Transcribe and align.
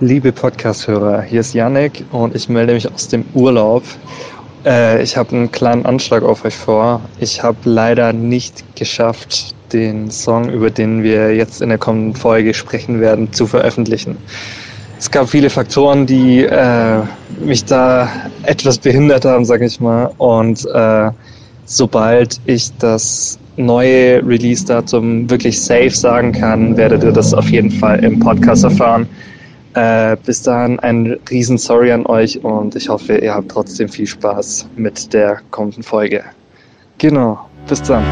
Liebe 0.00 0.30
Podcast-Hörer, 0.30 1.22
hier 1.22 1.40
ist 1.40 1.54
Yannick 1.54 2.04
und 2.12 2.32
ich 2.36 2.48
melde 2.48 2.72
mich 2.72 2.88
aus 2.88 3.08
dem 3.08 3.24
Urlaub. 3.34 3.82
Äh, 4.64 5.02
ich 5.02 5.16
habe 5.16 5.34
einen 5.34 5.50
kleinen 5.50 5.84
Anschlag 5.86 6.22
auf 6.22 6.44
euch 6.44 6.54
vor. 6.54 7.00
Ich 7.18 7.42
habe 7.42 7.56
leider 7.64 8.12
nicht 8.12 8.62
geschafft, 8.76 9.56
den 9.72 10.08
Song, 10.08 10.50
über 10.50 10.70
den 10.70 11.02
wir 11.02 11.34
jetzt 11.34 11.60
in 11.60 11.70
der 11.70 11.78
kommenden 11.78 12.14
Folge 12.14 12.54
sprechen 12.54 13.00
werden, 13.00 13.32
zu 13.32 13.48
veröffentlichen. 13.48 14.16
Es 15.00 15.10
gab 15.10 15.28
viele 15.28 15.50
Faktoren, 15.50 16.06
die 16.06 16.44
äh, 16.44 17.00
mich 17.44 17.64
da 17.64 18.08
etwas 18.44 18.78
behindert 18.78 19.24
haben, 19.24 19.44
sage 19.44 19.66
ich 19.66 19.80
mal. 19.80 20.12
Und 20.18 20.64
äh, 20.74 21.10
sobald 21.64 22.40
ich 22.46 22.70
das 22.78 23.36
neue 23.56 24.24
Release-Datum 24.24 25.28
wirklich 25.28 25.60
safe 25.60 25.90
sagen 25.90 26.30
kann, 26.30 26.76
werdet 26.76 27.02
ihr 27.02 27.10
das 27.10 27.34
auf 27.34 27.50
jeden 27.50 27.72
Fall 27.72 28.04
im 28.04 28.20
Podcast 28.20 28.62
erfahren. 28.62 29.08
Äh, 29.78 30.16
bis 30.26 30.42
dahin 30.42 30.80
ein 30.80 31.20
riesen 31.30 31.56
Sorry 31.56 31.92
an 31.92 32.04
euch 32.06 32.42
und 32.42 32.74
ich 32.74 32.88
hoffe, 32.88 33.18
ihr 33.18 33.32
habt 33.32 33.48
trotzdem 33.48 33.88
viel 33.88 34.08
Spaß 34.08 34.66
mit 34.74 35.12
der 35.12 35.40
kommenden 35.52 35.84
Folge. 35.84 36.24
Genau, 36.98 37.48
bis 37.68 37.80
dann. 37.84 38.02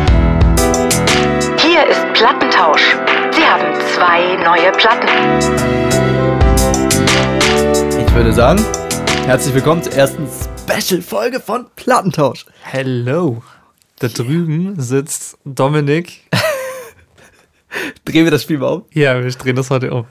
Hier 1.59 1.85
ist 1.89 2.07
Plattentausch. 2.13 2.97
Sie 3.33 3.43
haben 3.43 3.75
zwei 3.97 4.37
neue 4.45 4.71
Platten. 4.79 5.09
Ich 7.99 8.15
würde 8.15 8.33
sagen, 8.33 8.65
herzlich 9.25 9.53
willkommen 9.53 9.83
zur 9.83 9.95
ersten 9.95 10.29
Special-Folge 10.29 11.41
von 11.41 11.67
Plattentausch. 11.75 12.47
Hello. 12.63 13.43
Da 13.99 14.07
drüben 14.07 14.81
sitzt 14.81 15.37
Dominik. 15.45 16.31
Drehen 18.05 18.23
wir 18.23 18.31
das 18.31 18.43
Spiel 18.43 18.59
mal 18.59 18.69
um? 18.69 18.85
Ja, 18.93 19.21
wir 19.21 19.29
drehen 19.33 19.57
das 19.57 19.69
heute 19.69 19.93
um. 19.93 20.07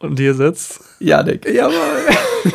Und 0.00 0.18
hier 0.18 0.34
sitzt 0.34 0.80
Janik. 0.98 1.46
Jawohl. 1.46 1.74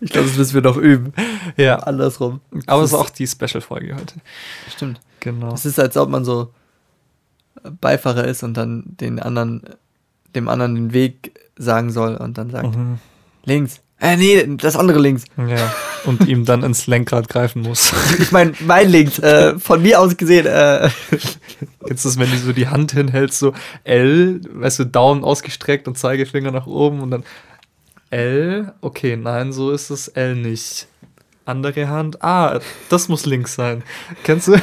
ich 0.00 0.10
glaube, 0.12 0.28
das 0.28 0.36
müssen 0.36 0.54
wir 0.54 0.62
noch 0.62 0.76
üben. 0.76 1.12
Ja. 1.56 1.76
Andersrum. 1.78 2.40
Aber 2.66 2.82
es 2.82 2.90
ist 2.92 2.98
auch 2.98 3.10
die 3.10 3.26
Special-Folge 3.26 3.94
heute. 3.94 4.16
Stimmt. 4.68 5.00
Genau. 5.20 5.54
Es 5.54 5.64
ist, 5.64 5.78
als 5.80 5.96
ob 5.96 6.08
man 6.10 6.24
so 6.24 6.52
Beifahrer 7.80 8.24
ist 8.24 8.42
und 8.42 8.54
dann 8.56 8.82
den 8.86 9.18
anderen, 9.20 9.62
dem 10.34 10.48
anderen 10.48 10.74
den 10.74 10.92
Weg 10.92 11.38
sagen 11.56 11.90
soll 11.90 12.16
und 12.16 12.36
dann 12.36 12.50
sagt, 12.50 12.76
Mhm. 12.76 12.98
links. 13.44 13.80
Äh, 14.04 14.16
nee, 14.16 14.56
das 14.58 14.76
andere 14.76 14.98
links. 14.98 15.24
Ja. 15.36 15.74
Und 16.04 16.28
ihm 16.28 16.44
dann 16.44 16.62
ins 16.62 16.86
Lenkrad 16.86 17.28
greifen 17.28 17.62
muss. 17.62 17.92
Ich 18.18 18.30
meine, 18.30 18.52
mein 18.60 18.90
links, 18.90 19.18
äh, 19.18 19.58
von 19.58 19.82
mir 19.82 20.00
aus 20.00 20.16
gesehen, 20.16 20.46
äh, 20.46 20.90
Jetzt 21.88 22.04
ist, 22.04 22.18
wenn 22.18 22.30
du 22.30 22.36
so 22.38 22.52
die 22.52 22.68
Hand 22.68 22.92
hinhältst, 22.92 23.38
so 23.38 23.52
L, 23.84 24.40
weißt 24.50 24.80
du, 24.80 24.84
Daumen 24.84 25.24
ausgestreckt 25.24 25.86
und 25.86 25.98
Zeigefinger 25.98 26.50
nach 26.50 26.66
oben 26.66 27.00
und 27.00 27.10
dann 27.10 27.24
L. 28.10 28.72
Okay, 28.80 29.16
nein, 29.16 29.52
so 29.52 29.70
ist 29.70 29.90
es 29.90 30.08
L 30.08 30.34
nicht. 30.34 30.86
Andere 31.44 31.88
Hand. 31.88 32.22
Ah, 32.22 32.60
das 32.88 33.08
muss 33.08 33.26
links 33.26 33.54
sein. 33.54 33.82
Kennst 34.22 34.48
du? 34.48 34.56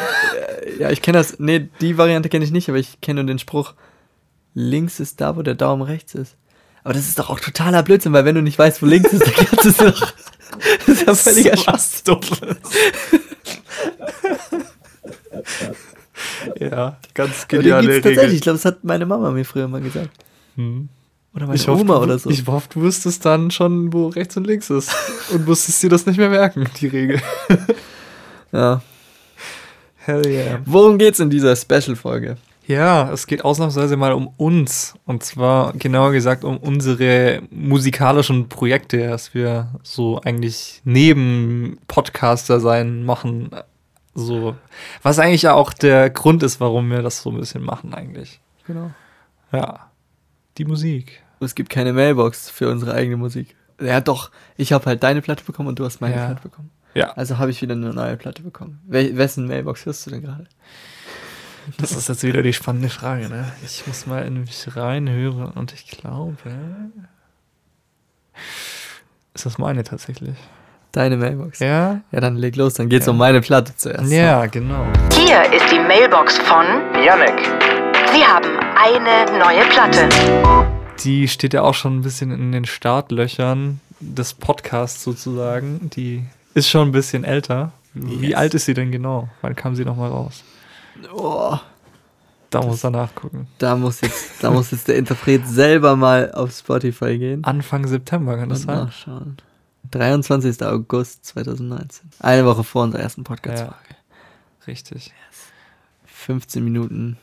ja, 0.80 0.90
ich 0.90 1.02
kenne 1.02 1.20
das, 1.20 1.40
nee, 1.40 1.70
die 1.80 1.98
Variante 1.98 2.30
kenne 2.30 2.46
ich 2.46 2.52
nicht, 2.52 2.70
aber 2.70 2.80
ich 2.80 3.02
kenne 3.02 3.24
nur 3.24 3.28
den 3.28 3.40
Spruch, 3.40 3.74
links 4.54 5.00
ist 5.00 5.22
da, 5.22 5.36
wo 5.36 5.44
der 5.44 5.56
Daumen 5.56 5.84
rechts 5.84 6.16
ist. 6.16 6.38
Aber 6.84 6.94
das 6.94 7.08
ist 7.08 7.20
doch 7.20 7.30
auch 7.30 7.40
totaler 7.40 7.84
Blödsinn, 7.84 8.14
weil 8.14 8.26
wenn 8.26 8.36
du 8.36 8.42
nicht 8.42 8.58
weißt, 8.58 8.82
wo 8.82 8.86
links 8.86 9.14
ist, 9.14 9.24
dann 9.26 9.34
kannst 9.34 9.66
du 9.66 9.70
es 9.70 9.76
doch. 9.76 10.14
Das 10.86 10.88
ist 10.90 11.08
ja 11.08 11.16
völliger 11.16 11.56
So 11.58 12.16
Dummes. 12.16 12.38
ja, 16.60 16.98
ganz 17.14 17.48
geniale 17.48 17.88
gibt's 17.88 18.04
tatsächlich. 18.04 18.18
Regel. 18.24 18.36
Ich 18.36 18.42
glaube, 18.42 18.58
das 18.58 18.66
hat 18.66 18.84
meine 18.84 19.06
Mama 19.06 19.32
mir 19.32 19.46
früher 19.46 19.70
mal 19.70 19.82
gesagt. 19.82 20.10
Hm. 20.56 20.90
Oder 21.34 21.46
meine 21.48 21.56
Ich 21.56 21.68
hoffe, 21.68 21.82
Oma 21.82 21.96
du, 21.96 22.02
oder 22.02 22.20
so. 22.20 22.30
ich 22.30 22.46
hoffe, 22.46 22.68
du 22.74 22.82
wusstest 22.82 23.24
dann 23.26 23.50
schon, 23.50 23.94
wo 23.94 24.08
rechts 24.10 24.36
und 24.36 24.46
links 24.46 24.70
ist. 24.70 24.94
Und 25.32 25.48
musstest 25.48 25.82
dir 25.82 25.90
das 25.90 26.06
nicht 26.06 26.18
mehr 26.18 26.30
merken, 26.30 26.70
die 26.80 26.88
Regel. 26.88 27.22
ja. 28.52 28.82
Hell 29.96 30.28
yeah. 30.28 30.60
Worum 30.66 30.98
geht's 30.98 31.20
in 31.20 31.30
dieser 31.30 31.56
Special-Folge? 31.56 32.38
Ja, 32.68 33.12
es 33.12 33.28
geht 33.28 33.44
ausnahmsweise 33.44 33.98
mal 33.98 34.14
um 34.14 34.28
uns. 34.38 34.94
Und 35.06 35.24
zwar 35.24 35.74
genauer 35.74 36.12
gesagt 36.12 36.44
um 36.44 36.58
unsere 36.58 37.42
musikalischen 37.50 38.50
Projekte, 38.50 39.10
dass 39.10 39.34
wir 39.34 39.70
so 39.84 40.22
eigentlich 40.22 40.82
neben 40.84 41.80
Podcaster 41.88 42.60
sein 42.60 43.04
machen. 43.04 43.50
So, 44.14 44.56
was 45.02 45.20
eigentlich 45.20 45.44
ja 45.44 45.54
auch 45.54 45.74
der 45.74 46.10
Grund 46.10 46.44
ist, 46.44 46.60
warum 46.60 46.90
wir 46.92 47.02
das 47.02 47.22
so 47.22 47.32
ein 47.32 47.38
bisschen 47.38 47.64
machen 47.64 47.94
eigentlich. 47.94 48.40
Genau. 48.68 48.92
Ja, 49.52 49.90
die 50.58 50.66
Musik. 50.66 51.24
Es 51.40 51.56
gibt 51.56 51.70
keine 51.70 51.94
Mailbox 51.94 52.50
für 52.50 52.70
unsere 52.70 52.94
eigene 52.94 53.18
Musik. 53.18 53.56
Ja, 53.82 54.00
doch. 54.00 54.30
Ich 54.58 54.74
habe 54.74 54.86
halt 54.86 55.02
deine 55.02 55.22
Platte 55.22 55.44
bekommen 55.44 55.70
und 55.70 55.80
du 55.80 55.86
hast 55.86 56.02
meine 56.02 56.16
Ja. 56.16 56.26
Platte 56.28 56.42
bekommen. 56.44 56.70
Ja, 56.94 57.12
Also 57.14 57.38
habe 57.38 57.52
ich 57.52 57.62
wieder 57.62 57.74
eine 57.74 57.94
neue 57.94 58.18
Platte 58.18 58.44
bekommen. 58.44 58.82
Wel 58.86 59.16
wessen 59.18 59.48
Mailbox 59.48 59.86
hörst 59.86 60.06
du 60.06 60.12
denn 60.12 60.22
gerade? 60.22 60.46
Das 61.78 61.92
ist 61.94 62.10
jetzt 62.10 62.24
wieder 62.24 62.42
die 62.42 62.54
spannende 62.54 62.90
Frage. 62.90 63.30
Ne? 63.30 63.52
Ich 63.66 63.86
muss 63.88 64.06
mal 64.08 64.26
in 64.26 64.42
mich 64.42 64.66
reinhören 64.76 65.52
und 65.52 65.74
ich 65.74 65.88
glaube, 65.88 66.38
ist 69.34 69.46
das 69.46 69.58
meine 69.58 69.84
tatsächlich? 69.84 70.36
Deine 70.92 71.16
Mailbox. 71.16 71.60
Ja? 71.60 72.02
Ja, 72.12 72.20
dann 72.20 72.36
leg 72.36 72.56
los, 72.58 72.74
dann 72.74 72.90
geht's 72.90 73.06
Ja. 73.06 73.12
um 73.14 73.18
meine 73.18 73.40
Platte 73.42 73.74
zuerst. 73.76 74.12
Ja, 74.12 74.46
genau. 74.48 74.86
Hier 75.14 75.42
ist 75.54 75.72
die 75.72 75.80
Mailbox 75.80 76.38
von 76.40 76.66
Yannick. 77.02 77.40
Sie 78.14 78.24
haben 78.26 78.50
eine 78.76 79.40
neue 79.40 79.64
Platte. 79.70 80.10
Die 81.04 81.28
steht 81.30 81.54
ja 81.54 81.62
auch 81.62 81.74
schon 81.76 81.98
ein 82.00 82.02
bisschen 82.02 82.32
in 82.32 82.52
den 82.52 82.66
Startlöchern 82.66 83.80
des 84.02 84.34
Podcasts 84.34 85.02
sozusagen. 85.04 85.90
Die 85.92 86.26
ist 86.54 86.70
schon 86.70 86.90
ein 86.90 86.92
bisschen 86.92 87.24
älter. 87.24 87.72
Wie 87.94 88.28
Yes. 88.30 88.36
alt 88.38 88.54
ist 88.54 88.66
sie 88.66 88.74
denn 88.74 88.92
genau? 88.92 89.30
Wann 89.42 89.56
kam 89.56 89.76
sie 89.76 89.86
nochmal 89.86 90.10
raus? 90.10 90.44
Oh, 91.14 91.58
Da 92.50 92.62
muss 92.62 92.84
er 92.84 92.90
nachgucken. 92.92 93.48
da 93.58 93.76
muss 93.76 94.02
jetzt, 94.02 94.44
da 94.44 94.52
muss 94.52 94.72
jetzt 94.72 94.88
der 94.88 94.98
Interpret 94.98 95.48
selber 95.48 95.96
mal 95.96 96.32
auf 96.34 96.52
Spotify 96.52 97.18
gehen 97.18 97.44
Anfang 97.44 97.88
September 97.88 98.38
kann 98.38 98.50
das 98.50 98.62
und 98.62 98.68
sein? 98.68 98.78
nachschauen. 98.86 99.38
23. 99.92 100.62
August 100.64 101.26
2019. 101.26 102.10
Eine 102.20 102.46
Woche 102.46 102.64
vor 102.64 102.84
unserer 102.84 103.02
ersten 103.02 103.22
Ja. 103.22 103.26
Podcast-Folge. 103.26 103.96
Richtig. 104.68 105.12
15 106.06 106.64
Minuten 106.64 107.18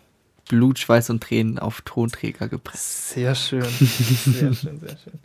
Blut, 0.49 0.79
Schweiß 0.79 1.11
und 1.11 1.23
Tränen 1.23 1.59
auf 1.59 1.83
Tonträger 1.83 2.49
gepresst. 2.49 3.11
Sehr 3.11 3.35
schön. 3.35 3.63
Sehr 3.65 4.53
schön, 4.55 4.81
sehr 4.81 4.97
schön. 4.97 5.19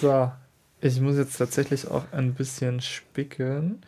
So, 0.00 0.30
ich 0.80 1.00
muss 1.00 1.16
jetzt 1.16 1.36
tatsächlich 1.38 1.88
auch 1.88 2.04
ein 2.12 2.34
bisschen 2.34 2.80
spicken. 2.80 3.82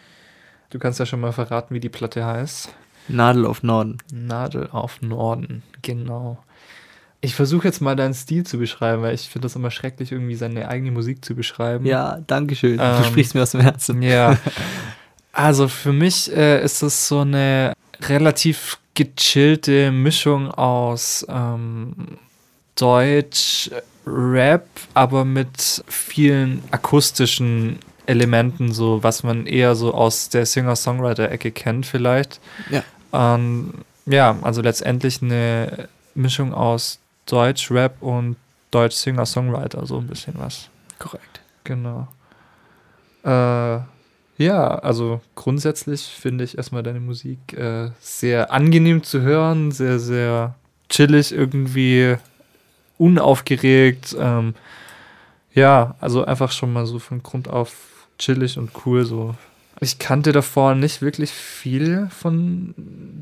Du 0.70 0.78
kannst 0.78 0.98
ja 0.98 1.06
schon 1.06 1.20
mal 1.20 1.32
verraten, 1.32 1.74
wie 1.74 1.80
die 1.80 1.88
Platte 1.90 2.24
heißt. 2.26 2.70
Nadel 3.08 3.46
auf 3.46 3.62
Norden. 3.62 3.98
Nadel 4.12 4.68
auf 4.70 5.02
Norden, 5.02 5.62
genau. 5.82 6.38
Ich 7.20 7.34
versuche 7.34 7.66
jetzt 7.66 7.80
mal 7.80 7.96
deinen 7.96 8.14
Stil 8.14 8.44
zu 8.44 8.58
beschreiben, 8.58 9.02
weil 9.02 9.14
ich 9.14 9.28
finde 9.28 9.46
das 9.46 9.56
immer 9.56 9.70
schrecklich, 9.70 10.12
irgendwie 10.12 10.34
seine 10.34 10.68
eigene 10.68 10.90
Musik 10.90 11.24
zu 11.24 11.34
beschreiben. 11.34 11.86
Ja, 11.86 12.20
danke 12.26 12.54
schön. 12.54 12.78
Ähm, 12.80 12.98
du 12.98 13.04
sprichst 13.04 13.34
mir 13.34 13.42
aus 13.42 13.52
dem 13.52 13.60
Herzen. 13.60 14.02
Ja. 14.02 14.38
Also 15.38 15.68
für 15.68 15.92
mich 15.92 16.34
äh, 16.34 16.64
ist 16.64 16.82
es 16.82 17.08
so 17.08 17.20
eine 17.20 17.74
relativ 18.00 18.78
gechillte 18.94 19.92
Mischung 19.92 20.50
aus 20.50 21.26
ähm, 21.28 21.94
Deutsch, 22.74 23.70
Rap, 24.06 24.66
aber 24.94 25.26
mit 25.26 25.84
vielen 25.88 26.62
akustischen 26.70 27.80
Elementen, 28.06 28.72
so 28.72 29.02
was 29.02 29.24
man 29.24 29.46
eher 29.46 29.74
so 29.74 29.92
aus 29.92 30.28
der 30.28 30.46
Singer-Songwriter-Ecke 30.46 31.50
kennt 31.50 31.86
vielleicht. 31.86 32.40
Ja. 32.70 32.82
Ähm, 33.12 33.72
ja, 34.06 34.36
also 34.42 34.62
letztendlich 34.62 35.22
eine 35.22 35.88
Mischung 36.14 36.54
aus 36.54 36.98
Deutsch, 37.26 37.70
Rap 37.70 38.00
und 38.00 38.36
Deutsch 38.70 38.94
Singer-Songwriter, 38.96 39.86
so 39.86 39.98
ein 39.98 40.06
bisschen 40.06 40.34
was. 40.38 40.68
Korrekt. 40.98 41.40
Genau. 41.64 42.08
Äh, 43.24 43.80
ja, 44.38 44.78
also 44.78 45.20
grundsätzlich 45.34 46.02
finde 46.02 46.44
ich 46.44 46.56
erstmal 46.56 46.82
deine 46.82 47.00
Musik 47.00 47.54
äh, 47.54 47.90
sehr 48.00 48.52
angenehm 48.52 49.02
zu 49.02 49.22
hören, 49.22 49.72
sehr, 49.72 49.98
sehr 49.98 50.54
chillig 50.88 51.32
irgendwie, 51.32 52.16
unaufgeregt. 52.98 54.16
Ähm, 54.18 54.54
ja, 55.54 55.94
also 56.00 56.24
einfach 56.24 56.52
schon 56.52 56.72
mal 56.72 56.86
so 56.86 56.98
von 56.98 57.22
Grund 57.22 57.48
auf 57.48 58.08
chillig 58.18 58.58
und 58.58 58.70
cool 58.84 59.04
so. 59.04 59.34
Ich 59.80 59.98
kannte 59.98 60.32
davor 60.32 60.74
nicht 60.74 61.02
wirklich 61.02 61.30
viel 61.32 62.08
von 62.10 62.74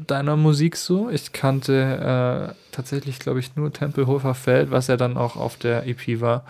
deiner 0.07 0.37
Musik 0.37 0.77
so. 0.77 1.11
Ich 1.11 1.33
kannte 1.33 2.53
äh, 2.53 2.55
tatsächlich, 2.71 3.19
glaube 3.19 3.41
ich, 3.41 3.57
nur 3.57 3.73
Tempelhofer 3.73 4.35
Feld, 4.35 4.71
was 4.71 4.87
ja 4.87 4.97
dann 4.97 5.17
auch 5.17 5.35
auf 5.37 5.57
der 5.57 5.87
EP 5.87 6.21
war. 6.21 6.45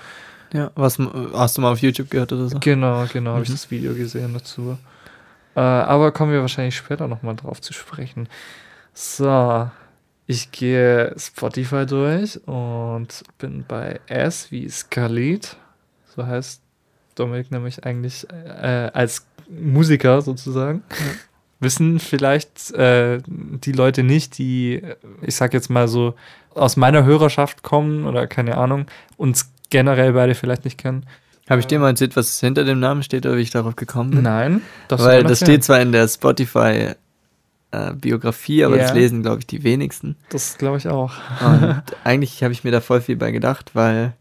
Ja, 0.53 0.71
was 0.75 0.99
hast 1.33 1.57
du 1.57 1.63
mal 1.63 1.73
auf 1.73 1.81
YouTube 1.81 2.11
gehört 2.11 2.33
oder 2.33 2.49
so? 2.49 2.59
Genau, 2.61 3.07
genau, 3.13 3.33
habe 3.33 3.43
ich 3.45 3.49
Mhm. 3.49 3.55
das 3.55 3.71
Video 3.71 3.95
gesehen 3.95 4.35
dazu. 4.35 4.77
Äh, 5.57 5.61
aber 5.61 6.13
kommen 6.13 6.33
wir 6.33 6.41
wahrscheinlich 6.43 6.77
später 6.77 7.09
nochmal 7.09 7.37
drauf 7.37 7.61
zu 7.63 7.73
sprechen. 7.73 8.29
So, 8.93 9.71
ich 10.27 10.53
gehe 10.53 11.15
Spotify 11.19 11.87
durch 11.87 12.47
und 12.47 13.23
bin 13.39 13.65
bei 13.67 14.01
S 14.07 14.51
wie 14.53 14.69
Scarlett. 14.69 15.57
so 16.15 16.27
heißt 16.27 16.61
Dominik 17.15 17.51
nämlich 17.51 17.85
eigentlich 17.85 18.27
äh, 18.31 18.91
als 18.93 19.27
Musiker 19.49 20.23
sozusagen. 20.23 20.83
Wissen 21.61 21.99
vielleicht 22.01 22.73
äh, 22.73 23.21
die 23.27 23.73
Leute 23.73 24.03
nicht, 24.03 24.39
die, 24.39 24.83
ich 25.23 25.35
sag 25.37 25.55
jetzt 25.55 25.71
mal 25.71 25.89
so, 25.89 26.15
aus 26.55 26.77
meiner 26.77 27.05
Hörerschaft 27.05 27.63
kommen 27.63 28.07
oder 28.07 28.27
keine 28.27 28.57
Ahnung, 28.59 28.87
uns 29.17 29.51
generell 29.71 30.13
beide 30.13 30.35
vielleicht 30.35 30.65
nicht 30.65 30.79
kennen. 30.79 31.07
Habe 31.49 31.61
ich 31.61 31.67
dir 31.67 31.79
mal 31.79 31.89
erzählt, 31.91 32.17
was 32.17 32.41
hinter 32.41 32.65
dem 32.65 32.81
Namen 32.81 33.03
steht 33.03 33.27
oder 33.27 33.37
wie 33.37 33.43
ich 33.43 33.51
darauf 33.51 33.77
gekommen 33.77 34.11
bin? 34.11 34.23
Nein. 34.23 34.63
Weil 34.89 35.25
das 35.25 35.41
steht 35.41 35.63
zwar 35.65 35.81
in 35.81 35.93
der 35.93 36.09
Spotify 36.09 36.93
äh, 37.71 37.93
Biografie, 37.95 38.65
aber 38.65 38.77
Ja. 38.77 38.85
das 38.85 38.95
lesen, 38.95 39.23
glaube 39.23 39.41
ich, 39.41 39.47
die 39.47 39.63
wenigsten. 39.63 40.17
Das 40.31 40.57
glaube 40.59 40.79
ich 40.79 40.89
auch. 40.89 41.13
Und 41.45 41.83
eigentlich 42.05 42.43
habe 42.43 42.53
ich 42.53 42.65
mir 42.65 42.71
da 42.71 42.81
voll 42.81 43.01
viel 43.01 43.17
bei 43.17 43.31
gedacht, 43.31 43.73
weil 43.75 44.15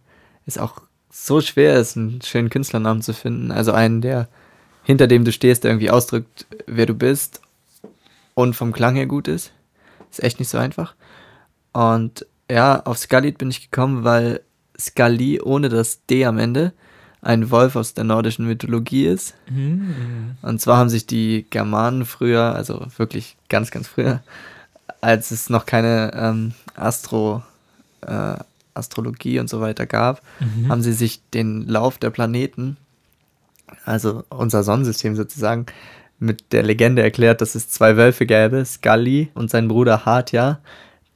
es 0.46 0.58
auch 0.58 0.82
so 1.12 1.40
schwer 1.40 1.76
ist, 1.80 1.96
einen 1.96 2.22
schönen 2.24 2.50
Künstlernamen 2.50 3.02
zu 3.02 3.14
finden. 3.14 3.52
Also 3.52 3.72
einen, 3.72 4.02
der 4.02 4.28
hinter 4.84 5.08
dem 5.08 5.26
du 5.26 5.32
stehst, 5.32 5.64
der 5.64 5.72
irgendwie 5.72 5.90
ausdrückt, 5.90 6.46
wer 6.68 6.86
du 6.86 6.94
bist 6.94 7.42
und 8.34 8.56
vom 8.56 8.72
Klang 8.74 8.96
her 8.96 9.06
gut 9.06 9.28
ist. 9.28 9.52
Ist 10.12 10.24
echt 10.24 10.40
nicht 10.40 10.50
so 10.50 10.58
einfach. 10.58 10.96
Und 11.72 12.26
ja, 12.50 12.82
auf 12.84 12.98
Skalit 12.98 13.38
bin 13.38 13.50
ich 13.50 13.70
gekommen, 13.72 14.04
weil 14.04 14.42
Skali 14.80 15.42
ohne 15.42 15.70
das 15.70 16.06
D 16.06 16.26
am 16.26 16.38
Ende 16.38 16.74
ein 17.22 17.52
Wolf 17.52 17.76
aus 17.78 17.94
der 17.94 18.04
nordischen 18.04 18.46
Mythologie 18.46 19.06
ist. 19.06 19.34
Hm. 19.48 20.36
Und 20.42 20.60
zwar 20.60 20.78
haben 20.78 20.90
sich 20.90 21.08
die 21.08 21.46
Germanen 21.50 22.06
früher, 22.06 22.54
also 22.54 22.86
wirklich 22.98 23.38
ganz, 23.48 23.72
ganz 23.72 23.88
früher, 23.88 24.22
als 25.00 25.32
es 25.32 25.50
noch 25.50 25.66
keine 25.66 26.12
ähm, 26.16 26.54
Astro, 26.76 27.42
äh, 28.02 28.36
Astrologie 28.74 29.40
und 29.40 29.50
so 29.50 29.62
weiter 29.62 29.86
gab, 29.86 30.22
Mhm. 30.40 30.70
haben 30.70 30.82
sie 30.82 30.94
sich 30.94 31.22
den 31.34 31.68
Lauf 31.68 31.98
der 31.98 32.10
Planeten, 32.10 32.76
also 33.86 34.24
unser 34.30 34.64
Sonnensystem 34.64 35.16
sozusagen, 35.16 35.66
mit 36.20 36.54
der 36.54 36.64
Legende 36.64 37.02
erklärt, 37.02 37.42
dass 37.42 37.54
es 37.56 37.70
zwei 37.70 37.98
Wölfe 37.98 38.26
gäbe, 38.26 38.64
Scully 38.64 39.30
und 39.34 39.50
sein 39.50 39.68
Bruder 39.68 40.06
Hatja, 40.06 40.60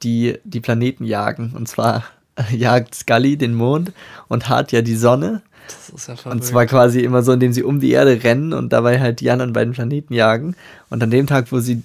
die 0.03 0.37
die 0.43 0.59
Planeten 0.59 1.05
jagen. 1.05 1.53
Und 1.55 1.67
zwar 1.67 2.03
jagt 2.51 2.93
Scully 2.93 3.37
den 3.37 3.53
Mond 3.53 3.93
und 4.27 4.49
Hatja 4.49 4.81
die 4.81 4.95
Sonne. 4.97 5.41
Das 5.67 5.89
ist 5.89 6.07
ja 6.07 6.13
Und 6.13 6.19
verrückt. 6.19 6.43
zwar 6.45 6.65
quasi 6.65 7.01
immer 7.01 7.23
so, 7.23 7.31
indem 7.33 7.53
sie 7.53 7.63
um 7.63 7.79
die 7.79 7.91
Erde 7.91 8.23
rennen 8.23 8.53
und 8.53 8.73
dabei 8.73 8.99
halt 8.99 9.19
die 9.19 9.31
anderen 9.31 9.53
beiden 9.53 9.73
Planeten 9.73 10.13
jagen. 10.13 10.55
Und 10.89 11.01
an 11.03 11.11
dem 11.11 11.27
Tag, 11.27 11.51
wo 11.51 11.59
sie 11.59 11.83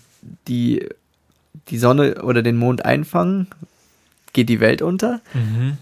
die, 0.49 0.89
die 1.69 1.79
Sonne 1.79 2.23
oder 2.23 2.43
den 2.43 2.57
Mond 2.57 2.85
einfangen, 2.85 3.49
geht 4.33 4.49
die 4.49 4.61
Welt 4.61 4.83
unter. 4.83 5.21
Mhm. 5.35 5.79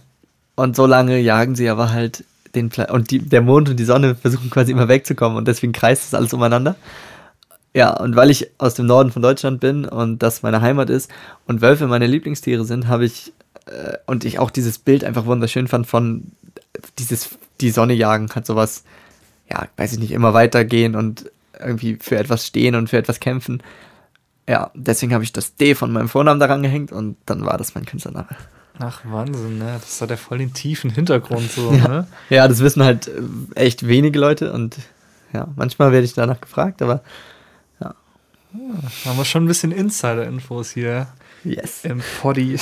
Und 0.56 0.76
so 0.76 0.86
lange 0.86 1.18
jagen 1.18 1.54
sie 1.56 1.68
aber 1.68 1.92
halt 1.92 2.24
den 2.54 2.68
Pla 2.68 2.90
und 2.92 3.10
die, 3.10 3.18
der 3.20 3.42
Mond 3.42 3.68
und 3.68 3.76
die 3.76 3.84
Sonne 3.84 4.14
versuchen 4.14 4.50
quasi 4.50 4.72
immer 4.72 4.88
wegzukommen 4.88 5.38
und 5.38 5.48
deswegen 5.48 5.72
kreist 5.72 6.04
das 6.04 6.14
alles 6.14 6.32
umeinander. 6.32 6.76
Ja, 7.72 7.96
und 7.96 8.16
weil 8.16 8.30
ich 8.30 8.50
aus 8.58 8.74
dem 8.74 8.86
Norden 8.86 9.12
von 9.12 9.22
Deutschland 9.22 9.60
bin 9.60 9.84
und 9.84 10.18
das 10.18 10.42
meine 10.42 10.60
Heimat 10.60 10.90
ist 10.90 11.10
und 11.46 11.60
Wölfe 11.60 11.86
meine 11.86 12.06
Lieblingstiere 12.06 12.64
sind, 12.64 12.88
habe 12.88 13.04
ich 13.04 13.32
äh, 13.66 13.96
und 14.06 14.24
ich 14.24 14.38
auch 14.38 14.50
dieses 14.50 14.78
Bild 14.78 15.04
einfach 15.04 15.26
wunderschön 15.26 15.68
fand 15.68 15.86
von 15.86 16.32
dieses 16.98 17.38
die 17.60 17.70
Sonne 17.70 17.94
jagen 17.94 18.28
hat 18.34 18.46
sowas 18.46 18.84
ja, 19.50 19.68
weiß 19.76 19.92
ich 19.92 19.98
nicht, 19.98 20.12
immer 20.12 20.32
weitergehen 20.32 20.94
und 20.94 21.30
irgendwie 21.58 21.98
für 22.00 22.16
etwas 22.16 22.46
stehen 22.46 22.74
und 22.74 22.88
für 22.88 22.98
etwas 22.98 23.20
kämpfen. 23.20 23.62
Ja, 24.48 24.70
deswegen 24.74 25.12
habe 25.12 25.24
ich 25.24 25.32
das 25.32 25.56
D 25.56 25.74
von 25.74 25.92
meinem 25.92 26.08
Vornamen 26.08 26.40
daran 26.40 26.62
gehängt 26.62 26.92
und 26.92 27.16
dann 27.26 27.44
war 27.44 27.58
das 27.58 27.74
mein 27.74 27.84
Künstlername. 27.84 28.28
Ach, 28.80 29.00
Wahnsinn, 29.04 29.58
ne? 29.58 29.78
Das 29.80 30.00
hat 30.00 30.10
ja 30.10 30.16
voll 30.16 30.38
den 30.38 30.54
tiefen 30.54 30.90
Hintergrund 30.90 31.50
so, 31.50 31.72
Ja. 31.74 31.88
ne? 31.88 32.06
Ja, 32.30 32.48
das 32.48 32.60
wissen 32.60 32.82
halt 32.82 33.08
äh, 33.08 33.20
echt 33.54 33.86
wenige 33.86 34.18
Leute 34.18 34.52
und 34.52 34.76
ja, 35.32 35.48
manchmal 35.54 35.92
werde 35.92 36.04
ich 36.04 36.14
danach 36.14 36.40
gefragt, 36.40 36.82
aber 36.82 37.02
Haben 39.04 39.16
wir 39.16 39.24
schon 39.24 39.44
ein 39.44 39.48
bisschen 39.48 39.70
Insider-Infos 39.70 40.72
hier 40.72 41.06
yes. 41.44 41.84
im 41.84 42.02
Poddy. 42.20 42.56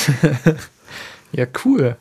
ja, 1.32 1.46
cool. 1.64 1.96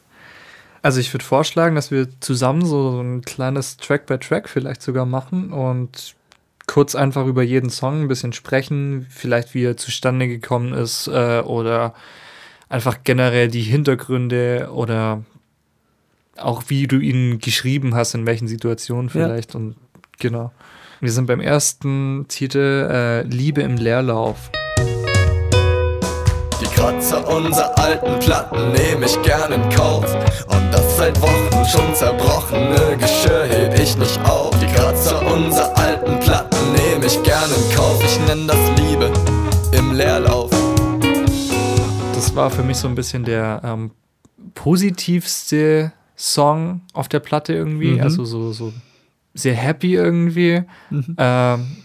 Also 0.81 0.99
ich 0.99 1.13
würde 1.13 1.23
vorschlagen, 1.23 1.75
dass 1.75 1.89
wir 1.89 2.07
zusammen 2.19 2.65
so, 2.65 2.91
so 2.91 3.01
ein 3.01 3.21
kleines 3.21 3.77
Track-by-Track 3.77 4.49
vielleicht 4.49 4.81
sogar 4.81 5.05
machen 5.05 5.51
und 5.53 6.15
kurz 6.67 6.95
einfach 6.95 7.25
über 7.27 7.43
jeden 7.43 7.69
Song 7.69 8.01
ein 8.01 8.07
bisschen 8.09 8.33
sprechen, 8.33 9.07
vielleicht 9.09 9.53
wie 9.53 9.63
er 9.63 9.77
zustande 9.77 10.27
gekommen 10.27 10.73
ist 10.73 11.07
äh, 11.07 11.39
oder 11.39 11.93
einfach 12.69 12.97
generell 13.03 13.47
die 13.47 13.61
Hintergründe 13.61 14.69
oder 14.73 15.23
auch 16.37 16.63
wie 16.67 16.87
du 16.87 16.99
ihn 16.99 17.39
geschrieben 17.39 17.95
hast, 17.95 18.13
in 18.13 18.25
welchen 18.25 18.47
Situationen 18.47 19.07
Ja. 19.07 19.11
vielleicht 19.13 19.55
und 19.55 19.75
genau. 20.19 20.51
Wir 20.99 21.11
sind 21.11 21.27
beim 21.27 21.39
ersten 21.39 22.25
Titel 22.27 22.87
äh, 22.91 23.21
Liebe 23.23 23.61
im 23.61 23.77
Leerlauf. 23.77 24.49
Die 26.59 26.65
Kratzer 26.65 27.27
unserer 27.27 27.77
alten 27.77 28.19
Platten 28.19 28.71
nehm 28.71 29.03
ich 29.03 29.19
gern 29.21 29.51
in 29.51 29.69
Kauf. 29.69 30.11
Und 30.47 30.71
das 30.71 30.97
seit 30.97 31.19
Wochen 31.21 31.65
schon 31.67 31.93
zerbrochene 31.93 32.97
Geschirr 32.97 33.45
heb 33.45 33.79
ich 33.79 33.95
nicht 33.97 34.19
auf. 34.27 34.57
Die 34.59 34.65
Kratzer 34.67 35.21
unserer 35.31 35.75
alten 35.77 36.19
Platten 36.19 36.57
nehm 36.73 37.03
ich 37.05 37.21
gern 37.23 37.49
in 37.51 37.75
Kauf. 37.75 38.03
Ich 38.03 38.19
nenn 38.27 38.47
das 38.47 38.57
Liebe 38.79 39.11
im 39.73 39.93
Leerlauf. 39.93 40.49
Das 42.17 42.35
war 42.35 42.49
für 42.49 42.63
mich 42.63 42.77
so 42.77 42.87
ein 42.87 42.95
bisschen 42.95 43.25
der 43.25 43.61
ähm, 43.63 43.91
positivste 44.55 45.91
Song 46.17 46.81
auf 46.93 47.07
der 47.07 47.19
Platte 47.19 47.53
irgendwie. 47.53 47.91
Mhm. 47.91 48.01
Also 48.01 48.25
so, 48.25 48.51
so 48.53 48.73
sehr 49.35 49.53
happy 49.53 49.93
irgendwie. 49.93 50.63
Mhm. 50.89 51.15
Ähm, 51.15 51.77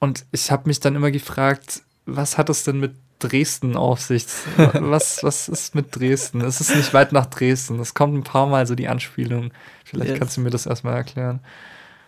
und 0.00 0.26
ich 0.32 0.50
habe 0.50 0.64
mich 0.66 0.80
dann 0.80 0.96
immer 0.96 1.12
gefragt, 1.12 1.82
was 2.06 2.38
hat 2.38 2.48
das 2.48 2.64
denn 2.64 2.80
mit 2.80 2.96
Dresden 3.20 3.76
auf 3.76 4.00
sich? 4.00 4.26
Was, 4.56 5.22
was 5.22 5.48
ist 5.48 5.76
mit 5.76 5.94
Dresden? 5.94 6.40
Es 6.40 6.60
ist 6.60 6.74
nicht 6.74 6.92
weit 6.92 7.12
nach 7.12 7.26
Dresden. 7.26 7.78
Es 7.78 7.94
kommt 7.94 8.14
ein 8.14 8.24
paar 8.24 8.48
Mal 8.48 8.66
so 8.66 8.74
die 8.74 8.88
Anspielung. 8.88 9.52
Vielleicht 9.84 10.10
Yes. 10.10 10.18
kannst 10.18 10.36
du 10.36 10.40
mir 10.40 10.50
das 10.50 10.66
erstmal 10.66 10.94
erklären. 10.94 11.38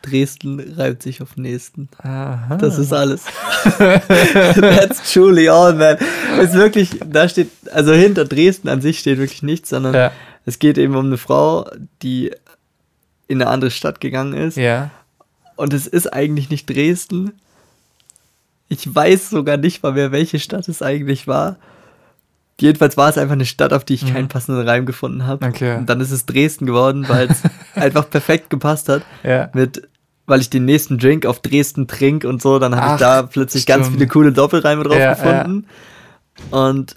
Dresden 0.02 0.60
reibt 0.76 1.02
sich 1.02 1.20
auf 1.22 1.36
nächsten. 1.36 1.88
Aha. 2.02 2.56
Das 2.56 2.78
ist 2.78 2.92
alles. 2.92 3.22
That's 3.78 5.12
truly 5.12 5.48
all, 5.48 5.74
man. 5.74 5.96
Ist 6.40 6.54
wirklich, 6.54 6.90
da 7.06 7.28
steht, 7.28 7.50
also 7.72 7.92
hinter 7.92 8.24
Dresden 8.24 8.68
an 8.68 8.80
sich 8.80 8.98
steht 8.98 9.18
wirklich 9.18 9.42
nichts, 9.42 9.68
sondern 9.70 9.94
Ja. 9.94 10.12
es 10.46 10.58
geht 10.58 10.78
eben 10.78 10.94
um 10.96 11.06
eine 11.06 11.18
Frau, 11.18 11.68
die 12.02 12.30
in 13.28 13.40
eine 13.40 13.50
andere 13.50 13.70
Stadt 13.70 14.00
gegangen 14.00 14.34
ist. 14.34 14.56
Ja. 14.56 14.90
Und 15.56 15.72
es 15.74 15.86
ist 15.86 16.12
eigentlich 16.12 16.50
nicht 16.50 16.68
Dresden. 16.68 17.32
Ich 18.68 18.92
weiß 18.94 19.30
sogar 19.30 19.56
nicht 19.56 19.82
mal 19.82 19.92
mehr, 19.92 20.12
welche 20.12 20.38
Stadt 20.38 20.68
es 20.68 20.80
eigentlich 20.82 21.26
war. 21.26 21.56
Jedenfalls 22.60 22.96
war 22.96 23.08
es 23.08 23.18
einfach 23.18 23.32
eine 23.32 23.46
Stadt, 23.46 23.72
auf 23.72 23.84
die 23.84 23.94
ich 23.94 24.12
keinen 24.12 24.28
passenden 24.28 24.66
Reim 24.68 24.86
gefunden 24.86 25.26
habe. 25.26 25.46
Mhm. 25.46 25.52
Okay. 25.52 25.76
Und 25.78 25.86
dann 25.88 26.00
ist 26.00 26.10
es 26.10 26.26
Dresden 26.26 26.66
geworden, 26.66 27.08
weil 27.08 27.30
es 27.30 27.42
einfach 27.74 28.08
perfekt 28.08 28.50
gepasst 28.50 28.88
hat. 28.88 29.02
Ja. 29.22 29.50
Mit, 29.54 29.88
weil 30.26 30.40
ich 30.40 30.50
den 30.50 30.64
nächsten 30.64 30.98
Drink 30.98 31.26
auf 31.26 31.40
Dresden 31.40 31.86
trink 31.88 32.24
und 32.24 32.40
so. 32.42 32.58
Dann 32.58 32.76
habe 32.76 32.94
ich 32.94 33.00
da 33.00 33.22
plötzlich 33.22 33.66
ganz 33.66 33.86
stimmt. 33.86 33.98
viele 33.98 34.08
coole 34.08 34.32
Doppelreime 34.32 34.84
drauf 34.84 34.98
Ja, 34.98 35.14
gefunden. 35.14 35.66
Und 36.50 36.96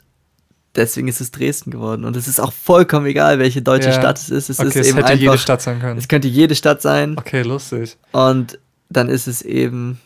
deswegen 0.75 1.08
ist 1.08 1.22
es 1.22 1.32
Dresden 1.32 1.72
geworden. 1.72 2.03
Und 2.05 2.15
es 2.15 2.27
ist 2.27 2.39
auch 2.39 2.53
vollkommen 2.53 3.05
egal, 3.05 3.39
welche 3.39 3.62
deutsche 3.62 3.89
Ja. 3.89 3.93
Stadt 3.93 4.17
es 4.20 4.29
ist. 4.29 4.50
Es 4.50 4.60
okay, 4.60 4.67
ist 4.70 4.75
es 4.75 4.88
eben 4.88 4.98
hätte 4.98 5.10
einfach. 5.10 5.22
jede 5.22 5.38
Stadt 5.38 5.62
sein 5.62 5.79
können. 5.79 5.98
Es 5.98 6.08
könnte 6.08 6.27
jede 6.27 6.55
Stadt 6.55 6.82
sein. 6.82 7.15
Okay, 7.17 7.41
lustig. 7.43 7.98
Und 8.12 8.60
dann 8.89 9.10
ist 9.10 9.27
es 9.27 9.41
eben 9.41 10.00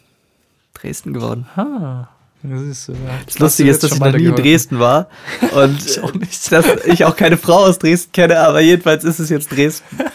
Dresden 0.74 1.14
geworden. 1.14 1.48
Ah, 1.56 2.08
das 2.50 2.62
ist, 2.62 2.90
äh, 2.90 2.94
Das 3.26 3.40
Lustige 3.40 3.70
ist, 3.70 3.84
dass 3.84 3.92
ich 3.94 4.00
noch 4.00 4.12
nie 4.12 4.26
in 4.26 4.36
Dresden 4.36 4.80
war 4.80 5.10
und 5.54 5.86
Ich 5.86 6.00
auch 6.02 6.14
nicht. 6.14 6.52
dass 6.52 6.66
ich 6.86 7.06
auch 7.06 7.16
keine 7.16 7.38
Frau 7.38 7.66
aus 7.66 7.80
Dresden 7.80 8.12
kenne, 8.12 8.40
aber 8.40 8.62
jedenfalls 8.62 9.04
ist 9.04 9.20
es 9.20 9.30
jetzt 9.30 9.52
Dresden. 9.52 9.86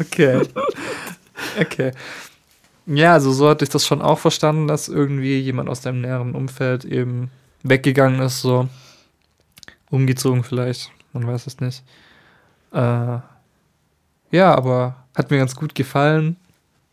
Okay. 0.00 0.42
Okay. 1.60 1.92
Ja, 2.86 3.12
also 3.12 3.32
so 3.32 3.48
hatte 3.48 3.64
ich 3.64 3.70
das 3.70 3.86
schon 3.86 4.02
auch 4.02 4.18
verstanden, 4.18 4.66
dass 4.66 4.88
irgendwie 4.88 5.38
jemand 5.38 5.68
aus 5.68 5.80
deinem 5.80 6.00
näheren 6.00 6.34
Umfeld 6.34 6.84
eben 6.84 7.30
weggegangen 7.62 8.20
ist, 8.20 8.40
so 8.40 8.68
umgezogen 9.90 10.42
vielleicht, 10.42 10.90
man 11.12 11.24
weiß 11.26 11.46
es 11.46 11.60
nicht. 11.60 11.84
Äh, 12.72 13.18
ja, 14.32 14.54
aber 14.56 14.96
hat 15.14 15.30
mir 15.30 15.38
ganz 15.38 15.54
gut 15.54 15.76
gefallen. 15.76 16.34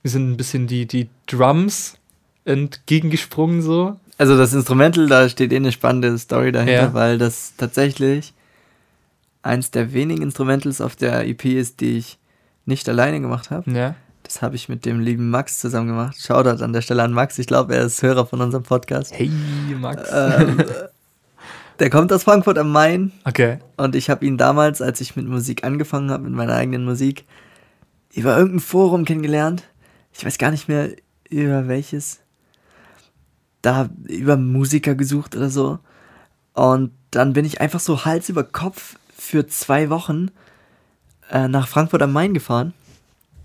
Wir 0.04 0.12
sind 0.12 0.30
ein 0.32 0.38
bisschen 0.38 0.68
die, 0.68 0.86
die 0.86 1.10
Drums 1.26 1.98
entgegengesprungen 2.46 3.62
so. 3.64 4.00
Also 4.22 4.38
das 4.38 4.54
Instrumental, 4.54 5.08
da 5.08 5.28
steht 5.28 5.52
eh 5.52 5.56
eine 5.56 5.72
spannende 5.72 6.16
Story 6.20 6.52
dahinter, 6.52 6.74
Ja. 6.74 6.94
weil 6.94 7.18
das 7.18 7.54
tatsächlich 7.58 8.36
eins 9.42 9.72
der 9.72 9.94
wenigen 9.94 10.22
Instrumentals 10.22 10.80
auf 10.80 10.96
der 10.96 11.28
EP 11.28 11.44
ist, 11.46 11.80
die 11.82 11.98
ich 11.98 12.20
nicht 12.68 12.88
alleine 12.88 13.20
gemacht 13.20 13.50
habe. 13.50 13.72
Ja. 13.72 13.96
Das 14.22 14.44
habe 14.44 14.56
ich 14.56 14.70
mit 14.70 14.86
dem 14.86 15.00
lieben 15.00 15.32
Max 15.32 15.58
zusammen 15.60 15.88
gemacht. 15.88 16.22
Shoutout 16.22 16.64
an 16.64 16.72
der 16.72 16.82
Stelle 16.84 17.02
an 17.02 17.14
Max. 17.14 17.40
Ich 17.40 17.48
glaube, 17.48 17.74
er 17.76 17.84
ist 17.86 18.04
Hörer 18.04 18.28
von 18.28 18.42
unserem 18.42 18.62
Podcast. 18.64 19.12
Hey, 19.12 19.32
Max. 19.80 20.08
Ähm, 20.14 20.64
der 21.80 21.90
kommt 21.90 22.14
aus 22.14 22.22
Frankfurt 22.24 22.60
am 22.60 22.72
Main 22.72 23.12
Okay. 23.26 23.58
und 23.78 23.96
ich 23.96 24.12
habe 24.12 24.24
ihn 24.24 24.38
damals, 24.38 24.84
als 24.84 25.02
ich 25.02 25.16
mit 25.16 25.26
Musik 25.26 25.64
angefangen 25.64 26.12
habe, 26.12 26.26
mit 26.26 26.34
meiner 26.34 26.54
eigenen 26.54 26.86
Musik, 26.86 27.26
über 28.14 28.38
irgendein 28.38 28.60
Forum 28.60 29.04
kennengelernt. 29.04 29.64
Ich 30.14 30.24
weiß 30.24 30.38
gar 30.38 30.52
nicht 30.52 30.68
mehr, 30.70 30.90
über 31.32 31.68
welches. 31.68 32.20
Da 33.62 33.90
über 34.08 34.38
Musiker 34.38 34.96
gesucht 34.96 35.36
oder 35.36 35.50
so. 35.50 35.80
Und 36.54 36.92
dann 37.12 37.34
bin 37.34 37.46
ich 37.46 37.62
einfach 37.62 37.80
so 37.80 38.06
Hals 38.06 38.30
über 38.30 38.44
Kopf 38.44 38.96
für 39.16 39.48
zwei 39.48 39.90
Wochen 39.90 40.32
äh, 41.30 41.48
nach 41.48 41.68
Frankfurt 41.68 42.02
am 42.02 42.14
Main 42.14 42.34
gefahren 42.34 42.74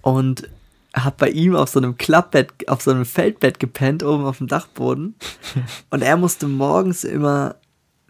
und 0.03 0.49
hab 0.95 1.19
bei 1.19 1.29
ihm 1.29 1.55
auf 1.55 1.69
so 1.69 1.79
einem 1.79 1.99
Klappbett, 1.99 2.69
auf 2.69 2.81
so 2.81 2.91
einem 2.91 3.05
Feldbett 3.05 3.61
gepennt, 3.61 4.03
oben 4.03 4.25
auf 4.25 4.39
dem 4.39 4.47
Dachboden. 4.47 5.15
Und 5.91 6.03
er 6.03 6.17
musste 6.17 6.49
morgens 6.49 7.05
immer 7.05 7.57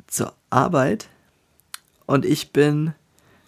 zur 0.07 0.33
Arbeit 0.51 1.09
und 2.07 2.25
ich 2.25 2.53
bin, 2.53 2.95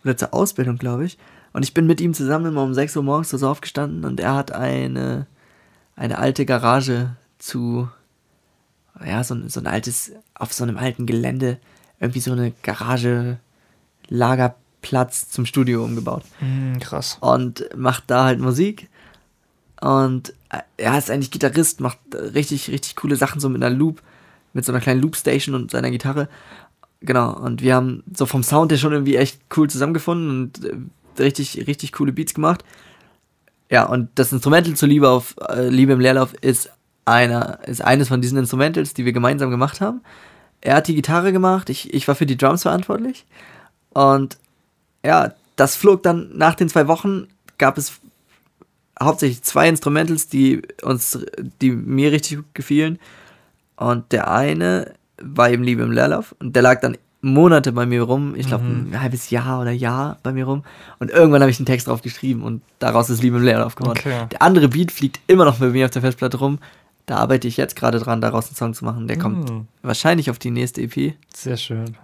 oder 0.04 0.16
zur 0.16 0.34
Ausbildung, 0.34 0.76
glaube 0.76 1.04
ich, 1.04 1.18
und 1.52 1.62
ich 1.62 1.72
bin 1.72 1.86
mit 1.86 2.00
ihm 2.00 2.14
zusammen 2.14 2.46
immer 2.46 2.62
um 2.62 2.74
6 2.74 2.96
Uhr 2.96 3.02
morgens 3.02 3.30
so 3.30 3.48
aufgestanden 3.48 4.04
und 4.04 4.20
er 4.20 4.34
hat 4.34 4.52
eine, 4.52 5.26
eine 5.96 6.18
alte 6.18 6.44
Garage 6.44 7.16
zu, 7.38 7.88
ja, 9.06 9.22
so, 9.24 9.34
ein- 9.34 9.48
so 9.48 9.60
ein 9.60 9.66
altes, 9.66 10.12
auf 10.34 10.52
so 10.52 10.64
einem 10.64 10.76
alten 10.78 11.06
Gelände, 11.06 11.58
irgendwie 12.00 12.20
so 12.20 12.32
eine 12.32 12.52
Garage, 12.62 13.38
Lagerplatz 14.08 15.28
zum 15.30 15.46
Studio 15.46 15.84
umgebaut 15.84 16.24
Hm, 16.38 16.78
krass. 16.80 17.18
und 17.20 17.64
macht 17.76 18.04
da 18.08 18.24
halt 18.24 18.40
Musik. 18.40 18.88
Und 19.80 20.30
äh, 20.50 20.58
er 20.76 20.98
ist 20.98 21.10
eigentlich 21.10 21.30
Gitarrist, 21.30 21.80
macht 21.80 21.98
äh, 22.14 22.18
richtig, 22.18 22.68
richtig 22.70 22.96
coole 22.96 23.16
Sachen, 23.16 23.40
so 23.40 23.48
mit 23.48 23.62
einer 23.62 23.74
Loop, 23.74 24.02
mit 24.52 24.64
so 24.64 24.72
einer 24.72 24.80
kleinen 24.80 25.00
Loopstation 25.00 25.54
und 25.54 25.70
seiner 25.70 25.90
Gitarre. 25.90 26.28
Genau, 27.00 27.32
und 27.38 27.62
wir 27.62 27.76
haben 27.76 28.02
so 28.12 28.26
vom 28.26 28.42
Sound 28.42 28.72
her 28.72 28.78
schon 28.78 28.92
irgendwie 28.92 29.16
echt 29.16 29.40
cool 29.56 29.70
zusammengefunden 29.70 30.30
und 30.30 30.64
äh, 30.64 31.22
richtig, 31.22 31.66
richtig 31.68 31.92
coole 31.92 32.12
Beats 32.12 32.34
gemacht. 32.34 32.64
Ja, 33.70 33.84
und 33.84 34.08
das 34.16 34.32
Instrumental 34.32 34.74
zur 34.74 34.88
Liebe 34.88 35.08
auf 35.10 35.36
äh, 35.48 35.68
Liebe 35.68 35.92
im 35.92 36.00
Leerlauf 36.00 36.32
ist 36.40 36.70
einer, 37.08 37.58
ist 37.66 37.82
eines 37.82 38.08
von 38.08 38.20
diesen 38.20 38.38
Instrumentals, 38.38 38.94
die 38.94 39.04
wir 39.04 39.12
gemeinsam 39.12 39.50
gemacht 39.50 39.80
haben. 39.80 40.02
Er 40.60 40.76
hat 40.76 40.88
die 40.88 40.94
Gitarre 40.94 41.32
gemacht, 41.32 41.70
ich, 41.70 41.94
ich 41.94 42.06
war 42.08 42.14
für 42.14 42.26
die 42.26 42.36
Drums 42.36 42.62
verantwortlich. 42.62 43.24
Und 43.90 44.38
ja, 45.04 45.32
das 45.56 45.76
flog 45.76 46.02
dann 46.02 46.30
nach 46.36 46.54
den 46.54 46.68
zwei 46.68 46.88
Wochen, 46.88 47.28
gab 47.58 47.78
es 47.78 48.00
hauptsächlich 49.00 49.42
zwei 49.42 49.68
Instrumentals, 49.68 50.28
die 50.28 50.62
uns, 50.82 51.18
die 51.60 51.70
mir 51.70 52.12
richtig 52.12 52.38
gut 52.38 52.54
gefielen. 52.54 52.98
Und 53.76 54.12
der 54.12 54.30
eine 54.30 54.94
war 55.20 55.50
eben 55.50 55.62
Liebe 55.62 55.82
im 55.82 55.92
Leerlauf 55.92 56.34
und 56.40 56.54
der 56.54 56.62
lag 56.62 56.80
dann 56.80 56.96
Monate 57.20 57.72
bei 57.72 57.84
mir 57.84 58.02
rum, 58.02 58.36
ich 58.36 58.46
glaube 58.46 58.64
ein 58.64 59.00
halbes 59.00 59.30
Jahr 59.30 59.60
oder 59.60 59.72
Jahr 59.72 60.18
bei 60.22 60.32
mir 60.32 60.44
rum. 60.44 60.62
Und 61.00 61.10
irgendwann 61.10 61.40
habe 61.40 61.50
ich 61.50 61.58
einen 61.58 61.66
Text 61.66 61.88
drauf 61.88 62.02
geschrieben 62.02 62.42
und 62.42 62.62
daraus 62.78 63.10
ist 63.10 63.22
Liebe 63.22 63.38
im 63.38 63.44
Leerlauf 63.44 63.74
geworden. 63.74 63.98
Okay. 63.98 64.26
Der 64.30 64.42
andere 64.42 64.68
Beat 64.68 64.92
fliegt 64.92 65.18
immer 65.26 65.44
noch 65.44 65.58
bei 65.58 65.68
mir 65.70 65.86
auf 65.86 65.90
der 65.90 66.02
Festplatte 66.02 66.36
rum. 66.36 66.60
Da 67.08 67.16
arbeite 67.16 67.48
ich 67.48 67.56
jetzt 67.56 67.74
gerade 67.74 67.98
dran, 68.00 68.20
daraus 68.20 68.48
einen 68.48 68.56
Song 68.56 68.74
zu 68.74 68.84
machen. 68.84 69.08
Der 69.08 69.18
kommt 69.18 69.48
Hm. 69.48 69.66
wahrscheinlich 69.82 70.28
auf 70.30 70.38
die 70.38 70.50
nächste 70.50 70.82
EP. 70.82 71.14
Sehr 71.34 71.56
schön. 71.56 71.96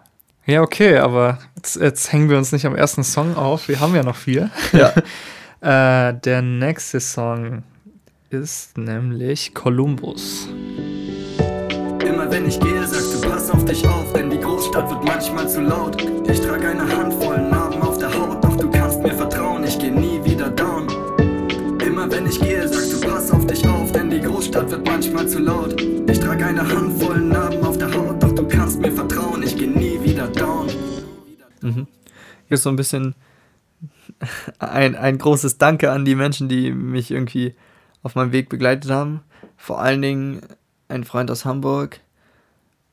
Ja, 0.47 0.63
okay, 0.63 0.97
aber 0.97 1.39
jetzt, 1.57 1.77
jetzt 1.77 2.11
hängen 2.11 2.31
wir 2.31 2.39
uns 2.39 2.53
nicht 2.53 2.65
am 2.65 2.75
ersten 2.75 3.05
Song 3.05 3.37
auf. 3.37 3.69
Wir 3.69 3.81
haben 3.81 3.95
ja 3.95 4.03
noch 4.03 4.17
vier. 4.17 4.51
Ja. 4.73 4.93
äh, 6.11 6.15
der 6.19 6.41
nächste 6.41 7.01
Song 7.01 7.63
ist 8.31 8.79
nämlich 8.79 9.53
Columbus. 9.55 10.49
Immer 12.07 12.31
wenn 12.31 12.49
ich 12.49 12.59
gehe, 12.59 12.87
sagst 12.87 13.15
du, 13.15 13.29
pass 13.29 13.51
auf 13.51 13.65
dich 13.67 13.87
auf, 13.87 14.11
denn 14.15 14.31
die 14.31 14.39
Großstadt 14.41 14.89
wird 14.89 15.05
manchmal 15.05 15.49
zu 15.49 15.61
laut. 15.61 15.97
Ich 16.29 16.41
trage 16.41 16.69
eine 16.69 16.97
Handvoll 16.97 17.41
Narben 17.43 17.83
auf 17.83 17.99
der 17.99 18.09
Haut, 18.13 18.43
doch 18.43 18.57
du 18.57 18.71
kannst 18.71 19.03
mir 19.03 19.13
vertrauen, 19.15 19.65
ich 19.65 19.79
geh 19.79 19.91
nie 19.91 20.23
wieder 20.25 20.49
down. 20.51 20.87
Immer 21.87 22.11
wenn 22.11 22.27
ich 22.27 22.41
gehe, 22.41 22.67
sagst 22.67 22.84
Großstadt 24.55 24.71
wird 24.71 24.87
manchmal 24.87 25.29
zu 25.29 25.41
laut. 25.41 25.81
Ich 26.09 26.21
trage 26.21 26.47
eine 26.47 26.61
Handvoll 26.61 27.21
Narben 27.21 27.65
auf 27.65 27.77
der 27.77 27.93
Haut, 27.93 28.23
doch 28.23 28.33
du 28.33 28.47
kannst 28.47 28.79
mir 28.79 28.93
vertrauen, 28.93 29.43
ich 29.43 29.57
geh 29.57 29.67
nie 29.67 30.01
wieder 30.01 30.29
down. 30.29 30.69
Hier 31.61 31.87
ist 32.51 32.63
so 32.63 32.69
ein 32.69 32.77
bisschen 32.77 33.17
ein, 34.61 34.95
ein 34.95 35.19
großes 35.19 35.59
Danke 35.59 35.91
an 35.91 36.05
die 36.05 36.15
Menschen, 36.15 36.49
die 36.49 36.71
mich 36.71 37.11
irgendwie 37.11 37.57
auf 38.05 38.15
meinem 38.15 38.31
Weg 38.31 38.49
begleitet 38.49 38.93
haben. 38.93 39.23
Vor 39.57 39.81
allen 39.81 40.03
Dingen 40.03 40.43
ein 40.87 41.03
Freund 41.03 41.33
aus 41.33 41.45
Hamburg 41.45 41.99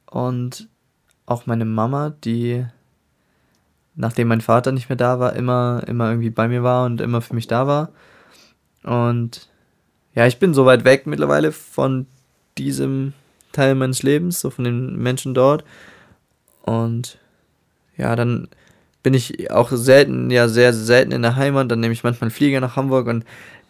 und 0.10 0.68
auch 1.28 1.46
meine 1.46 1.66
Mama, 1.66 2.10
die 2.24 2.66
nachdem 3.94 4.30
mein 4.30 4.42
Vater 4.42 4.72
nicht 4.72 4.90
mehr 4.90 4.96
da 4.96 5.20
war, 5.20 5.36
immer, 5.36 5.84
immer 5.86 6.10
irgendwie 6.10 6.32
bei 6.32 6.48
mir 6.48 6.64
war 6.64 6.86
und 6.86 7.02
immer 7.02 7.22
für 7.22 7.36
mich 7.36 7.46
da 7.46 7.68
war. 7.68 7.92
Und 8.82 9.51
ja, 10.16 10.28
ich 10.28 10.40
bin 10.40 10.54
so 10.54 10.66
weit 10.66 10.84
weg 10.84 11.08
mittlerweile 11.08 11.52
von 11.52 12.06
diesem 12.58 13.14
Teil 13.52 13.76
meines 13.76 14.04
Lebens, 14.04 14.40
so 14.40 14.50
von 14.50 14.64
den 14.66 14.98
Menschen 14.98 15.34
dort. 15.34 15.64
Und 16.64 17.18
ja, 17.98 18.16
dann 18.16 18.48
bin 19.04 19.14
ich 19.14 19.52
auch 19.52 19.72
selten, 19.72 20.30
ja, 20.30 20.48
sehr 20.48 20.74
selten 20.74 21.12
in 21.12 21.22
der 21.22 21.36
Heimat. 21.36 21.72
Dann 21.72 21.80
nehme 21.80 21.94
ich 21.94 22.04
manchmal 22.04 22.28
einen 22.28 22.36
Flieger 22.36 22.60
nach 22.60 22.76
Hamburg 22.76 23.08
und 23.08 23.26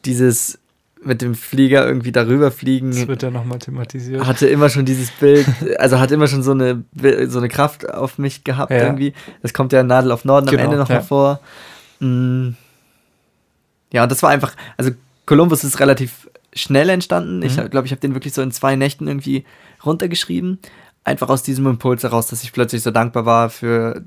dieses 0.06 0.60
mit 1.04 1.22
dem 1.24 1.34
Flieger 1.34 1.86
irgendwie 1.88 2.12
darüber 2.12 2.52
fliegen 2.52 2.92
Das 2.92 3.08
wird 3.08 3.24
ja 3.24 3.32
nochmal 3.32 3.58
thematisiert. 3.58 4.24
hatte 4.26 4.48
immer 4.48 4.70
schon 4.70 4.86
dieses 4.86 5.10
Bild, 5.10 5.48
also 5.80 6.00
hat 6.00 6.12
immer 6.12 6.28
schon 6.28 6.44
so 6.44 6.52
eine, 6.52 6.84
so 7.28 7.40
eine 7.40 7.50
Kraft 7.50 7.90
auf 7.92 8.20
mich 8.20 8.44
gehabt 8.44 8.72
Ja. 8.72 8.84
irgendwie. 8.84 9.14
Das 9.42 9.54
kommt 9.54 9.74
ja 9.74 9.82
Nadel 9.82 10.12
auf 10.12 10.26
Norden 10.26 10.46
Genau, 10.48 10.62
am 10.62 10.66
Ende 10.66 10.78
noch 10.78 10.90
ja. 10.90 11.02
vor. 11.02 11.40
Mm. 12.00 12.50
Ja, 13.92 14.04
und 14.04 14.12
das 14.12 14.22
war 14.22 14.30
einfach, 14.30 14.56
also 14.78 14.92
Columbus 15.26 15.64
ist 15.64 15.80
relativ 15.80 16.30
schnell 16.54 16.90
entstanden. 16.90 17.42
Ich 17.42 17.56
Mhm. 17.58 17.70
glaube, 17.70 17.86
ich 17.88 17.92
habe 17.92 18.02
den 18.02 18.14
wirklich 18.14 18.34
so 18.34 18.42
in 18.42 18.52
zwei 18.52 18.76
Nächten 18.76 19.08
irgendwie 19.08 19.46
runtergeschrieben. 19.86 20.60
Einfach 21.04 21.30
aus 21.30 21.44
diesem 21.44 21.66
Impuls 21.68 22.04
heraus, 22.04 22.28
dass 22.28 22.44
ich 22.44 22.52
plötzlich 22.52 22.84
so 22.84 22.92
dankbar 22.92 23.26
war 23.26 23.50
für 23.50 24.04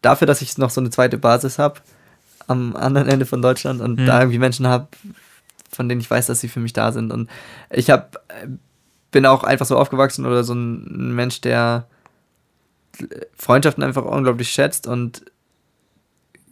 dafür, 0.00 0.26
dass 0.26 0.42
ich 0.42 0.56
noch 0.58 0.70
so 0.70 0.80
eine 0.80 0.90
zweite 0.90 1.18
Basis 1.18 1.58
habe 1.58 1.80
am 2.48 2.74
anderen 2.76 3.08
Ende 3.08 3.24
von 3.26 3.40
Deutschland 3.42 3.80
und 3.80 4.00
Mhm. 4.00 4.06
da 4.06 4.20
irgendwie 4.20 4.38
Menschen 4.38 4.66
habe, 4.66 4.88
von 5.70 5.88
denen 5.88 6.00
ich 6.00 6.10
weiß, 6.10 6.26
dass 6.26 6.40
sie 6.40 6.48
für 6.48 6.60
mich 6.60 6.72
da 6.72 6.90
sind. 6.92 7.12
Und 7.12 7.28
ich 7.70 7.90
habe 7.90 8.08
bin 9.10 9.26
auch 9.26 9.44
einfach 9.44 9.66
so 9.66 9.76
aufgewachsen 9.76 10.24
oder 10.26 10.42
so 10.42 10.54
ein 10.54 11.14
Mensch, 11.14 11.40
der 11.42 11.86
Freundschaften 13.36 13.82
einfach 13.84 14.04
unglaublich 14.04 14.50
schätzt 14.50 14.86
und 14.86 15.22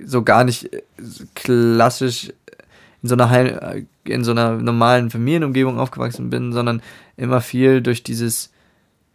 so 0.02 0.22
gar 0.22 0.44
nicht 0.44 0.68
klassisch 1.34 2.32
in 3.02 3.08
so 3.08 3.14
einer 3.14 3.30
Heil 3.30 3.86
in 4.04 4.24
so 4.24 4.32
einer 4.32 4.56
normalen 4.56 5.10
Familienumgebung 5.10 5.78
aufgewachsen 5.78 6.30
bin, 6.30 6.52
sondern 6.52 6.82
immer 7.16 7.40
viel 7.40 7.80
durch 7.80 8.02
dieses 8.02 8.50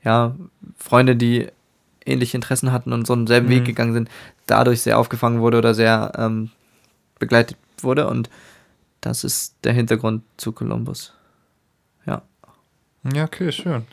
ja 0.03 0.35
Freunde, 0.77 1.15
die 1.15 1.47
ähnliche 2.05 2.37
Interessen 2.37 2.71
hatten 2.71 2.93
und 2.93 3.07
so 3.07 3.13
einen 3.13 3.27
selben 3.27 3.47
Mhm. 3.47 3.51
Weg 3.51 3.65
gegangen 3.65 3.93
sind, 3.93 4.09
dadurch 4.45 4.81
sehr 4.81 4.99
aufgefangen 4.99 5.39
wurde 5.39 5.57
oder 5.57 5.73
sehr 5.73 6.11
ähm, 6.17 6.51
begleitet 7.19 7.57
wurde 7.81 8.07
und 8.07 8.29
das 9.01 9.23
ist 9.23 9.55
der 9.63 9.73
Hintergrund 9.73 10.23
zu 10.37 10.51
Columbus. 10.51 11.13
Ja. 12.05 12.21
Ja, 13.13 13.25
okay, 13.25 13.51
schön. 13.51 13.85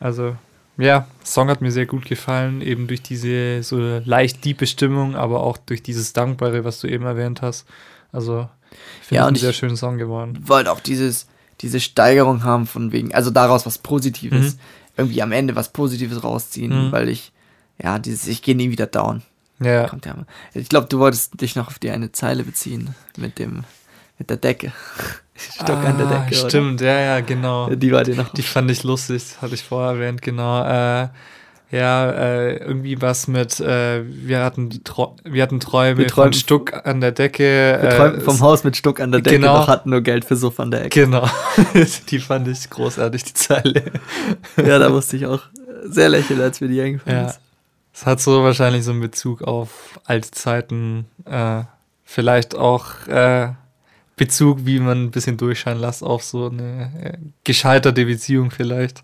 Also, 0.00 0.36
ja, 0.78 1.06
Song 1.24 1.48
hat 1.48 1.60
mir 1.60 1.72
sehr 1.72 1.86
gut 1.86 2.04
gefallen, 2.06 2.62
eben 2.62 2.86
durch 2.86 3.02
diese 3.02 3.62
so 3.62 3.78
leicht 4.04 4.44
diepe 4.44 4.66
Stimmung, 4.66 5.16
aber 5.16 5.42
auch 5.42 5.58
durch 5.58 5.82
dieses 5.82 6.12
Dankbare, 6.12 6.64
was 6.64 6.80
du 6.80 6.86
eben 6.86 7.04
erwähnt 7.04 7.42
hast. 7.42 7.66
Also, 8.12 8.48
finde 9.02 9.14
Ja, 9.16 9.22
ich 9.22 9.26
einen 9.28 9.36
sehr 9.36 9.52
schönen 9.52 9.76
Song 9.76 9.98
geworden. 9.98 10.38
wollte 10.46 10.72
auch 10.72 10.80
dieses, 10.80 11.26
diese 11.60 11.80
Steigerung 11.80 12.44
haben 12.44 12.66
von 12.66 12.92
wegen, 12.92 13.14
also 13.14 13.30
daraus 13.30 13.66
was 13.66 13.78
Positives, 13.78 14.54
Mhm. 14.54 14.60
irgendwie 14.96 15.22
am 15.22 15.32
Ende 15.32 15.56
was 15.56 15.70
Positives 15.72 16.22
rausziehen, 16.24 16.88
Mhm. 16.88 16.92
weil 16.92 17.08
ich, 17.08 17.32
ja, 17.82 17.98
dieses, 17.98 18.26
ich 18.26 18.42
gehe 18.42 18.54
nie 18.56 18.70
wieder 18.70 18.86
down. 18.86 19.22
Ja, 19.60 19.88
Kommt 19.88 20.06
ja. 20.06 20.14
Ich 20.54 20.68
glaube, 20.68 20.86
du 20.88 20.98
wolltest 21.00 21.40
dich 21.40 21.56
noch 21.56 21.66
auf 21.66 21.78
die 21.80 21.90
eine 21.90 22.12
Zeile 22.12 22.44
beziehen 22.44 22.94
mit 23.16 23.38
dem, 23.40 23.64
mit 24.18 24.30
der 24.30 24.36
Decke. 24.36 24.72
Stock 25.36 25.84
an 25.84 25.98
der 25.98 26.06
Ah, 26.06 26.20
Decke. 26.24 26.40
oder? 26.40 26.48
Stimmt, 26.50 26.80
ja, 26.80 26.98
ja, 27.00 27.20
genau. 27.20 27.70
Die 27.70 27.90
war 27.92 28.04
dir 28.04 28.14
noch. 28.16 28.32
Die 28.34 28.42
fand 28.42 28.70
ich 28.70 28.82
lustig, 28.84 29.36
hatte 29.40 29.54
ich 29.54 29.62
vorher 29.64 29.94
erwähnt, 29.94 30.22
genau. 30.22 30.62
Äh, 30.64 31.08
ja, 31.70 32.10
äh, 32.10 32.56
irgendwie 32.56 33.00
was 33.02 33.28
mit, 33.28 33.60
äh, 33.60 34.02
wir, 34.06 34.42
hatten 34.42 34.70
wir 35.24 35.42
hatten 35.42 35.60
Träume 35.60 35.98
Wir 35.98 36.06
träumen- 36.06 36.32
von 36.32 36.32
Stuck 36.32 36.72
an 36.86 37.00
der 37.00 37.12
Decke. 37.12 37.42
Wir 37.80 37.90
äh, 37.90 37.96
träumten 37.96 38.20
vom 38.22 38.40
Haus 38.40 38.64
mit 38.64 38.76
Stuck 38.76 39.00
an 39.00 39.12
der 39.12 39.20
Decke, 39.20 39.36
Genau. 39.38 39.58
doch 39.58 39.68
hatten 39.68 39.90
nur 39.90 40.00
Geld 40.00 40.24
für 40.24 40.36
Suff 40.36 40.58
an 40.60 40.70
der 40.70 40.84
Ecke. 40.86 41.04
Genau, 41.04 41.28
die 42.10 42.18
fand 42.20 42.48
ich 42.48 42.70
großartig, 42.70 43.22
die 43.24 43.34
Zeile. 43.34 43.82
Ja, 44.56 44.78
da 44.78 44.88
musste 44.88 45.16
ich 45.16 45.26
auch 45.26 45.42
sehr 45.84 46.08
lächeln, 46.08 46.40
als 46.40 46.60
mir 46.60 46.68
die 46.68 46.80
eingefallen 46.80 47.18
Ja. 47.24 47.26
ist. 47.30 47.40
Es 47.92 48.06
hat 48.06 48.20
so 48.20 48.42
wahrscheinlich 48.44 48.84
so 48.84 48.92
einen 48.92 49.00
Bezug 49.00 49.42
auf 49.42 49.98
alte 50.04 50.30
Zeiten, 50.30 51.06
äh, 51.24 51.62
vielleicht 52.04 52.54
auch 52.54 53.06
äh, 53.08 53.48
Bezug, 54.16 54.60
wie 54.64 54.78
man 54.80 55.04
ein 55.04 55.10
bisschen 55.10 55.36
durchscheinen 55.36 55.80
lässt, 55.80 56.02
auf 56.02 56.22
so 56.24 56.48
eine 56.48 56.90
äh, 57.02 57.18
gescheiterte 57.44 58.04
Beziehung 58.06 58.50
vielleicht. 58.50 59.02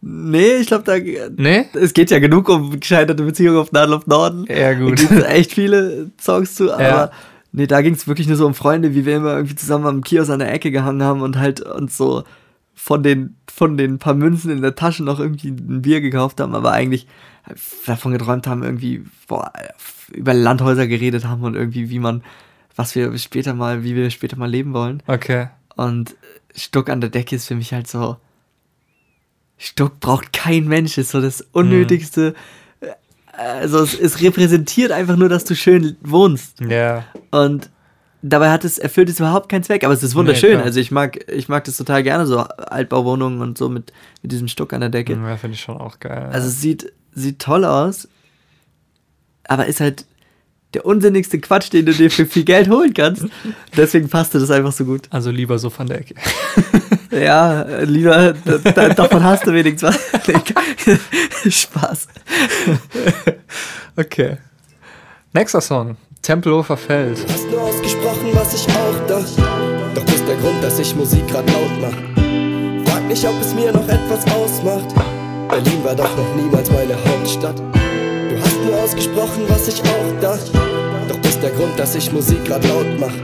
Nee, 0.00 0.56
ich 0.60 0.68
glaube, 0.68 0.84
da, 0.84 0.96
Nee? 1.36 1.66
es 1.74 1.92
geht 1.92 2.10
ja 2.10 2.18
genug 2.20 2.48
um 2.48 2.78
gescheiterte 2.78 3.22
Beziehungen 3.24 3.58
auf 3.58 3.72
Nadel 3.72 3.94
auf 3.94 4.06
Norden. 4.06 4.44
Ja, 4.48 4.72
Da 4.72 4.74
gut. 4.74 4.96
gibt 4.96 5.10
es 5.10 5.24
echt 5.24 5.52
viele 5.54 6.10
Songs 6.20 6.54
zu, 6.54 6.72
aber 6.72 6.82
Ja. 6.82 7.10
Nee, 7.50 7.66
da 7.66 7.80
ging 7.80 7.94
es 7.94 8.06
wirklich 8.06 8.28
nur 8.28 8.36
so 8.36 8.46
um 8.46 8.54
Freunde, 8.54 8.94
wie 8.94 9.06
wir 9.06 9.16
immer 9.16 9.34
irgendwie 9.34 9.56
zusammen 9.56 9.86
am 9.86 10.04
Kiosk 10.04 10.30
an 10.30 10.38
der 10.38 10.52
Ecke 10.52 10.70
gehangen 10.70 11.02
haben 11.02 11.22
und 11.22 11.38
halt 11.38 11.60
uns 11.62 11.96
so 11.96 12.22
von 12.74 13.02
den, 13.02 13.36
von 13.52 13.76
den 13.76 13.98
paar 13.98 14.14
Münzen 14.14 14.50
in 14.50 14.60
der 14.62 14.74
Tasche 14.76 15.02
noch 15.02 15.18
irgendwie 15.18 15.48
ein 15.48 15.82
Bier 15.82 16.00
gekauft 16.00 16.40
haben, 16.40 16.54
aber 16.54 16.72
eigentlich 16.72 17.08
davon 17.86 18.12
geträumt 18.12 18.46
haben, 18.46 18.62
irgendwie 18.62 19.02
boah, 19.26 19.50
über 20.12 20.34
Landhäuser 20.34 20.86
geredet 20.86 21.24
haben 21.24 21.42
und 21.42 21.56
irgendwie, 21.56 21.88
wie 21.90 21.98
man, 21.98 22.22
was 22.76 22.94
wir 22.94 23.16
später 23.18 23.54
mal, 23.54 23.82
wie 23.82 23.96
wir 23.96 24.10
später 24.10 24.36
mal 24.36 24.48
leben 24.50 24.74
wollen. 24.74 25.02
Okay. 25.06 25.48
Und 25.74 26.14
Stuck 26.54 26.90
an 26.90 27.00
der 27.00 27.10
Decke 27.10 27.34
ist 27.34 27.48
für 27.48 27.54
mich 27.56 27.72
halt 27.72 27.88
so. 27.88 28.16
Stuck 29.58 30.00
braucht 30.00 30.32
kein 30.32 30.66
Mensch, 30.66 30.96
ist 30.98 31.10
so 31.10 31.20
das 31.20 31.44
Unnötigste. 31.52 32.34
Also 33.32 33.80
es, 33.80 33.98
es 33.98 34.20
repräsentiert 34.20 34.92
einfach 34.92 35.16
nur, 35.16 35.28
dass 35.28 35.44
du 35.44 35.54
schön 35.54 35.96
wohnst. 36.00 36.60
Ja. 36.60 37.04
Und 37.30 37.68
dabei 38.22 38.50
hat 38.50 38.64
es, 38.64 38.78
erfüllt 38.78 39.08
es 39.08 39.20
überhaupt 39.20 39.48
keinen 39.48 39.62
Zweck, 39.62 39.84
aber 39.84 39.94
es 39.94 40.02
ist 40.02 40.14
wunderschön. 40.14 40.52
klar. 40.52 40.64
also 40.64 40.80
ich 40.80 40.90
mag, 40.90 41.18
ich 41.30 41.48
mag 41.48 41.64
das 41.64 41.76
total 41.76 42.02
gerne, 42.02 42.26
so 42.26 42.38
Altbauwohnungen 42.38 43.40
und 43.40 43.58
so 43.58 43.68
mit, 43.68 43.92
mit 44.22 44.32
diesem 44.32 44.48
Stuck 44.48 44.72
an 44.72 44.80
der 44.80 44.90
Decke. 44.90 45.12
Ja, 45.12 45.36
finde 45.36 45.54
ich 45.54 45.60
schon 45.60 45.76
auch 45.76 46.00
geil. 46.00 46.30
Also 46.32 46.48
es 46.48 46.60
sieht, 46.60 46.92
sieht 47.12 47.38
toll 47.38 47.64
aus, 47.64 48.08
aber 49.44 49.66
ist 49.66 49.80
halt 49.80 50.06
der 50.74 50.84
unsinnigste 50.84 51.40
Quatsch, 51.40 51.72
den 51.72 51.86
du 51.86 51.92
dir 51.92 52.10
für 52.10 52.26
viel 52.26 52.44
Geld 52.44 52.68
holen 52.68 52.92
kannst. 52.92 53.26
Deswegen 53.76 54.08
passte 54.08 54.38
das 54.38 54.50
einfach 54.50 54.72
so 54.72 54.84
gut. 54.84 55.08
also 55.10 55.30
lieber 55.30 55.58
so 55.58 55.70
von 55.70 55.86
der 55.86 56.00
Ecke. 56.00 56.14
Ja, 57.10 57.62
lieber, 57.84 58.34
da, 58.44 58.58
da, 58.72 58.88
davon 58.90 59.24
hast 59.24 59.46
du 59.46 59.52
wenigstens 59.52 59.96
was. 59.96 61.54
Spaß. 61.54 62.08
Okay. 63.96 64.36
Nächster 65.32 65.60
Song. 65.60 65.96
Tempelhofer 66.22 66.76
Feld. 66.76 67.18
Hast 67.28 67.50
nur 67.50 67.62
ausgesprochen, 67.62 68.30
was 68.32 68.54
ich 68.54 68.66
auch 68.68 69.06
dachte. 69.06 69.42
Doch 69.94 70.04
bist 70.04 70.28
der 70.28 70.36
Grund, 70.36 70.62
dass 70.62 70.78
ich 70.78 70.94
Musik 70.94 71.26
grad 71.28 71.48
laut 71.50 71.70
mach. 71.80 72.90
Frag 72.90 73.04
nicht, 73.08 73.24
ob 73.24 73.40
es 73.40 73.54
mir 73.54 73.72
noch 73.72 73.88
etwas 73.88 74.26
ausmacht. 74.34 74.94
Berlin 75.48 75.82
war 75.84 75.94
doch 75.94 76.14
noch 76.16 76.34
niemals 76.36 76.70
meine 76.70 76.94
Hauptstadt. 76.94 77.58
Du 77.58 78.36
hast 78.42 78.56
nur 78.64 78.76
ausgesprochen, 78.76 79.44
was 79.48 79.68
ich 79.68 79.80
auch 79.80 80.20
dachte. 80.20 80.52
Doch 81.08 81.18
bist 81.18 81.42
der 81.42 81.50
Grund, 81.50 81.78
dass 81.78 81.94
ich 81.94 82.12
Musik 82.12 82.44
grad 82.44 82.62
laut 82.68 82.86
mach. 83.00 83.14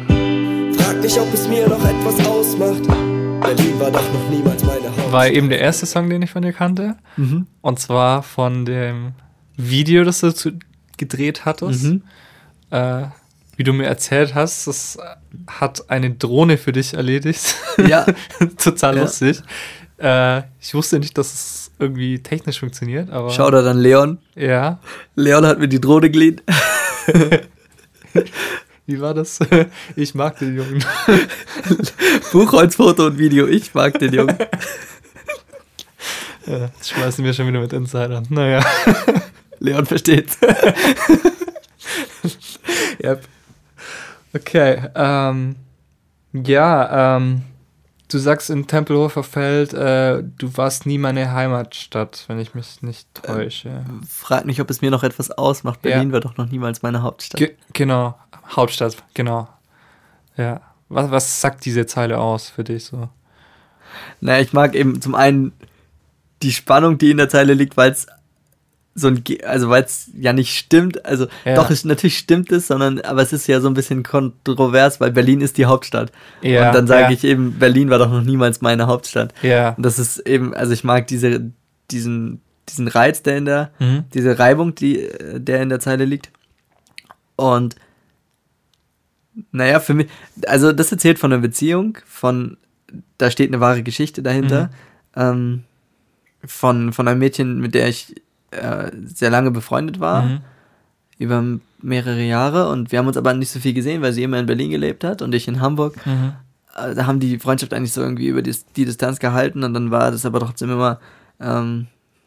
Frag 0.79 1.01
nicht, 1.03 1.19
ob 1.19 1.33
es 1.35 1.47
mir 1.47 1.69
noch 1.69 1.85
etwas 1.85 2.27
ausmacht. 2.27 2.83
Berlin 3.41 3.79
war 3.81 3.91
doch 3.91 4.13
noch 4.13 4.29
niemals 4.31 4.63
meine 4.65 4.87
Hauptstadt. 4.89 5.13
War 5.13 5.29
eben 5.29 5.49
der 5.49 5.61
erste 5.61 5.87
Song, 5.87 6.09
den 6.11 6.23
ich 6.23 6.31
von 6.31 6.43
dir 6.43 6.53
kannte. 6.53 6.97
Und 7.61 7.79
zwar 7.79 8.23
von 8.23 8.65
dem 8.65 9.13
Video, 9.57 10.05
das 10.05 10.21
du 10.21 10.33
gedreht 10.97 11.45
hattest. 11.45 11.85
Mhm. 11.85 12.03
Äh, 12.71 13.03
wie 13.57 13.63
du 13.63 13.73
mir 13.73 13.87
erzählt 13.87 14.35
hast, 14.35 14.67
das 14.67 14.99
hat 15.47 15.89
eine 15.91 16.11
Drohne 16.11 16.59
für 16.59 16.73
dich 16.73 16.95
erledigt. 16.95 17.55
Ja. 17.87 18.05
Total 18.59 18.97
Ja. 18.97 19.03
lustig. 19.03 19.41
Äh, 19.99 20.43
ich 20.61 20.75
wusste 20.75 20.99
nicht, 20.99 21.17
dass 21.17 21.33
es 21.33 21.71
irgendwie 21.79 22.19
technisch 22.21 22.59
funktioniert, 22.61 23.11
aber 23.11 23.31
Schau 23.31 23.51
da 23.51 23.63
dann 23.63 23.79
Leon. 23.79 24.19
ja. 24.35 24.79
Leon 25.15 25.47
hat 25.47 25.59
mir 25.61 25.69
die 25.69 25.81
Drohne 25.81 26.11
geliehen. 26.11 26.41
Wie 28.87 29.01
war 29.01 29.15
das? 29.15 29.39
Ich 29.97 30.15
mag 30.15 30.39
den 30.39 30.57
Jungen. 30.57 30.85
Buchholzfoto 32.33 33.07
und 33.07 33.19
Video. 33.19 33.47
Ich 33.47 33.75
mag 33.75 33.99
den 33.99 34.13
Jungen. 34.13 34.37
Ja, 36.47 36.67
jetzt 36.67 36.91
schmeißen 36.91 37.25
wir 37.25 37.33
schon 37.33 37.47
wieder 37.49 37.61
mit 37.61 37.73
Insidern. 37.73 38.27
Naja. 38.29 38.63
Leon 39.61 39.87
versteht's. 39.87 40.37
Yep. 43.03 43.23
Okay, 44.35 44.83
ähm, 44.95 45.57
ja, 46.33 47.17
ähm, 47.17 47.43
du 48.09 48.19
sagst 48.19 48.51
in 48.51 48.67
Tempelhofer 48.67 49.23
Feld, 49.23 49.73
äh, 49.75 50.23
du 50.23 50.57
warst 50.57 50.87
nie 50.87 50.99
meine 50.99 51.33
Heimatstadt, 51.33 52.25
wenn 52.29 52.39
ich 52.39 52.55
mich 52.55 52.83
nicht 52.83 53.09
täusche. 53.15 53.85
Frag 54.09 54.45
nicht, 54.45 54.61
ob 54.61 54.71
es 54.71 54.83
mir 54.83 54.91
noch 54.91 55.03
etwas 55.03 55.31
ausmacht. 55.31 55.81
Ja. 55.85 55.93
Berlin 55.93 56.13
war 56.13 56.21
doch 56.21 56.37
noch 56.37 56.51
niemals 56.51 56.83
meine 56.83 57.03
Hauptstadt. 57.03 57.39
Ge 57.39 57.55
genau, 57.73 58.19
Hauptstadt, 58.51 58.97
genau. 59.15 59.49
Ja, 60.37 60.61
was, 60.89 61.11
was 61.11 61.41
sagt 61.41 61.65
diese 61.65 61.87
Zeile 61.87 62.19
aus 62.19 62.49
für 62.49 62.65
dich 62.65 62.85
so? 62.85 63.09
Naja, 64.21 64.43
ich 64.43 64.53
mag 64.53 64.75
eben 64.75 65.01
zum 65.01 65.15
einen 65.15 65.53
die 66.43 66.53
Spannung, 66.53 66.99
die 66.99 67.11
in 67.11 67.17
der 67.17 67.29
Zeile 67.29 67.55
liegt, 67.55 67.77
weil 67.77 67.93
es 67.93 68.07
so 68.97 69.09
ein, 69.09 69.25
Ge- 69.25 69.43
also 69.45 69.71
weil 69.71 69.83
es 69.83 70.11
ja 70.17 70.33
nicht 70.33 70.57
stimmt, 70.57 71.05
also 71.05 71.27
Ja. 71.45 71.55
doch, 71.57 71.71
es, 71.71 71.85
natürlich 71.85 72.17
stimmt 72.19 72.53
es, 72.53 72.67
sondern, 72.69 73.01
aber 73.01 73.23
es 73.23 73.33
ist 73.33 73.47
ja 73.49 73.61
so 73.61 73.67
ein 73.69 73.75
bisschen 73.75 74.03
kontrovers, 74.05 75.01
weil 75.01 75.11
Berlin 75.11 75.41
ist 75.41 75.59
die 75.59 75.67
Hauptstadt. 75.67 76.13
Ja, 76.43 76.69
Und 76.69 76.75
dann 76.77 76.87
sage 76.87 77.05
ja. 77.05 77.11
ich 77.11 77.25
eben, 77.25 77.59
Berlin 77.59 77.91
war 77.91 77.99
doch 77.99 78.11
noch 78.11 78.23
niemals 78.23 78.61
meine 78.61 78.87
Hauptstadt. 78.87 79.33
Ja, 79.43 79.71
Und 79.71 79.85
das 79.85 79.99
ist 79.99 80.19
eben, 80.21 80.55
also 80.55 80.73
ich 80.73 80.85
mag 80.85 81.07
diese, 81.09 81.51
diesen, 81.91 82.41
diesen 82.69 82.87
Reiz, 82.89 83.23
der 83.23 83.37
in 83.37 83.45
der, 83.47 83.71
Mhm. 83.81 84.05
diese 84.15 84.39
Reibung, 84.39 84.75
die, 84.77 85.09
der 85.35 85.63
in 85.63 85.71
der 85.71 85.81
Zeile 85.81 86.05
liegt. 86.05 86.31
Und 87.37 87.75
naja, 89.53 89.81
für 89.81 89.95
mich, 89.95 90.09
also 90.47 90.73
das 90.73 90.93
erzählt 90.93 91.19
von 91.19 91.33
einer 91.33 91.43
Beziehung, 91.43 91.99
von, 92.07 92.57
da 93.19 93.31
steht 93.31 93.51
eine 93.51 93.61
wahre 93.61 93.83
Geschichte 93.83 94.23
dahinter, 94.23 94.71
ähm, 95.17 95.65
von, 96.45 96.93
von 96.93 97.09
einem 97.09 97.19
Mädchen, 97.21 97.61
mit 97.61 97.75
der 97.75 97.89
ich 97.89 98.15
äh, 98.51 98.91
sehr 99.07 99.31
lange 99.31 99.51
befreundet 99.51 99.99
war, 100.01 100.23
Mhm. 100.23 100.39
über 101.19 101.45
mehrere 101.81 102.23
Jahre 102.23 102.69
und 102.71 102.93
wir 102.93 102.99
haben 102.99 103.07
uns 103.09 103.17
aber 103.17 103.35
nicht 103.35 103.51
so 103.51 103.61
viel 103.61 103.75
gesehen, 103.75 104.03
weil 104.03 104.13
sie 104.13 104.23
immer 104.23 104.39
in 104.39 104.47
Berlin 104.47 104.71
gelebt 104.71 105.05
hat 105.05 105.23
und 105.23 105.35
ich 105.35 105.49
in 105.49 105.61
Hamburg 105.61 105.95
Mhm. 106.07 106.33
äh, 106.77 106.95
da 106.95 107.07
haben 107.07 107.21
die 107.21 107.39
Freundschaft 107.39 107.73
eigentlich 107.75 107.93
so 107.93 108.01
irgendwie 108.03 108.27
über 108.29 108.43
die, 108.43 108.55
die 108.77 108.85
Distanz 108.85 109.19
gehalten 109.19 109.65
und 109.65 109.75
dann 109.75 109.91
war 109.91 110.11
das 110.11 110.25
aber 110.27 110.41
trotzdem 110.41 110.71
immer 110.71 111.01
ähm, 111.41 111.87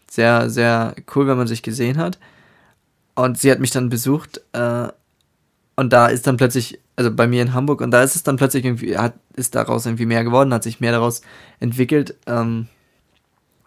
sehr, 0.10 0.50
sehr 0.50 0.96
cool, 1.16 1.28
wenn 1.28 1.38
man 1.38 1.48
sich 1.48 1.62
gesehen 1.64 1.98
hat. 1.98 2.18
Und 3.16 3.38
sie 3.38 3.52
hat 3.52 3.60
mich 3.60 3.72
dann 3.72 3.90
besucht 3.90 4.42
äh, 4.54 4.88
und 5.78 5.94
da 5.94 6.08
ist 6.08 6.26
dann 6.26 6.38
plötzlich, 6.38 6.80
also 6.96 7.14
bei 7.14 7.28
mir 7.28 7.42
in 7.44 7.54
Hamburg, 7.54 7.82
und 7.82 7.92
da 7.92 8.02
ist 8.02 8.16
es 8.16 8.24
dann 8.24 8.36
plötzlich 8.36 8.66
irgendwie, 8.66 8.98
hat, 8.98 9.14
ist 9.36 9.54
daraus 9.54 9.86
irgendwie 9.86 10.08
mehr 10.08 10.24
geworden, 10.24 10.52
hat 10.54 10.64
sich 10.64 10.80
mehr 10.80 10.92
daraus 10.92 11.22
entwickelt. 11.60 12.16
Ähm, 12.26 12.68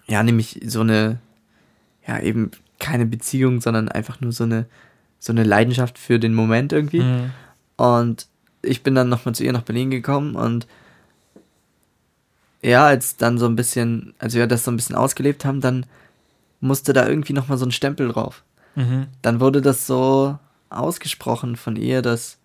ja, 0.09 0.23
nämlich 0.25 0.61
so 0.67 0.81
eine, 0.81 1.21
ja, 2.07 2.19
eben 2.19 2.51
keine 2.81 3.07
Beziehung, 3.07 3.61
sondern 3.61 3.89
einfach 3.89 4.21
nur 4.21 4.33
so 4.33 4.43
eine, 4.43 4.67
so 5.21 5.33
eine 5.33 5.45
Leidenschaft 5.45 5.99
für 5.99 6.19
den 6.19 6.35
Moment 6.35 6.73
irgendwie. 6.73 7.03
Mhm. 7.03 7.31
Und 7.77 8.27
ich 8.63 8.83
bin 8.83 8.97
dann 8.97 9.09
nochmal 9.09 9.37
zu 9.37 9.45
ihr 9.45 9.53
nach 9.53 9.63
Berlin 9.63 9.91
gekommen 9.91 10.35
und 10.35 10.67
ja, 12.61 12.87
als 12.87 13.17
dann 13.17 13.39
so 13.39 13.47
ein 13.47 13.57
bisschen, 13.57 14.15
als 14.19 14.35
wir 14.35 14.49
das 14.49 14.65
so 14.65 14.73
ein 14.73 14.77
bisschen 14.77 14.97
ausgelebt 14.97 15.45
haben, 15.45 15.61
dann 15.61 15.87
musste 16.61 16.93
da 16.93 17.09
irgendwie 17.09 17.33
nochmal 17.35 17.57
so 17.57 17.65
ein 17.65 17.73
Stempel 17.73 18.09
drauf. 18.09 18.43
Mhm. 18.75 19.07
Dann 19.23 19.39
wurde 19.39 19.63
das 19.63 19.87
so 19.87 20.39
ausgesprochen 20.71 21.57
von 21.57 21.77
ihr, 21.77 22.03
dass 22.03 22.39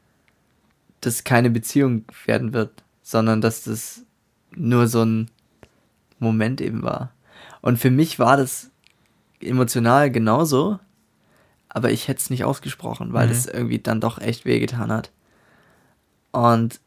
das 1.01 1.23
keine 1.23 1.49
Beziehung 1.49 2.05
werden 2.25 2.53
wird, 2.53 2.83
sondern 3.03 3.41
dass 3.41 3.63
das 3.63 4.03
nur 4.55 4.87
so 4.87 5.03
ein 5.03 5.29
Moment 6.19 6.61
eben 6.61 6.81
war. 6.81 7.11
Und 7.61 7.77
für 7.77 7.91
mich 7.91 8.19
war 8.19 8.37
das 8.37 8.71
emotional 9.41 10.09
genauso, 10.11 10.79
aber 11.69 11.91
ich 11.91 12.07
hätte 12.07 12.19
es 12.21 12.29
nicht 12.29 12.45
ausgesprochen, 12.45 13.13
weil 13.13 13.27
Mhm. 13.27 13.31
es 13.33 13.45
irgendwie 13.47 13.79
dann 13.79 14.01
doch 14.01 14.17
echt 14.17 14.45
wehgetan 14.45 14.91
hat. 14.91 15.11
Und 16.31 16.79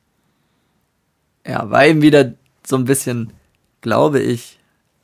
ja, 1.46 1.70
war 1.70 1.86
eben 1.86 2.02
wieder 2.02 2.34
so 2.66 2.76
ein 2.76 2.84
bisschen, 2.84 3.32
glaube 3.80 4.20
ich, 4.20 4.58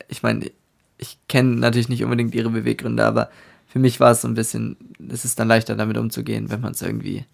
ich 0.07 0.21
meine, 0.23 0.51
ich 0.97 1.17
kenne 1.27 1.55
natürlich 1.55 1.89
nicht 1.89 2.03
unbedingt 2.03 2.35
ihre 2.35 2.49
Beweggründe, 2.49 3.03
aber 3.05 3.29
für 3.75 3.79
mich 3.79 3.99
war 3.99 4.11
es 4.11 4.21
so 4.21 4.29
ein 4.29 4.35
bisschen, 4.35 4.77
es 5.11 5.25
ist 5.25 5.37
dann 5.37 5.49
leichter 5.49 5.75
damit 5.75 5.97
umzugehen, 5.97 6.49
wenn 6.49 6.61
man 6.61 6.71
es 6.71 6.81
irgendwie 6.81 7.25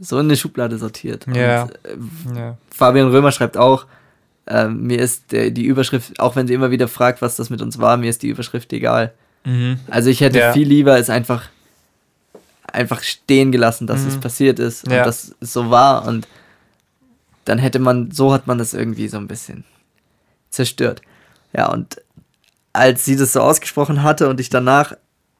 so 0.00 0.18
in 0.18 0.26
eine 0.26 0.36
Schublade 0.36 0.78
sortiert. 0.78 1.28
Ja. 1.32 1.62
Und, 1.62 1.78
äh, 1.84 2.38
Ja. 2.40 2.58
Fabian 2.74 3.06
Römer 3.06 3.30
schreibt 3.30 3.56
auch, 3.56 3.86
äh, 4.48 4.66
mir 4.66 4.98
ist 4.98 5.30
der, 5.30 5.52
die 5.52 5.64
Überschrift, 5.64 6.18
auch 6.18 6.34
wenn 6.34 6.48
sie 6.48 6.54
immer 6.54 6.72
wieder 6.72 6.88
fragt, 6.88 7.22
was 7.22 7.36
das 7.36 7.50
mit 7.50 7.62
uns 7.62 7.78
war, 7.78 7.96
mir 7.98 8.10
ist 8.10 8.24
die 8.24 8.30
Überschrift 8.30 8.72
egal. 8.72 9.12
Mhm. 9.44 9.78
Also 9.88 10.10
ich 10.10 10.20
hätte 10.22 10.40
Ja. 10.40 10.52
viel 10.52 10.66
lieber 10.66 10.98
es 10.98 11.08
einfach 11.08 11.44
einfach 12.64 13.04
stehen 13.04 13.52
gelassen, 13.52 13.86
dass 13.86 14.00
Mhm. 14.02 14.08
es 14.08 14.16
passiert 14.18 14.58
ist 14.58 14.82
und 14.88 14.92
Ja. 14.92 15.04
dass 15.04 15.36
es 15.38 15.52
so 15.52 15.70
war 15.70 16.04
und 16.04 16.26
dann 17.44 17.58
hätte 17.58 17.78
man, 17.78 18.10
so 18.10 18.32
hat 18.32 18.48
man 18.48 18.58
das 18.58 18.74
irgendwie 18.74 19.06
so 19.06 19.18
ein 19.18 19.28
bisschen 19.28 19.62
zerstört. 20.50 21.00
Ja, 21.52 21.68
und 21.70 22.02
als 22.72 23.04
sie 23.04 23.14
das 23.14 23.32
so 23.34 23.40
ausgesprochen 23.40 24.02
hatte 24.02 24.28
und 24.28 24.40
ich 24.40 24.50
danach 24.50 24.94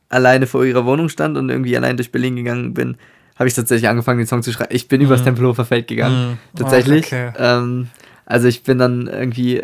alleine 0.08 0.46
vor 0.46 0.64
ihrer 0.64 0.84
Wohnung 0.86 1.08
stand 1.08 1.36
und 1.36 1.48
irgendwie 1.48 1.76
allein 1.76 1.96
durch 1.96 2.12
Berlin 2.12 2.36
gegangen 2.36 2.74
bin, 2.74 2.96
habe 3.36 3.48
ich 3.48 3.54
tatsächlich 3.54 3.88
angefangen, 3.88 4.18
den 4.18 4.26
Song 4.26 4.42
zu 4.42 4.52
schreiben. 4.52 4.74
Ich 4.74 4.88
bin 4.88 5.00
übers 5.00 5.22
Tempelhofer 5.22 5.64
Feld 5.64 5.86
gegangen. 5.86 6.30
Mhm. 6.30 6.58
Tatsächlich. 6.58 7.04
Oh, 7.12 7.16
okay. 7.16 7.32
ähm, 7.38 7.88
also 8.26 8.48
ich 8.48 8.62
bin 8.62 8.78
dann 8.78 9.06
irgendwie 9.06 9.62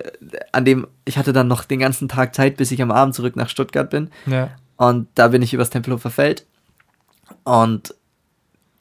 an 0.53 0.65
dem, 0.65 0.87
ich 1.05 1.19
hatte 1.19 1.33
dann 1.33 1.49
noch 1.49 1.65
den 1.65 1.81
ganzen 1.81 2.09
Tag 2.09 2.35
Zeit, 2.35 2.57
bis 2.57 2.71
ich 2.71 2.81
am 2.81 2.91
Abend 2.91 3.15
zurück 3.15 3.37
nach 3.37 3.49
Stuttgart 3.49 3.91
bin. 3.91 4.11
Ja. 4.27 4.51
Und 4.77 5.09
da 5.15 5.29
bin 5.29 5.43
ich 5.43 5.53
übers 5.53 5.71
Tempelhofer 5.71 6.11
Feld. 6.11 6.47
Und 7.43 7.95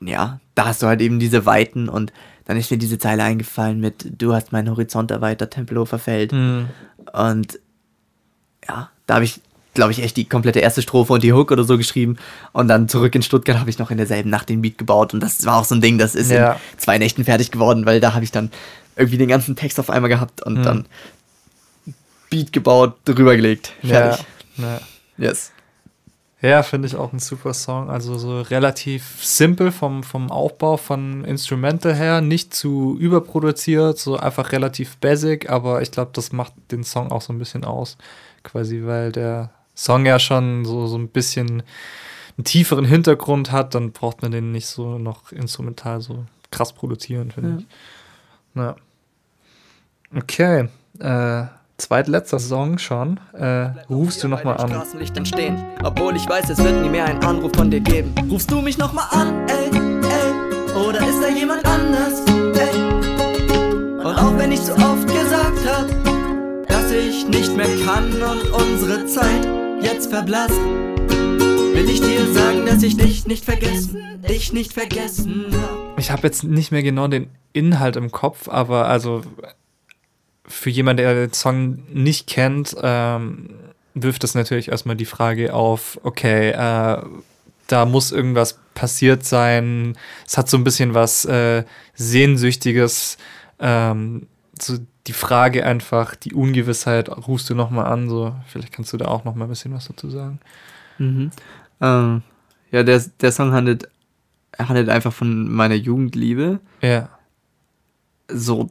ja, 0.02 0.40
da 0.56 0.66
hast 0.66 0.84
du 0.84 0.88
halt 0.88 1.02
eben 1.02 1.20
diese 1.20 1.46
Weiten 1.46 1.90
und 1.90 2.14
dann 2.46 2.58
ist 2.58 2.72
mir 2.72 2.78
diese 2.78 3.00
Zeile 3.00 3.24
eingefallen 3.24 3.80
mit 3.80 4.22
Du 4.22 4.34
hast 4.34 4.52
meinen 4.52 4.70
Horizont 4.70 5.12
erweitert, 5.12 5.54
Tempelhofer 5.54 6.00
Feld. 6.00 6.34
Mhm. 6.34 6.68
Und 7.14 7.60
ja, 8.68 8.90
da 9.06 9.16
habe 9.16 9.26
ich, 9.26 9.42
glaube 9.74 9.92
ich, 9.92 10.02
echt 10.04 10.18
die 10.18 10.26
komplette 10.26 10.60
erste 10.60 10.82
Strophe 10.82 11.14
und 11.14 11.24
die 11.24 11.34
Hook 11.34 11.52
oder 11.52 11.64
so 11.64 11.78
geschrieben. 11.78 12.18
Und 12.52 12.68
dann 12.68 12.88
zurück 12.90 13.14
in 13.16 13.22
Stuttgart 13.24 13.60
habe 13.60 13.70
ich 13.70 13.80
noch 13.80 13.92
in 13.92 13.98
derselben 13.98 14.30
Nacht 14.30 14.50
den 14.50 14.62
Beat 14.62 14.78
gebaut. 14.78 15.14
Und 15.14 15.20
das 15.22 15.46
war 15.46 15.58
auch 15.58 15.66
so 15.66 15.76
ein 15.76 15.82
Ding, 15.82 15.98
das 15.98 16.16
ist 16.16 16.30
Ja. 16.32 16.54
in 16.74 16.80
zwei 16.80 16.98
Nächten 16.98 17.24
fertig 17.26 17.52
geworden, 17.52 17.86
weil 17.86 18.00
da 18.00 18.14
habe 18.14 18.24
ich 18.24 18.32
dann 18.32 18.52
irgendwie 18.96 19.18
den 19.18 19.28
ganzen 19.30 19.56
Text 19.56 19.80
auf 19.80 19.90
einmal 19.90 20.10
gehabt 20.10 20.44
und 20.44 20.60
Mhm. 20.60 20.64
dann 20.64 20.86
Beat 22.30 22.52
gebaut, 22.54 22.96
drüber 23.06 23.36
gelegt. 23.36 23.74
Fertig. 23.84 24.26
Ja. 24.58 24.80
Yes. 25.18 25.52
Ja, 26.42 26.62
finde 26.62 26.88
ich 26.88 26.96
auch 26.96 27.14
ein 27.14 27.20
super 27.20 27.54
Song. 27.54 27.90
Also 27.90 28.18
so 28.18 28.42
relativ 28.42 29.24
simpel 29.24 29.72
vom, 29.72 30.04
vom 30.04 30.30
Aufbau 30.30 30.76
von 30.78 31.24
Instrumental 31.24 31.96
her, 31.96 32.20
nicht 32.22 32.54
zu 32.54 32.98
überproduziert, 33.00 33.98
so 33.98 34.18
einfach 34.18 34.52
relativ 34.52 34.98
basic, 34.98 35.50
aber 35.50 35.82
ich 35.82 35.92
glaube, 35.92 36.12
das 36.14 36.32
macht 36.34 36.52
den 36.72 36.84
Song 36.84 37.12
auch 37.12 37.22
so 37.22 37.32
ein 37.32 37.40
bisschen 37.40 37.64
aus. 37.64 37.98
Quasi, 38.44 38.82
weil 38.84 39.12
der 39.14 39.52
Song 39.76 40.06
ja 40.06 40.20
schon 40.20 40.66
so, 40.66 40.88
so 40.88 40.98
ein 40.98 41.08
bisschen 41.08 41.64
einen 42.38 42.46
tieferen 42.46 42.86
Hintergrund 42.86 43.52
hat, 43.52 43.76
dann 43.76 43.92
braucht 43.92 44.22
man 44.22 44.32
den 44.32 44.52
nicht 44.52 44.68
so 44.68 44.98
noch 44.98 45.32
instrumental 45.32 46.02
so 46.02 46.26
krass 46.52 46.74
produzieren, 46.74 47.32
finde 47.32 47.60
ich. 47.60 47.66
Ja. 48.56 48.76
Okay. 50.16 50.70
Äh, 51.00 51.46
zweitletzter 51.78 52.40
Song 52.40 52.78
schon. 52.78 53.20
Äh, 53.34 53.70
rufst 53.90 54.24
du 54.24 54.28
nochmal 54.28 54.58
an? 54.58 54.70
Straßenlichtern 54.70 55.26
stehen, 55.26 55.64
obwohl 55.84 56.16
ich 56.16 56.28
weiß, 56.28 56.50
es 56.50 56.64
wird 56.64 56.82
nie 56.82 56.90
mehr 56.90 57.06
einen 57.06 57.24
Anruf 57.24 57.52
von 57.56 57.72
dir 57.72 57.82
geben. 57.82 58.14
Rufst 58.30 58.52
du 58.52 58.62
mich 58.62 58.78
nochmal 58.78 59.08
an, 59.12 59.48
ey, 59.48 59.70
ey, 59.72 60.76
oder 60.76 61.00
ist 61.08 61.22
da 61.22 61.30
jemand 61.30 61.66
anders, 61.66 62.22
ey? 62.58 62.80
Und 63.98 64.16
auch 64.16 64.38
wenn 64.38 64.52
ich 64.52 64.60
so 64.60 64.74
oft 64.74 65.08
gesagt 65.08 65.66
hab, 65.68 66.68
dass 66.68 66.92
ich 66.92 67.28
nicht 67.28 67.56
mehr 67.56 67.70
kann 67.86 68.12
und 68.22 68.52
unsere 68.52 69.06
Zeit 69.08 69.63
jetzt 69.84 70.10
verblasst, 70.10 70.60
will 70.60 71.90
ich 71.90 72.00
dir 72.00 72.34
sagen, 72.34 72.66
dass 72.66 72.84
ich 72.84 72.96
dich 72.96 73.28
nicht 73.28 73.44
vergessen, 73.44 73.98
dich 74.28 74.54
nicht 74.54 74.72
vergessen 74.72 75.46
hab. 75.52 76.00
Ich 76.00 76.10
habe 76.10 76.24
jetzt 76.24 76.44
nicht 76.44 76.72
mehr 76.72 76.84
genau 76.84 77.08
den 77.08 77.30
Inhalt 77.52 77.96
im 77.96 78.12
Kopf, 78.12 78.48
aber 78.48 78.88
also 78.88 79.22
für 80.46 80.70
jemanden, 80.70 81.04
der 81.04 81.14
den 81.14 81.34
Song 81.34 81.84
nicht 81.92 82.28
kennt, 82.28 82.76
ähm, 82.82 83.50
wirft 83.94 84.24
das 84.24 84.36
natürlich 84.36 84.70
erstmal 84.70 84.96
die 84.96 85.06
Frage 85.06 85.54
auf, 85.54 86.00
okay, 86.04 86.52
äh, 86.52 87.02
da 87.68 87.86
muss 87.86 88.12
irgendwas 88.12 88.60
passiert 88.74 89.26
sein. 89.26 89.98
Es 90.26 90.38
hat 90.38 90.50
so 90.50 90.58
ein 90.58 90.64
bisschen 90.64 90.94
was 90.94 91.26
äh, 91.26 91.64
Sehnsüchtiges. 91.96 93.18
Ähm, 93.60 94.28
so 94.60 94.78
die 95.08 95.14
Frage 95.14 95.66
einfach, 95.66 96.16
die 96.16 96.34
Ungewissheit, 96.34 97.10
rufst 97.10 97.50
du 97.50 97.56
nochmal 97.56 97.86
an, 97.88 98.10
so, 98.10 98.36
vielleicht 98.48 98.72
kannst 98.72 98.94
du 98.94 98.98
da 98.98 99.06
auch 99.06 99.26
nochmal 99.26 99.48
ein 99.48 99.50
bisschen 99.50 99.74
was 99.74 99.88
dazu 99.88 100.10
sagen. 100.10 100.40
Mhm. 100.98 101.32
Ähm, 101.82 102.22
ja, 102.72 102.84
der, 102.84 103.04
der 103.20 103.32
Song 103.32 103.52
handelt, 103.52 103.90
handelt 104.58 104.90
einfach 104.90 105.12
von 105.14 105.52
meiner 105.52 105.76
Jugendliebe. 105.76 106.60
Ja. 106.82 107.10
so 108.32 108.70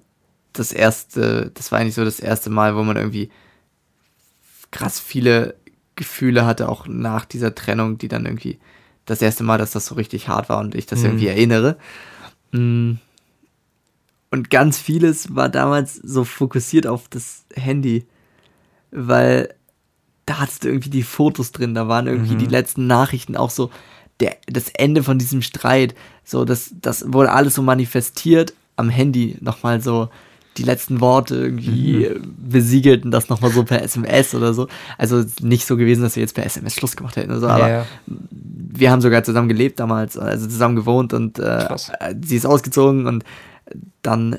das 0.55 0.73
erste, 0.73 1.51
das 1.55 1.71
war 1.73 1.79
eigentlich 1.81 1.95
so 1.95 2.05
das 2.05 2.21
erste 2.21 2.51
Mal, 2.51 2.77
wo 2.77 2.83
man 2.83 2.97
irgendwie 2.97 3.31
krass 4.71 4.99
viele 5.01 5.55
Gefühle 5.97 6.45
hatte, 6.47 6.69
auch 6.69 6.87
nach 6.87 7.25
dieser 7.27 7.55
Trennung, 7.55 7.99
die 7.99 8.09
dann 8.09 8.25
irgendwie 8.25 8.59
das 9.05 9.21
erste 9.23 9.45
Mal, 9.45 9.59
dass 9.59 9.73
das 9.73 9.87
so 9.87 9.95
richtig 9.95 10.29
hart 10.29 10.49
war 10.49 10.59
und 10.61 10.75
ich 10.75 10.87
das 10.87 11.01
Mhm. 11.01 11.07
irgendwie 11.07 11.27
erinnere. 11.29 11.77
Mm. 12.53 12.93
Und 14.33 14.49
ganz 14.49 14.79
vieles 14.79 15.37
war 15.37 15.51
damals 15.51 15.95
so 15.97 16.25
fokussiert 16.25 16.87
auf 16.87 17.07
das 17.09 17.45
Handy, 17.55 18.07
weil 18.91 19.55
da 20.25 20.41
hattest 20.41 20.65
du 20.65 20.69
irgendwie 20.69 20.89
die 20.89 21.03
Fotos 21.03 21.53
drin, 21.53 21.75
da 21.75 21.87
waren 21.87 22.07
irgendwie 22.07 22.35
Mhm. 22.35 22.39
die 22.39 22.47
letzten 22.47 22.87
Nachrichten 22.87 23.37
auch 23.37 23.51
so 23.51 23.71
der, 24.21 24.37
das 24.47 24.71
Ende 24.71 25.03
von 25.03 25.19
diesem 25.19 25.43
Streit, 25.43 25.95
so 26.25 26.47
das, 26.47 26.75
das 26.81 27.13
wurde 27.13 27.33
alles 27.33 27.55
so 27.55 27.63
manifestiert 27.63 28.55
am 28.77 28.89
Handy 28.89 29.37
nochmal 29.41 29.83
so 29.83 30.09
die 30.57 30.63
letzten 30.63 31.01
Worte 31.01 31.35
irgendwie 31.37 32.05
äh, 32.05 32.21
besiegelt 32.39 33.05
und 33.05 33.11
das 33.11 33.29
nochmal 33.29 33.51
so 33.51 33.65
per 33.65 33.83
SMS 33.83 34.35
oder 34.35 34.55
so. 34.55 34.67
Also 34.97 35.25
nicht 35.41 35.67
so 35.67 35.77
gewesen, 35.77 36.03
dass 36.03 36.17
wir 36.17 36.23
jetzt 36.23 36.35
per 36.35 36.47
SMS 36.47 36.75
Schluss 36.75 36.97
gemacht 36.97 37.17
hätten 37.17 37.31
oder 37.31 37.41
so, 37.41 37.49
aber 37.49 37.69
ja. 37.69 37.87
wir 38.07 38.91
haben 38.91 39.03
sogar 39.03 39.25
zusammen 39.25 39.49
gelebt 39.49 39.79
damals, 39.79 40.17
also 40.17 40.47
zusammen 40.47 40.77
gewohnt 40.77 41.13
und 41.13 41.39
äh, 41.39 41.69
sie 42.23 42.37
ist 42.37 42.47
ausgezogen 42.47 43.07
und 43.07 43.25
dann 44.03 44.39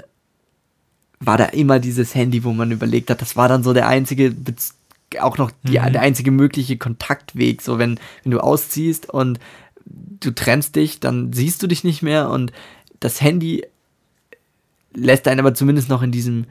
war 1.20 1.38
da 1.38 1.46
immer 1.46 1.80
dieses 1.80 2.16
Handy, 2.16 2.44
wo 2.44 2.54
man 2.54 2.72
überlegt 2.72 3.10
hat, 3.10 3.22
das 3.22 3.36
war 3.36 3.48
dann 3.48 3.64
so 3.64 3.74
der 3.74 3.88
einzige, 3.88 4.36
auch 5.22 5.38
noch 5.38 5.52
die, 5.64 5.80
Mhm. 5.80 5.94
der 5.94 6.02
einzige 6.02 6.32
mögliche 6.32 6.78
Kontaktweg, 6.78 7.62
so 7.62 7.78
wenn, 7.80 8.00
wenn 8.24 8.32
du 8.32 8.40
ausziehst 8.40 9.10
und 9.10 9.40
du 9.86 10.32
trennst 10.32 10.76
dich, 10.76 11.00
dann 11.00 11.32
siehst 11.34 11.62
du 11.64 11.68
dich 11.68 11.84
nicht 11.84 12.02
mehr 12.02 12.30
und 12.30 12.52
das 13.00 13.22
Handy 13.22 13.66
lässt 14.94 15.28
einen 15.28 15.40
aber 15.40 15.54
zumindest 15.54 15.90
noch 15.90 16.02
in 16.02 16.12
diesem, 16.12 16.46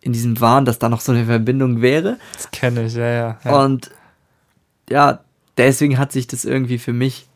in 0.00 0.12
diesem 0.12 0.40
Wahn, 0.40 0.64
dass 0.64 0.78
da 0.78 0.88
noch 0.88 1.00
so 1.00 1.12
eine 1.12 1.26
Verbindung 1.26 1.80
wäre. 1.82 2.18
Das 2.34 2.50
kenne 2.50 2.86
ich, 2.86 2.94
ja, 2.94 3.08
ja. 3.08 3.38
ja. 3.44 3.64
Und 3.64 3.90
ja, 4.90 5.20
deswegen 5.56 5.98
hat 5.98 6.12
sich 6.12 6.26
das 6.26 6.44
irgendwie 6.44 6.78
für 6.78 6.92
mich 6.92 7.26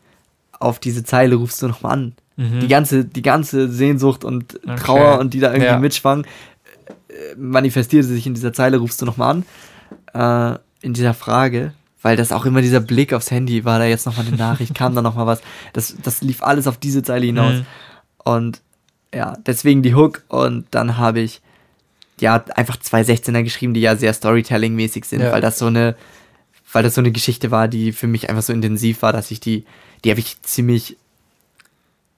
auf 0.59 0.79
diese 0.79 1.05
Zeile 1.05 1.37
rufst 1.37 1.63
du 1.63 1.69
nochmal 1.69 1.93
an. 1.93 2.13
Mhm. 2.39 2.61
Die 2.61 2.69
ganze, 2.69 3.05
die 3.05 3.23
ganze 3.23 3.69
Sehnsucht 3.69 4.25
und 4.25 4.61
Okay. 4.65 4.77
Trauer 4.77 5.19
und 5.19 5.35
die 5.35 5.41
da 5.41 5.49
irgendwie 5.49 5.67
Ja. 5.67 5.79
mitschwang, 5.79 6.25
äh, 7.09 7.35
manifestierte 7.37 8.07
sich 8.09 8.27
in 8.27 8.35
dieser 8.35 8.53
Zeile 8.53 8.79
rufst 8.79 9.03
du 9.03 9.07
nochmal 9.07 9.43
an. 10.15 10.55
Äh, 10.55 10.59
in 10.81 10.95
dieser 10.95 11.13
Frage, 11.15 11.73
weil 12.01 12.17
das 12.17 12.31
auch 12.33 12.47
immer 12.47 12.63
dieser 12.63 12.81
Blick 12.81 13.13
aufs 13.13 13.31
Handy 13.33 13.65
war, 13.65 13.79
da 13.81 13.85
jetzt 13.87 14.07
nochmal 14.07 14.27
eine 14.27 14.37
Nachricht, 14.37 14.75
kam 14.75 14.95
da 14.95 15.03
nochmal 15.03 15.27
was. 15.27 15.41
Das, 15.73 15.97
das 16.03 16.23
lief 16.23 16.43
alles 16.43 16.67
auf 16.69 16.77
diese 16.79 17.03
Zeile 17.03 17.27
hinaus. 17.27 17.55
Mhm. 17.55 17.67
Und 18.25 18.61
ja, 19.13 19.35
deswegen 19.45 19.83
die 19.83 19.95
Hook 19.97 20.23
und 20.29 20.67
dann 20.71 20.97
habe 20.99 21.21
ich 21.21 21.41
ja 22.21 22.45
einfach 22.55 22.77
zwei 22.79 23.03
16er 23.03 23.43
geschrieben, 23.43 23.75
die 23.75 23.81
ja 23.81 23.97
sehr 23.97 24.13
Storytelling-mäßig 24.15 25.05
sind, 25.05 25.23
Ja. 25.23 25.33
weil 25.33 25.41
das 25.41 25.59
so 25.59 25.67
eine, 25.67 25.97
weil 26.73 26.83
das 26.83 26.95
so 26.95 27.01
eine 27.01 27.11
Geschichte 27.13 27.51
war, 27.51 27.67
die 27.69 27.93
für 27.93 28.07
mich 28.07 28.29
einfach 28.29 28.43
so 28.43 28.53
intensiv 28.53 29.03
war, 29.03 29.13
dass 29.13 29.31
ich 29.31 29.41
die, 29.41 29.65
die 30.05 30.11
habe 30.11 30.21
ich 30.21 30.41
ziemlich 30.43 30.97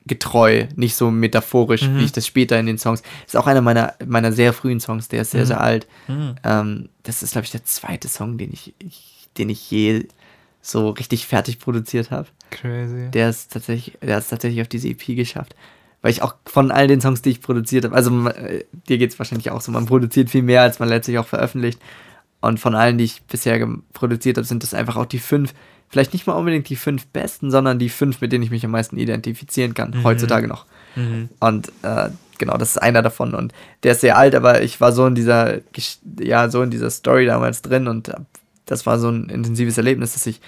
getreu, 0.06 0.66
nicht 0.76 0.96
so 0.96 1.10
metaphorisch, 1.10 1.82
Mhm. 1.82 1.98
wie 1.98 2.04
ich 2.04 2.12
das 2.12 2.26
später 2.26 2.58
in 2.58 2.66
den 2.66 2.78
Songs. 2.78 3.02
Ist 3.26 3.36
auch 3.36 3.46
einer 3.46 3.60
meiner, 3.60 3.94
meiner 4.06 4.32
sehr 4.32 4.52
frühen 4.52 4.80
Songs, 4.80 5.08
der 5.08 5.22
ist 5.22 5.32
sehr, 5.32 5.42
Mhm. 5.42 5.46
sehr 5.46 5.60
alt. 5.60 5.86
Mhm. 6.08 6.34
Ähm, 6.44 6.88
das 7.02 7.22
ist, 7.22 7.32
glaube 7.32 7.44
ich, 7.44 7.50
der 7.50 7.64
zweite 7.64 8.08
Song, 8.08 8.38
den 8.38 8.52
ich, 8.52 8.74
ich, 8.78 9.28
den 9.38 9.48
ich 9.50 9.70
je 9.70 10.06
so 10.62 10.90
richtig 10.90 11.26
fertig 11.26 11.58
produziert 11.58 12.10
habe. 12.10 12.28
Crazy. 12.50 13.10
Der 13.10 13.30
ist 13.30 13.52
tatsächlich, 13.52 13.96
der 14.02 14.18
es 14.18 14.28
tatsächlich 14.28 14.60
auf 14.62 14.68
diese 14.68 14.88
EP 14.88 15.14
geschafft. 15.16 15.54
Weil 16.02 16.10
ich 16.12 16.22
auch 16.22 16.34
von 16.46 16.70
all 16.70 16.86
den 16.88 17.00
Songs, 17.02 17.20
die 17.22 17.30
ich 17.30 17.42
produziert 17.42 17.84
habe, 17.84 17.94
also 17.94 18.26
äh, 18.28 18.64
dir 18.88 18.96
geht 18.98 19.12
es 19.12 19.18
wahrscheinlich 19.18 19.50
auch 19.50 19.60
so, 19.60 19.70
man 19.70 19.84
produziert 19.86 20.30
viel 20.30 20.42
mehr, 20.42 20.62
als 20.62 20.78
man 20.78 20.88
letztlich 20.88 21.18
auch 21.18 21.26
veröffentlicht. 21.26 21.78
Und 22.40 22.58
von 22.58 22.74
allen, 22.74 22.96
die 22.96 23.04
ich 23.04 23.22
bisher 23.24 23.68
produziert 23.92 24.38
habe, 24.38 24.46
sind 24.46 24.62
das 24.62 24.72
einfach 24.72 24.96
auch 24.96 25.04
die 25.04 25.18
fünf, 25.18 25.52
vielleicht 25.90 26.12
nicht 26.14 26.26
mal 26.26 26.32
unbedingt 26.34 26.68
die 26.70 26.76
fünf 26.76 27.06
besten, 27.08 27.50
sondern 27.50 27.78
die 27.78 27.88
fünf, 27.90 28.20
mit 28.22 28.32
denen 28.32 28.42
ich 28.44 28.50
mich 28.50 28.64
am 28.64 28.70
meisten 28.70 28.96
identifizieren 28.96 29.74
kann, 29.74 29.90
Mhm. 29.90 30.04
heutzutage 30.04 30.46
noch. 30.48 30.64
Mhm. 30.96 31.28
Und 31.40 31.70
äh, 31.82 32.08
genau, 32.38 32.56
das 32.56 32.70
ist 32.70 32.78
einer 32.78 33.02
davon. 33.02 33.34
Und 33.34 33.52
der 33.82 33.92
ist 33.92 34.00
sehr 34.00 34.16
alt, 34.16 34.34
aber 34.34 34.62
ich 34.62 34.80
war 34.80 34.92
so 34.92 35.06
in 35.06 35.14
dieser, 35.14 35.58
ja, 36.18 36.48
so 36.48 36.62
in 36.62 36.70
dieser 36.70 36.90
Story 36.90 37.26
damals 37.26 37.60
drin 37.62 37.86
und 37.88 38.10
das 38.66 38.86
war 38.86 38.98
so 38.98 39.10
ein 39.10 39.28
intensives 39.28 39.76
Erlebnis, 39.76 40.12
dass 40.14 40.26
ich 40.26 40.40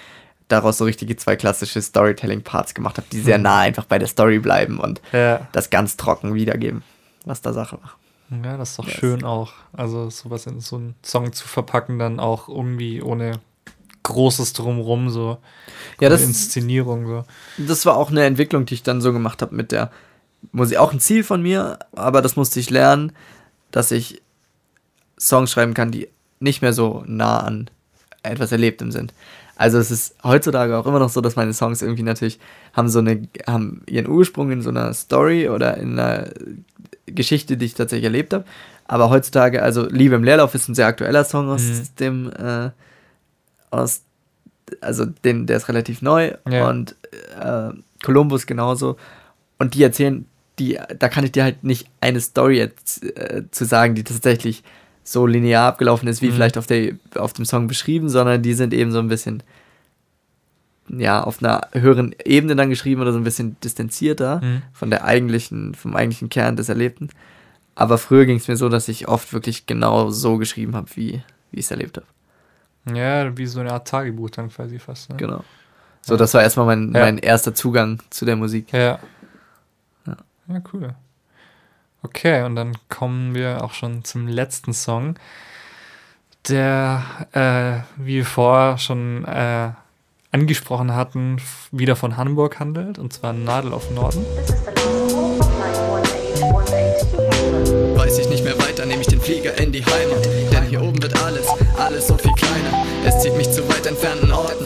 daraus 0.47 0.77
so 0.77 0.85
richtige 0.85 1.15
zwei 1.17 1.35
klassische 1.35 1.81
Storytelling-Parts 1.81 2.73
gemacht 2.73 2.97
habe, 2.97 3.07
die 3.11 3.19
sehr 3.21 3.37
nah 3.37 3.59
einfach 3.59 3.85
bei 3.85 3.99
der 3.99 4.07
Story 4.07 4.39
bleiben 4.39 4.79
und 4.79 5.01
Ja. 5.11 5.47
das 5.51 5.69
ganz 5.69 5.97
trocken 5.97 6.33
wiedergeben, 6.33 6.83
was 7.25 7.41
da 7.41 7.53
Sache 7.53 7.77
war. 7.81 7.97
Ja, 8.43 8.57
das 8.57 8.71
ist 8.71 8.79
doch 8.79 8.87
Yes. 8.87 8.95
schön 8.95 9.23
auch. 9.23 9.51
Also 9.73 10.09
sowas 10.09 10.45
in 10.47 10.59
so 10.61 10.77
einen 10.77 10.95
Song 11.03 11.31
zu 11.33 11.47
verpacken, 11.47 11.99
dann 11.99 12.19
auch 12.19 12.47
irgendwie 12.49 13.01
ohne 13.01 13.39
großes 14.03 14.53
Drumrum, 14.53 15.09
so 15.09 15.37
Ja, 15.99 16.09
das- 16.09 16.21
Inszenierung. 16.21 17.07
So. 17.07 17.23
Das 17.57 17.85
war 17.85 17.97
auch 17.97 18.11
eine 18.11 18.23
Entwicklung, 18.25 18.65
die 18.65 18.73
ich 18.75 18.83
dann 18.83 19.01
so 19.01 19.13
gemacht 19.13 19.41
habe 19.41 19.55
mit 19.55 19.71
der 19.71 19.91
Musik. 20.51 20.77
Auch 20.77 20.91
ein 20.91 20.99
Ziel 20.99 21.23
von 21.23 21.41
mir, 21.41 21.79
aber 21.95 22.21
das 22.21 22.35
musste 22.35 22.59
ich 22.59 22.69
lernen, 22.69 23.13
dass 23.71 23.91
ich 23.91 24.21
Songs 25.19 25.51
schreiben 25.51 25.73
kann, 25.73 25.91
die 25.91 26.09
nicht 26.39 26.61
mehr 26.61 26.73
so 26.73 27.03
nah 27.07 27.39
an 27.39 27.69
etwas 28.23 28.51
Erlebtem 28.51 28.91
sind. 28.91 29.13
Also 29.55 29.77
es 29.77 29.91
ist 29.91 30.15
heutzutage 30.23 30.75
auch 30.77 30.85
immer 30.87 30.99
noch 30.99 31.09
so, 31.09 31.21
dass 31.21 31.35
meine 31.35 31.53
Songs 31.53 31.81
irgendwie 31.81 32.03
natürlich 32.03 32.39
haben 32.73 32.89
so 32.89 32.99
eine, 32.99 33.27
haben 33.47 33.83
ihren 33.87 34.07
Ursprung 34.09 34.51
in 34.51 34.61
so 34.61 34.69
einer 34.69 34.93
Story 34.93 35.47
oder 35.47 35.77
in 35.77 35.97
einer 35.99 36.29
Geschichte, 37.05 37.55
die 37.55 37.65
ich 37.65 37.75
tatsächlich 37.75 38.05
erlebt 38.05 38.33
habe. 38.33 38.45
Aber 38.87 39.09
heutzutage, 39.09 39.61
also 39.61 39.85
Liebe 39.87 40.15
im 40.15 40.23
Leerlauf 40.23 40.55
ist 40.55 40.67
ein 40.67 40.75
sehr 40.75 40.87
aktueller 40.87 41.23
Song 41.23 41.49
aus 41.49 41.61
Mhm. 41.61 41.87
dem, 41.99 42.31
äh, 42.31 42.71
aus, 43.73 44.01
also 44.81 45.05
den, 45.05 45.45
der 45.47 45.57
ist 45.57 45.67
relativ 45.67 46.01
neu 46.01 46.33
Ja. 46.49 46.69
und 46.69 46.95
äh, 47.39 47.69
Columbus 48.03 48.45
genauso. 48.45 48.97
Und 49.59 49.73
die 49.73 49.83
erzählen, 49.83 50.25
die, 50.59 50.79
da 50.99 51.09
kann 51.09 51.23
ich 51.25 51.31
dir 51.31 51.43
halt 51.43 51.63
nicht 51.63 51.87
eine 52.01 52.19
Story 52.21 52.57
jetzt, 52.57 53.03
äh, 53.03 53.43
zu 53.51 53.65
sagen, 53.65 53.95
die 53.95 54.03
tatsächlich 54.03 54.63
so 55.03 55.25
linear 55.25 55.67
abgelaufen 55.67 56.07
ist, 56.07 56.21
wie 56.21 56.27
Mhm. 56.29 56.33
vielleicht 56.33 56.57
auf, 56.57 56.67
der, 56.67 56.93
auf 57.15 57.33
dem 57.33 57.45
Song 57.45 57.67
beschrieben, 57.67 58.07
sondern 58.09 58.41
die 58.41 58.53
sind 58.53 58.73
eben 58.73 58.91
so 58.91 58.99
ein 58.99 59.07
bisschen, 59.09 59.43
ja, 60.89 61.23
auf 61.23 61.41
einer 61.41 61.67
höheren 61.73 62.13
Ebene 62.23 62.55
dann 62.55 62.69
geschrieben 62.69 63.01
oder 63.01 63.13
so 63.13 63.17
ein 63.17 63.23
bisschen 63.23 63.57
distanzierter 63.63 64.41
Mhm. 64.41 64.61
von 64.73 64.89
der 64.89 65.03
eigentlichen, 65.05 65.75
vom 65.75 65.95
eigentlichen 65.95 66.29
Kern 66.29 66.55
des 66.55 66.69
Erlebten. 66.69 67.09
Aber 67.75 67.97
früher 67.97 68.25
ging 68.25 68.37
es 68.37 68.47
mir 68.47 68.55
so, 68.57 68.69
dass 68.69 68.87
ich 68.87 69.07
oft 69.07 69.33
wirklich 69.33 69.65
genau 69.65 70.09
so 70.09 70.37
geschrieben 70.37 70.75
habe, 70.75 70.87
wie, 70.95 71.23
wie 71.51 71.59
ich 71.59 71.65
es 71.65 71.71
erlebt 71.71 71.97
habe. 71.97 72.05
Ja, 72.91 73.35
wie 73.37 73.45
so 73.45 73.59
eine 73.59 73.71
Art 73.71 73.87
Tagebuch 73.87 74.29
dann 74.31 74.49
quasi 74.49 74.79
fast. 74.79 75.09
Ne? 75.09 75.17
Genau. 75.17 75.43
So, 76.01 76.17
das 76.17 76.33
war 76.33 76.41
erstmal 76.43 76.65
mein, 76.65 76.93
Ja. 76.93 77.01
mein 77.01 77.17
erster 77.17 77.53
Zugang 77.55 78.01
zu 78.09 78.25
der 78.25 78.35
Musik. 78.35 78.71
Ja. 78.73 78.99
Ja. 80.05 80.17
Ja, 80.47 80.61
cool. 80.73 80.93
Okay, 82.01 82.43
und 82.43 82.55
dann 82.57 82.75
kommen 82.89 83.33
wir 83.33 83.63
auch 83.63 83.71
schon 83.73 84.03
zum 84.03 84.27
letzten 84.27 84.73
Song, 84.73 85.15
der, 86.49 87.03
äh, 87.31 88.01
wie 88.03 88.15
wir 88.17 88.25
vorher 88.25 88.77
schon 88.77 89.23
äh, 89.23 89.69
angesprochen 90.33 90.93
hatten, 90.93 91.37
wieder 91.71 91.95
von 91.95 92.17
Hamburg 92.17 92.59
handelt, 92.59 92.99
und 92.99 93.13
zwar 93.13 93.31
Nadel 93.31 93.71
auf 93.71 93.89
Norden. 93.91 94.25
Weiß 97.95 98.17
ich 98.19 98.27
nicht 98.29 98.43
mehr 98.43 98.57
weiter, 98.59 98.85
nehme 98.85 99.01
ich 99.01 99.07
den 99.07 99.21
Flieger 99.21 99.57
in 99.57 99.71
die 99.71 99.85
Heimat. 99.85 100.27
Wird 101.03 101.21
alles, 101.21 101.45
alles 101.77 102.07
so 102.07 102.17
viel 102.17 102.31
kleiner. 102.31 102.85
Es 103.05 103.21
zieht 103.21 103.35
mich 103.35 103.51
zu 103.51 103.67
weit 103.67 103.85
entfernten 103.85 104.31
Orten. 104.31 104.65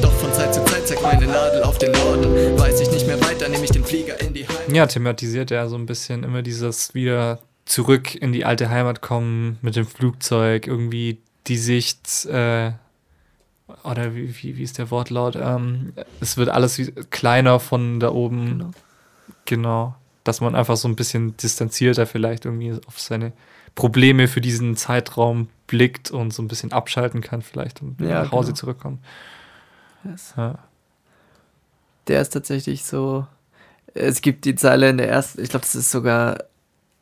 Doch 0.00 0.12
von 0.14 0.32
Zeit 0.32 0.54
zu 0.54 0.64
Zeit 0.64 0.88
zeigt 0.88 1.02
meine 1.02 1.26
Nadel 1.26 1.62
auf 1.64 1.76
den 1.76 1.92
Norden. 1.92 2.58
Weiß 2.58 2.80
ich 2.80 2.90
nicht 2.90 3.06
mehr 3.06 3.20
weiter, 3.20 3.50
nehme 3.50 3.62
ich 3.62 3.70
den 3.70 3.84
Flieger 3.84 4.18
in 4.22 4.32
die 4.32 4.48
Heimat. 4.48 4.72
Ja, 4.72 4.86
thematisiert 4.86 5.50
ja 5.50 5.68
so 5.68 5.76
ein 5.76 5.84
bisschen 5.84 6.24
immer 6.24 6.40
dieses 6.40 6.94
wieder 6.94 7.40
zurück 7.66 8.14
in 8.14 8.32
die 8.32 8.46
alte 8.46 8.70
Heimat 8.70 9.02
kommen 9.02 9.58
mit 9.60 9.76
dem 9.76 9.86
Flugzeug, 9.86 10.66
irgendwie 10.66 11.18
die 11.46 11.58
Sicht, 11.58 12.24
äh, 12.24 12.72
oder 13.82 14.14
wie, 14.14 14.34
wie, 14.42 14.56
wie 14.56 14.62
ist 14.62 14.78
der 14.78 14.90
Wortlaut? 14.90 15.36
Ähm, 15.36 15.92
es 16.22 16.38
wird 16.38 16.48
alles 16.48 16.78
wie, 16.78 16.90
kleiner 17.10 17.60
von 17.60 18.00
da 18.00 18.12
oben. 18.12 18.46
Genau. 18.46 18.70
Genau. 19.44 19.94
Dass 20.24 20.40
man 20.40 20.54
einfach 20.54 20.78
so 20.78 20.88
ein 20.88 20.96
bisschen 20.96 21.36
distanzierter 21.36 22.06
vielleicht 22.06 22.46
irgendwie 22.46 22.72
auf 22.86 22.98
seine 22.98 23.32
Probleme 23.74 24.28
für 24.28 24.40
diesen 24.40 24.76
Zeitraum 24.76 25.48
blickt 25.66 26.10
und 26.10 26.32
so 26.32 26.42
ein 26.42 26.48
bisschen 26.48 26.72
abschalten 26.72 27.20
kann 27.20 27.42
vielleicht 27.42 27.82
und 27.82 28.00
Ja, 28.00 28.24
nach 28.24 28.32
Hause 28.32 28.48
genau. 28.48 28.56
zurückkommt. 28.56 29.00
Yes. 30.04 30.34
Ja. 30.36 30.58
Der 32.06 32.20
ist 32.20 32.30
tatsächlich 32.30 32.84
so. 32.84 33.26
Es 33.94 34.20
gibt 34.20 34.44
die 34.44 34.54
Zeile 34.54 34.90
in 34.90 34.98
der 34.98 35.08
ersten, 35.08 35.40
ich 35.40 35.48
glaube, 35.48 35.64
das 35.64 35.74
ist 35.74 35.90
sogar 35.90 36.38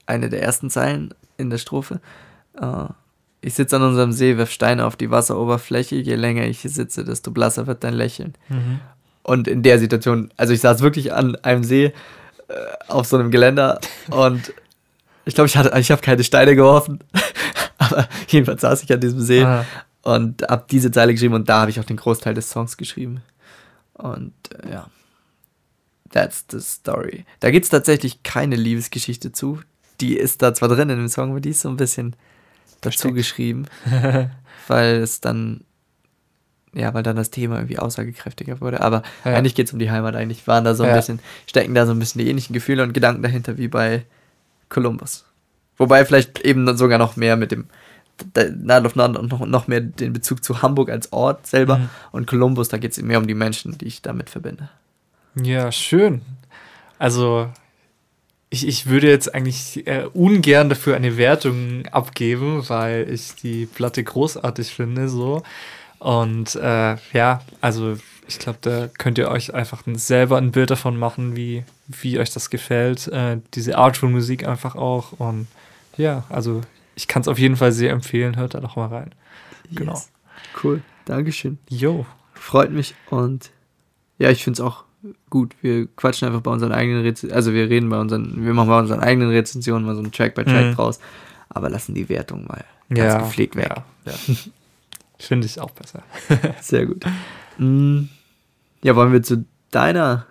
eine 0.07 0.29
der 0.29 0.43
ersten 0.43 0.71
Zeilen 0.71 1.15
in 1.37 1.51
der 1.51 1.59
Strophe. 1.59 2.01
Äh, 2.61 2.85
ich 3.41 3.55
sitze 3.55 3.77
an 3.77 3.83
unserem 3.83 4.13
See, 4.13 4.37
werf 4.39 4.51
Steine 4.51 4.87
auf 4.87 4.95
die 4.95 5.11
Wasseroberfläche. 5.11 5.97
Je 5.97 6.15
länger 6.15 6.45
ich 6.45 6.61
hier 6.61 6.71
sitze, 6.71 7.05
desto 7.05 7.33
blasser 7.33 7.67
wird 7.67 7.83
dein 7.83 7.95
Lächeln. 7.95 8.35
Mhm. 8.49 8.81
Und 9.25 9.49
in 9.49 9.63
der 9.63 9.79
Situation, 9.79 10.33
also 10.37 10.53
ich 10.53 10.61
saß 10.61 10.81
wirklich 10.81 11.13
an 11.13 11.37
einem 11.37 11.65
See 11.65 11.87
äh, 11.87 11.93
auf 12.89 13.07
so 13.07 13.17
einem 13.17 13.31
Geländer 13.31 13.81
und 14.11 14.53
ich 15.25 15.35
glaube, 15.35 15.49
ich 15.49 15.57
hatte, 15.57 15.79
ich 15.79 15.91
habe 15.91 16.03
keine 16.03 16.25
Steine 16.25 16.55
geworfen, 16.57 16.99
aber 17.79 18.09
jedenfalls 18.29 18.61
saß 18.63 18.83
ich 18.83 18.93
an 18.93 19.01
diesem 19.01 19.21
See 19.21 19.43
Ah, 19.45 19.65
und 20.03 20.43
habe 20.49 20.65
diese 20.71 20.91
Zeile 20.91 21.13
geschrieben 21.13 21.35
und 21.35 21.49
da 21.49 21.61
habe 21.63 21.71
ich 21.71 21.79
auch 21.81 21.85
den 21.85 21.97
Großteil 21.97 22.35
des 22.35 22.51
Songs 22.51 22.77
geschrieben. 22.77 23.23
Und 23.95 24.33
äh, 24.65 24.73
ja, 24.73 24.87
that's 26.11 26.45
the 26.51 26.61
story. 26.61 27.25
Da 27.41 27.51
gibt 27.51 27.65
es 27.65 27.71
tatsächlich 27.71 28.23
keine 28.23 28.57
Liebesgeschichte 28.57 29.33
zu. 29.33 29.61
Die 30.01 30.17
ist 30.17 30.43
da 30.43 30.53
zwar 30.55 30.69
drin 30.69 30.91
in 30.91 30.99
dem 30.99 31.09
Song, 31.09 31.31
aber 31.31 31.41
die 31.41 31.51
ist 31.51 31.61
so 31.61 31.69
ein 31.69 31.77
bisschen 31.77 32.17
dazu 32.81 32.99
Versteckt. 33.09 33.15
geschrieben, 33.15 33.67
weil 34.67 34.97
es 34.97 35.21
dann, 35.21 35.63
ja, 36.75 36.93
weil 36.95 37.03
dann 37.05 37.15
das 37.17 37.31
Thema 37.31 37.57
irgendwie 37.57 37.79
aussagekräftiger 37.79 38.61
wurde. 38.61 38.81
Aber 38.81 39.03
Ja. 39.25 39.35
eigentlich 39.35 39.55
geht 39.55 39.69
es 39.69 39.73
um 39.73 39.79
die 39.79 39.91
Heimat. 39.91 40.17
Eigentlich 40.17 40.47
waren 40.49 40.65
da 40.65 40.75
so 40.75 40.83
ein 40.83 40.89
Ja. 40.89 40.97
bisschen, 40.97 41.21
stecken 41.47 41.75
da 41.75 41.87
so 41.87 41.93
ein 41.93 41.99
bisschen 42.01 42.19
die 42.21 42.29
ähnlichen 42.29 42.55
Gefühle 42.55 42.83
und 42.83 42.93
Gedanken 42.95 43.23
dahinter 43.23 43.57
wie 43.59 43.69
bei 43.69 44.05
Columbus. 44.73 45.25
Wobei 45.77 46.05
vielleicht 46.05 46.41
eben 46.41 46.67
dann 46.67 46.77
sogar 46.77 46.99
noch 46.99 47.17
mehr 47.17 47.37
mit 47.37 47.53
dem 47.53 47.67
und 48.37 49.31
noch, 49.31 49.47
noch 49.47 49.69
mehr 49.69 49.81
den 49.81 50.13
Bezug 50.13 50.45
zu 50.45 50.63
Hamburg 50.63 50.91
als 50.91 51.13
Ort 51.13 51.47
selber. 51.47 51.79
Mhm. 51.79 51.89
Und 52.13 52.27
Columbus, 52.27 52.69
da 52.69 52.79
geht 52.79 52.93
es 52.93 53.03
mehr 53.03 53.19
um 53.19 53.27
die 53.27 53.35
Menschen, 53.35 53.79
die 53.79 53.87
ich 53.87 54.03
damit 54.03 54.31
verbinde. 54.31 54.69
Ja, 55.35 55.73
schön. 55.73 56.21
Also, 56.99 57.49
ich, 58.51 58.69
ich 58.69 58.87
würde 58.87 59.09
jetzt 59.09 59.35
eigentlich 59.35 59.87
äh, 59.87 60.05
ungern 60.13 60.69
dafür 60.69 60.95
eine 60.95 61.17
Wertung 61.17 61.87
abgeben, 61.87 62.69
weil 62.69 63.09
ich 63.11 63.35
die 63.35 63.67
Platte 63.67 64.05
großartig 64.05 64.73
finde, 64.73 65.09
so. 65.09 65.43
Und 65.99 66.55
äh, 66.57 66.97
ja, 67.13 67.41
also 67.61 67.97
ich 68.33 68.39
glaube, 68.39 68.59
da 68.63 68.89
könnt 68.99 69.19
ihr 69.19 69.29
euch 69.31 69.55
einfach 69.55 69.87
ein- 69.87 69.97
selber 69.97 70.37
ein 70.39 70.53
Bild 70.53 70.71
davon 70.71 70.97
machen, 70.99 71.37
wie, 71.37 71.65
wie 71.89 72.19
euch 72.19 72.31
das 72.31 72.51
gefällt. 72.51 73.09
Äh, 73.09 73.39
diese 73.55 73.79
Artful-Musik 73.79 74.47
einfach 74.47 74.75
auch. 74.75 75.13
Und 75.19 75.47
ja, 75.97 76.25
also 76.29 76.61
ich 76.95 77.09
kann 77.09 77.23
es 77.23 77.29
auf 77.29 77.39
jeden 77.39 77.57
Fall 77.57 77.73
sehr 77.73 77.91
empfehlen. 77.93 78.37
Hört 78.37 78.55
da 78.55 78.61
doch 78.61 78.77
mal 78.77 78.87
rein. 78.89 79.11
Genau. 79.71 79.93
Yes. 79.93 80.11
Cool. 80.63 80.83
Dankeschön. 81.05 81.59
Jo. 81.69 82.05
Freut 82.35 82.71
mich 82.73 82.95
und 83.11 83.51
ja, 84.19 84.31
ich 84.31 84.45
finde 84.45 84.57
es 84.57 84.61
auch 84.61 84.85
gut. 85.31 85.55
Wir 85.63 85.87
quatschen 85.97 86.29
einfach 86.29 86.41
bei 86.43 86.51
unseren 86.51 86.73
eigenen 86.73 87.03
Rezensionen, 87.03 87.35
also 87.37 87.53
wir 87.53 87.69
reden 87.71 87.89
bei 87.89 87.99
unseren, 87.99 88.45
wir 88.45 88.53
machen 88.55 88.69
bei 88.69 88.79
unseren 88.79 89.01
eigenen 89.01 89.31
Rezensionen 89.31 89.85
mal 89.87 89.95
so 89.95 90.03
einen 90.03 90.13
Track 90.13 90.35
by 90.35 90.45
Track 90.45 90.67
Mhm. 90.67 90.75
draus, 90.75 91.01
aber 91.49 91.71
lassen 91.71 91.95
die 91.95 92.09
Wertung 92.09 92.47
mal 92.47 92.65
ganz 92.93 93.23
gepflegt 93.25 93.57
weg. 93.57 93.69
Ja, 93.71 93.85
ja. 94.05 94.13
Finde 95.19 95.47
ich 95.47 95.61
auch 95.61 95.71
besser. 95.71 96.03
Sehr 96.61 96.87
gut. 96.87 97.05
Mm, 97.59 98.05
Ja, 98.85 98.97
wollen 98.97 99.13
wir 99.13 99.23
zu 99.23 99.45
deiner, 99.71 100.27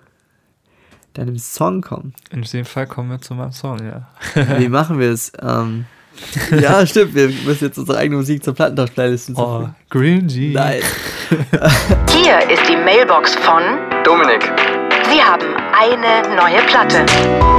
deinem 1.14 1.38
Song 1.38 1.82
kommen? 1.82 2.14
In 2.32 2.42
dem 2.42 2.66
Fall 2.66 2.86
kommen 2.88 3.10
wir 3.10 3.22
zu 3.22 3.34
meinem 3.34 3.54
Song, 3.54 3.80
ja. 3.84 4.10
Wie 4.58 4.68
machen 4.68 5.00
wir 5.00 5.12
es? 5.12 5.32
Ähm, 5.42 5.86
ja, 6.60 6.86
stimmt, 6.86 7.16
wir 7.16 7.30
müssen 7.30 7.66
jetzt 7.66 7.78
unsere 7.78 7.98
eigene 7.98 8.18
Musik 8.18 8.44
zur 8.44 8.54
Plattentausch-Playlist 8.54 9.32
Oh. 9.36 9.70
Green 9.90 10.28
G. 10.28 10.52
Nein. 10.54 10.82
Hier 12.10 12.40
ist 12.50 12.68
die 12.70 12.76
Mailbox 12.76 13.36
von 13.36 13.64
Dominik. 14.04 14.44
Sie 15.10 15.22
haben 15.22 15.56
eine 15.74 16.36
neue 16.36 16.62
Platte. 16.68 17.06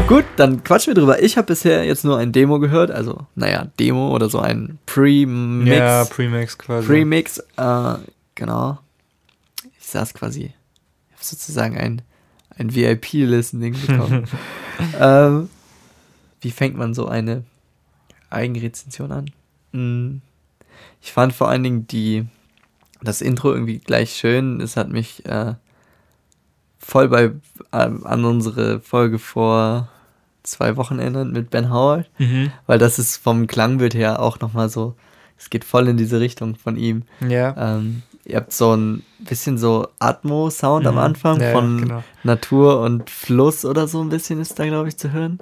Gut, 0.06 0.24
dann 0.36 0.62
quatschen 0.62 0.94
wir 0.94 1.00
drüber. 1.00 1.22
Ich 1.22 1.36
habe 1.38 1.46
bisher 1.46 1.84
jetzt 1.84 2.04
nur 2.04 2.18
ein 2.18 2.32
Demo 2.32 2.58
gehört, 2.58 2.90
also, 2.90 3.26
naja, 3.34 3.66
Demo 3.80 4.14
oder 4.14 4.28
so 4.28 4.40
ein 4.40 4.78
Pre-Mix. 4.86 5.68
Ja, 5.76 6.04
Premix 6.04 6.56
quasi. 6.58 6.86
Pre-Mix, 6.86 7.38
äh, 7.56 7.94
genau. 8.34 8.78
Ich 9.80 9.86
saß 9.86 10.12
quasi, 10.14 10.52
sozusagen 11.22 11.76
ein, 11.78 12.02
ein 12.56 12.74
VIP-Listening 12.74 13.74
bekommen. 13.86 14.26
ähm, 15.00 15.48
wie 16.40 16.50
fängt 16.50 16.76
man 16.76 16.94
so 16.94 17.06
eine 17.06 17.44
Eigenrezension 18.30 19.12
an? 19.12 19.30
Hm, 19.72 20.20
Ich 21.00 21.12
fand 21.12 21.32
vor 21.32 21.48
allen 21.48 21.62
Dingen 21.62 21.86
die, 21.86 22.26
das 23.02 23.20
Intro 23.20 23.52
irgendwie 23.52 23.78
gleich 23.78 24.14
schön. 24.14 24.60
Es 24.60 24.76
hat 24.76 24.88
mich 24.90 25.24
äh, 25.26 25.54
voll 26.78 27.08
bei, 27.08 27.30
ähm, 27.72 28.06
an 28.06 28.24
unsere 28.24 28.80
Folge 28.80 29.18
vor 29.18 29.88
zwei 30.42 30.76
Wochen 30.76 30.98
erinnert 30.98 31.28
mit 31.30 31.50
Ben 31.50 31.70
Howard, 31.70 32.10
Mhm. 32.18 32.50
weil 32.66 32.78
das 32.78 32.98
ist 32.98 33.16
vom 33.16 33.46
Klangbild 33.46 33.94
her 33.94 34.20
auch 34.20 34.40
nochmal 34.40 34.68
so, 34.68 34.96
es 35.38 35.50
geht 35.50 35.64
voll 35.64 35.86
in 35.88 35.96
diese 35.96 36.18
Richtung 36.20 36.56
von 36.56 36.76
ihm. 36.76 37.04
Ja. 37.28 37.54
Ähm, 37.76 38.02
ihr 38.24 38.36
habt 38.36 38.52
so 38.52 38.74
ein 38.76 39.02
bisschen 39.24 39.58
so 39.58 39.88
Atmo-Sound 39.98 40.86
am 40.86 40.94
Mhm. 40.94 41.00
Anfang 41.00 41.40
Ja, 41.40 41.52
von 41.52 41.80
genau. 41.82 42.04
Natur 42.24 42.80
und 42.80 43.08
Fluss 43.10 43.64
oder 43.64 43.86
so 43.88 44.00
ein 44.02 44.08
bisschen 44.08 44.40
ist 44.40 44.58
da, 44.58 44.66
glaube 44.66 44.88
ich, 44.88 44.96
zu 44.96 45.12
hören. 45.12 45.38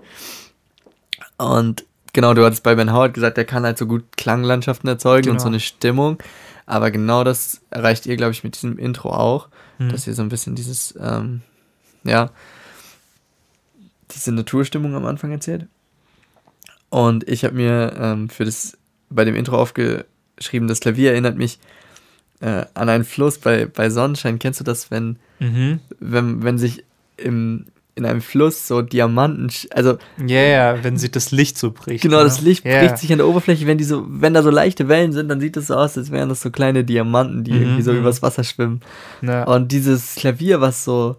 Und 1.38 1.85
genau, 2.12 2.35
du 2.35 2.45
hattest 2.45 2.62
bei 2.62 2.75
Ben 2.75 2.93
Howard 2.93 3.14
gesagt, 3.14 3.37
der 3.37 3.45
kann 3.45 3.64
halt 3.64 3.79
so 3.79 3.87
gut 3.87 4.05
Klanglandschaften 4.16 4.88
erzeugen 4.88 5.29
und 5.31 5.37
Genau. 5.37 5.43
so 5.43 5.49
eine 5.49 5.61
Stimmung. 5.61 6.19
Aber 6.66 6.90
genau 6.90 7.25
das 7.25 7.61
erreicht 7.71 8.07
ihr, 8.07 8.16
glaube 8.16 8.33
ich, 8.33 8.45
mit 8.45 8.55
diesem 8.55 8.79
Intro 8.79 9.11
auch, 9.11 9.49
Mhm. 9.79 9.88
dass 9.90 10.07
ihr 10.07 10.14
so 10.14 10.23
ein 10.23 10.29
bisschen 10.29 10.55
dieses, 10.55 10.95
ähm, 11.01 11.43
ja, 12.05 12.31
diese 14.12 14.33
Naturstimmung 14.33 14.95
am 14.95 15.07
Anfang 15.07 15.31
erzählt. 15.33 15.66
Und 16.90 17.29
ich 17.29 17.45
habe 17.45 17.55
mir 17.55 17.93
ähm, 17.99 18.29
für 18.29 18.45
das 18.45 18.77
bei 19.09 19.25
dem 19.25 19.37
Intro 19.37 19.57
aufgeschrieben, 19.57 20.69
das 20.69 20.81
Klavier 20.81 21.12
erinnert 21.12 21.37
mich 21.37 21.59
äh, 22.40 22.64
an 22.74 22.88
einen 22.88 23.05
Fluss 23.05 23.38
bei, 23.38 23.66
bei 23.66 23.90
Sonnenschein. 23.90 24.38
Kennst 24.38 24.61
du 24.61 24.64
das, 24.64 24.90
wenn, 24.90 25.16
Mhm. 25.38 25.81
wenn, 26.00 26.42
wenn 26.42 26.59
sich 26.59 26.85
im, 27.16 27.66
in 27.94 28.05
einem 28.07 28.20
Fluss 28.22 28.66
so 28.66 28.81
Diamanten, 28.83 29.50
also 29.74 29.98
Ja, 30.26 30.40
ja, 30.42 30.85
wenn 30.85 30.96
sich 30.96 31.11
das 31.11 31.33
Licht 31.33 31.59
so 31.59 31.70
bricht. 31.70 32.03
genau, 32.03 32.18
ne? 32.18 32.24
das 32.24 32.40
Licht 32.40 32.64
ja. 32.64 32.81
bricht 32.81 32.98
sich 32.98 33.11
an 33.12 33.18
der 33.18 33.26
Oberfläche, 33.29 33.66
wenn 33.66 33.76
die 33.79 33.85
so, 33.85 34.05
wenn 34.09 34.33
da 34.35 34.42
so 34.42 34.50
leichte 34.50 34.88
Wellen 34.88 35.12
sind, 35.12 35.29
dann 35.29 35.40
sieht 35.40 35.57
es 35.57 35.66
so 35.66 35.74
aus, 35.74 35.98
als 35.98 36.11
wären 36.11 36.29
das 36.31 36.40
so 36.40 36.50
kleine 36.50 36.85
Diamanten, 36.85 37.44
die 37.44 37.53
Mhm, 37.53 37.61
irgendwie 37.62 37.83
so 37.83 37.92
mhm. 37.92 37.98
übers 37.98 38.22
Wasser 38.22 38.44
schwimmen. 38.44 38.81
Ja. 39.22 39.44
Und 39.44 39.70
dieses 39.72 40.14
Klavier, 40.14 40.61
was 40.62 40.85
so, 40.85 41.16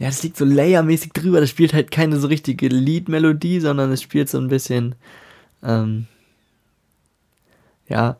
ja, 0.00 0.08
das 0.08 0.22
liegt 0.22 0.36
so 0.36 0.44
layermäßig 0.44 1.12
drüber. 1.12 1.40
Das 1.40 1.48
spielt 1.50 1.72
halt 1.72 1.90
keine 1.90 2.18
so 2.18 2.26
richtige 2.26 2.68
Liedmelodie, 2.68 3.60
sondern 3.60 3.92
es 3.92 4.02
spielt 4.02 4.28
so 4.28 4.38
ein 4.38 4.48
bisschen, 4.48 4.94
ähm, 5.62 6.06
ja, 7.88 8.16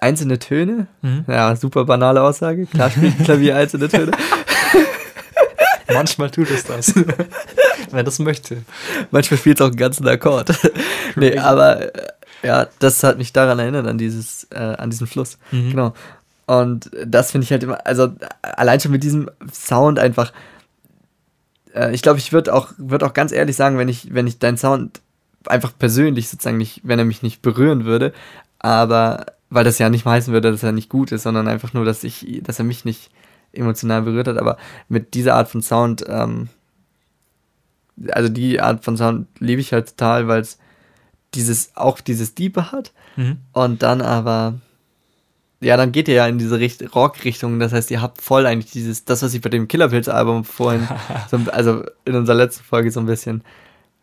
einzelne 0.00 0.38
Töne. 0.38 0.86
Mhm. 1.02 1.24
Ja, 1.26 1.54
super 1.56 1.84
banale 1.84 2.22
Aussage. 2.22 2.66
Klar 2.66 2.90
spielt 2.90 3.18
ein 3.18 3.24
Klavier 3.24 3.56
einzelne 3.56 3.88
Töne. 3.88 4.12
Manchmal 5.92 6.30
tut 6.30 6.50
es 6.50 6.64
das. 6.64 6.94
Wenn 7.90 8.04
das 8.04 8.18
möchte. 8.18 8.62
Manchmal 9.10 9.38
spielt 9.38 9.58
es 9.58 9.62
auch 9.62 9.68
einen 9.68 9.76
ganzen 9.76 10.08
Akkord. 10.08 10.50
nee, 11.16 11.36
aber 11.38 11.94
äh, 11.94 12.08
ja, 12.42 12.66
das 12.78 13.02
hat 13.02 13.18
mich 13.18 13.32
daran 13.32 13.58
erinnert, 13.58 13.86
an 13.86 13.98
dieses, 13.98 14.44
äh, 14.50 14.58
an 14.58 14.90
diesen 14.90 15.06
Fluss. 15.06 15.38
Mhm. 15.50 15.70
Genau. 15.70 15.94
Und 16.46 16.90
das 17.06 17.30
finde 17.30 17.44
ich 17.44 17.50
halt 17.50 17.62
immer, 17.62 17.86
also 17.86 18.12
allein 18.42 18.80
schon 18.80 18.92
mit 18.92 19.02
diesem 19.02 19.30
Sound 19.52 19.98
einfach. 19.98 20.32
Äh, 21.74 21.94
ich 21.94 22.02
glaube, 22.02 22.18
ich 22.18 22.32
würde 22.32 22.54
auch, 22.54 22.72
würd 22.78 23.02
auch 23.04 23.14
ganz 23.14 23.32
ehrlich 23.32 23.56
sagen, 23.56 23.78
wenn 23.78 23.88
ich, 23.88 24.14
wenn 24.14 24.26
ich 24.26 24.38
deinen 24.38 24.56
Sound 24.56 25.00
einfach 25.46 25.72
persönlich 25.76 26.28
sozusagen 26.28 26.56
nicht, 26.56 26.80
wenn 26.84 26.98
er 26.98 27.04
mich 27.04 27.22
nicht 27.22 27.42
berühren 27.42 27.84
würde, 27.84 28.12
aber 28.58 29.26
weil 29.52 29.64
das 29.64 29.78
ja 29.78 29.90
nicht 29.90 30.04
mal 30.04 30.12
heißen 30.12 30.32
würde, 30.32 30.50
dass 30.50 30.62
er 30.62 30.72
nicht 30.72 30.88
gut 30.88 31.12
ist, 31.12 31.24
sondern 31.24 31.46
einfach 31.46 31.74
nur, 31.74 31.84
dass 31.84 32.04
ich, 32.04 32.40
dass 32.42 32.58
er 32.58 32.64
mich 32.64 32.84
nicht 32.86 33.10
emotional 33.52 34.02
berührt 34.02 34.26
hat, 34.26 34.38
aber 34.38 34.56
mit 34.88 35.12
dieser 35.12 35.34
Art 35.34 35.48
von 35.50 35.60
Sound, 35.60 36.04
ähm, 36.08 36.48
also 38.12 38.30
die 38.30 38.60
Art 38.60 38.82
von 38.82 38.96
Sound 38.96 39.26
liebe 39.38 39.60
ich 39.60 39.74
halt 39.74 39.90
total, 39.90 40.26
weil 40.26 40.40
es 40.40 40.58
dieses, 41.34 41.76
auch 41.76 42.00
dieses 42.00 42.34
Diepe 42.34 42.72
hat. 42.72 42.92
Mhm. 43.14 43.36
und 43.52 43.82
dann 43.82 44.00
aber, 44.00 44.54
ja, 45.60 45.76
dann 45.76 45.92
geht 45.92 46.08
ihr 46.08 46.14
ja 46.14 46.26
in 46.26 46.38
diese 46.38 46.58
Richt 46.58 46.94
Rock-Richtung, 46.94 47.58
das 47.60 47.74
heißt, 47.74 47.90
ihr 47.90 48.00
habt 48.00 48.22
voll 48.22 48.46
eigentlich 48.46 48.72
dieses, 48.72 49.04
das, 49.04 49.22
was 49.22 49.34
ich 49.34 49.42
bei 49.42 49.50
dem 49.50 49.68
Killerpilz-Album 49.68 50.44
vorhin, 50.44 50.88
so, 51.30 51.38
also 51.52 51.84
in 52.06 52.14
unserer 52.14 52.36
letzten 52.36 52.64
Folge 52.64 52.90
so 52.90 53.00
ein 53.00 53.06
bisschen, 53.06 53.44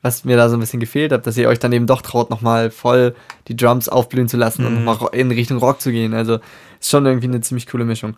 was 0.01 0.23
mir 0.23 0.37
da 0.37 0.47
so 0.49 0.55
ein 0.55 0.59
bisschen 0.61 0.79
gefehlt 0.79 1.11
hat, 1.11 1.27
dass 1.27 1.35
ihr 1.37 1.49
euch 1.49 1.59
dann 1.59 1.73
eben 1.73 1.85
doch 1.87 2.01
traut, 2.01 2.29
nochmal 2.29 2.71
voll 2.71 3.15
die 3.47 3.55
Drums 3.57 3.89
aufblühen 3.89 4.29
zu 4.29 4.37
lassen 4.37 4.65
und 4.65 4.79
Mhm. 4.79 4.83
nochmal 4.85 5.09
in 5.13 5.29
Richtung 5.31 5.57
Rock 5.57 5.81
zu 5.81 5.91
gehen. 5.91 6.13
Also 6.13 6.39
ist 6.79 6.89
schon 6.89 7.05
irgendwie 7.05 7.27
eine 7.27 7.41
ziemlich 7.41 7.67
coole 7.67 7.83
Mischung. 7.85 8.15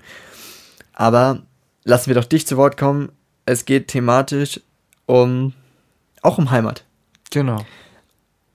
Aber 0.93 1.41
lassen 1.83 2.07
wir 2.07 2.15
doch 2.15 2.25
dich 2.25 2.45
zu 2.45 2.57
Wort 2.57 2.77
kommen. 2.77 3.09
Es 3.45 3.65
geht 3.65 3.87
thematisch 3.87 4.61
um 5.07 5.53
auch 6.21 6.37
um 6.37 6.51
Heimat. 6.51 6.83
Genau. 7.31 7.65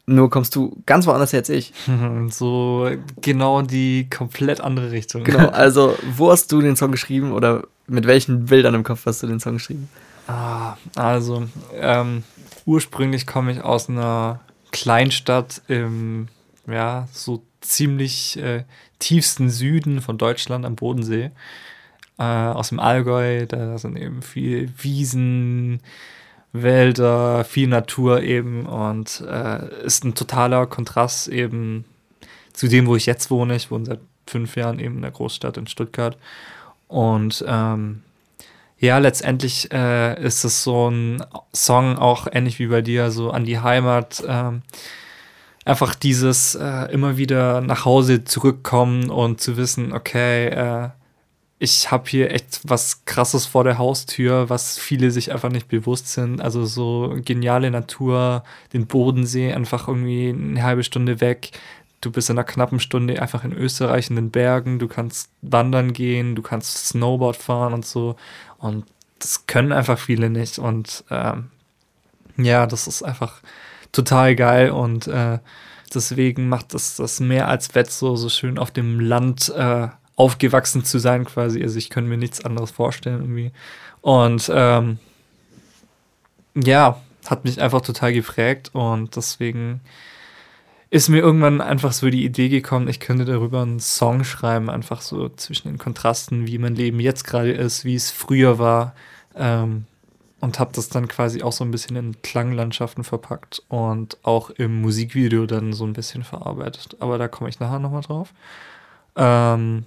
Nur 0.08 0.30
kommst 0.30 0.54
du 0.54 0.80
ganz 0.86 1.06
woanders 1.08 1.32
her 1.32 1.40
als 1.40 1.48
ich. 1.48 1.72
So 2.30 2.88
genau 3.20 3.62
die 3.62 4.08
komplett 4.08 4.60
andere 4.60 4.92
Richtung. 4.92 5.24
Genau, 5.24 5.48
also 5.52 5.96
wo 6.16 6.30
hast 6.30 6.52
du 6.52 6.60
den 6.60 6.76
Song 6.76 6.92
geschrieben 6.92 7.32
oder 7.32 7.64
mit 7.88 8.06
welchen 8.06 8.44
Bildern 8.46 8.74
im 8.74 8.84
Kopf 8.84 9.04
hast 9.06 9.22
du 9.24 9.26
den 9.26 9.40
Song 9.40 9.54
geschrieben? 9.54 9.88
Ah, 10.28 10.76
also, 10.96 11.44
ähm, 11.74 12.24
ursprünglich 12.66 13.26
komme 13.26 13.52
ich 13.52 13.62
aus 13.62 13.88
einer 13.88 14.40
Kleinstadt 14.72 15.62
im, 15.68 16.28
ja, 16.66 17.08
so 17.12 17.42
ziemlich 17.60 18.36
äh, 18.38 18.64
tiefsten 18.98 19.48
Süden 19.48 20.02
von 20.02 20.18
Deutschland 20.18 20.66
am 20.66 20.76
Bodensee. 20.76 21.30
Äh, 22.18 22.22
aus 22.22 22.68
dem 22.70 22.80
Allgäu, 22.80 23.46
da 23.46 23.78
sind 23.78 23.96
eben 23.96 24.22
viel 24.22 24.70
Wiesen, 24.78 25.80
Wälder, 26.52 27.44
viel 27.44 27.68
Natur 27.68 28.22
eben 28.22 28.66
und 28.66 29.22
äh, 29.28 29.84
ist 29.84 30.04
ein 30.04 30.14
totaler 30.14 30.66
Kontrast 30.66 31.28
eben 31.28 31.84
zu 32.52 32.68
dem, 32.68 32.86
wo 32.86 32.96
ich 32.96 33.06
jetzt 33.06 33.30
wohne. 33.30 33.56
Ich 33.56 33.70
wohne 33.70 33.84
seit 33.84 34.00
fünf 34.26 34.56
Jahren 34.56 34.78
eben 34.78 34.96
in 34.96 35.02
der 35.02 35.10
Großstadt 35.10 35.56
in 35.58 35.66
Stuttgart. 35.66 36.16
Und 36.88 37.44
ähm, 37.46 38.02
ja, 38.78 38.98
letztendlich 38.98 39.72
äh, 39.72 40.22
ist 40.22 40.44
es 40.44 40.62
so 40.62 40.90
ein 40.90 41.24
Song 41.54 41.96
auch 41.96 42.26
ähnlich 42.30 42.58
wie 42.58 42.66
bei 42.66 42.82
dir, 42.82 43.10
so 43.10 43.30
an 43.30 43.44
die 43.44 43.58
Heimat. 43.58 44.22
Ähm, 44.26 44.62
einfach 45.64 45.94
dieses 45.94 46.54
äh, 46.54 46.92
immer 46.92 47.16
wieder 47.16 47.60
nach 47.60 47.84
Hause 47.84 48.24
zurückkommen 48.24 49.10
und 49.10 49.40
zu 49.40 49.56
wissen, 49.56 49.92
okay, 49.92 50.46
äh, 50.48 50.88
ich 51.58 51.90
habe 51.90 52.08
hier 52.08 52.30
echt 52.30 52.60
was 52.64 53.04
Krasses 53.06 53.46
vor 53.46 53.64
der 53.64 53.78
Haustür, 53.78 54.50
was 54.50 54.78
viele 54.78 55.10
sich 55.10 55.32
einfach 55.32 55.48
nicht 55.48 55.68
bewusst 55.68 56.08
sind. 56.12 56.42
Also 56.42 56.66
so 56.66 57.16
geniale 57.16 57.70
Natur, 57.70 58.44
den 58.74 58.86
Bodensee 58.86 59.52
einfach 59.52 59.88
irgendwie 59.88 60.28
eine 60.28 60.62
halbe 60.62 60.84
Stunde 60.84 61.20
weg. 61.20 61.50
Du 62.00 62.10
bist 62.10 62.30
in 62.30 62.38
einer 62.38 62.44
knappen 62.44 62.80
Stunde 62.80 63.20
einfach 63.20 63.44
in 63.44 63.52
Österreich 63.52 64.10
in 64.10 64.16
den 64.16 64.30
Bergen. 64.30 64.78
Du 64.78 64.88
kannst 64.88 65.30
wandern 65.42 65.92
gehen, 65.92 66.34
du 66.34 66.42
kannst 66.42 66.88
Snowboard 66.88 67.36
fahren 67.36 67.72
und 67.72 67.86
so. 67.86 68.16
Und 68.58 68.84
das 69.18 69.46
können 69.46 69.72
einfach 69.72 69.98
viele 69.98 70.30
nicht. 70.30 70.58
Und 70.58 71.04
ähm, 71.10 71.50
ja, 72.36 72.66
das 72.66 72.86
ist 72.86 73.02
einfach 73.02 73.40
total 73.92 74.36
geil 74.36 74.70
und 74.70 75.06
äh, 75.06 75.38
deswegen 75.94 76.48
macht 76.48 76.74
das 76.74 76.96
das 76.96 77.20
mehr 77.20 77.48
als 77.48 77.74
wett, 77.74 77.90
so, 77.90 78.16
so 78.16 78.28
schön 78.28 78.58
auf 78.58 78.70
dem 78.70 79.00
Land 79.00 79.48
äh, 79.56 79.88
aufgewachsen 80.16 80.84
zu 80.84 80.98
sein, 80.98 81.24
quasi. 81.24 81.62
Also 81.62 81.78
ich 81.78 81.90
könnte 81.90 82.10
mir 82.10 82.18
nichts 82.18 82.44
anderes 82.44 82.70
vorstellen 82.70 83.20
irgendwie. 83.22 83.52
Und 84.02 84.50
ähm, 84.52 84.98
ja, 86.54 87.00
hat 87.26 87.44
mich 87.44 87.60
einfach 87.60 87.80
total 87.80 88.12
geprägt 88.12 88.70
und 88.72 89.16
deswegen 89.16 89.80
ist 90.90 91.08
mir 91.08 91.18
irgendwann 91.18 91.60
einfach 91.60 91.92
so 91.92 92.08
die 92.10 92.24
Idee 92.24 92.48
gekommen, 92.48 92.88
ich 92.88 93.00
könnte 93.00 93.24
darüber 93.24 93.62
einen 93.62 93.80
Song 93.80 94.24
schreiben, 94.24 94.70
einfach 94.70 95.00
so 95.00 95.28
zwischen 95.30 95.68
den 95.68 95.78
Kontrasten, 95.78 96.46
wie 96.46 96.58
mein 96.58 96.76
Leben 96.76 97.00
jetzt 97.00 97.24
gerade 97.24 97.52
ist, 97.52 97.84
wie 97.84 97.96
es 97.96 98.10
früher 98.10 98.58
war. 98.58 98.94
Ähm, 99.34 99.86
und 100.40 100.58
habe 100.60 100.72
das 100.74 100.88
dann 100.88 101.08
quasi 101.08 101.42
auch 101.42 101.52
so 101.52 101.64
ein 101.64 101.70
bisschen 101.70 101.96
in 101.96 102.22
Klanglandschaften 102.22 103.04
verpackt 103.04 103.62
und 103.68 104.18
auch 104.22 104.50
im 104.50 104.80
Musikvideo 104.82 105.46
dann 105.46 105.72
so 105.72 105.84
ein 105.84 105.94
bisschen 105.94 106.24
verarbeitet. 106.24 106.96
Aber 107.00 107.18
da 107.18 107.26
komme 107.26 107.48
ich 107.48 107.58
nachher 107.58 107.78
nochmal 107.78 108.02
drauf. 108.02 108.32
Ähm, 109.16 109.86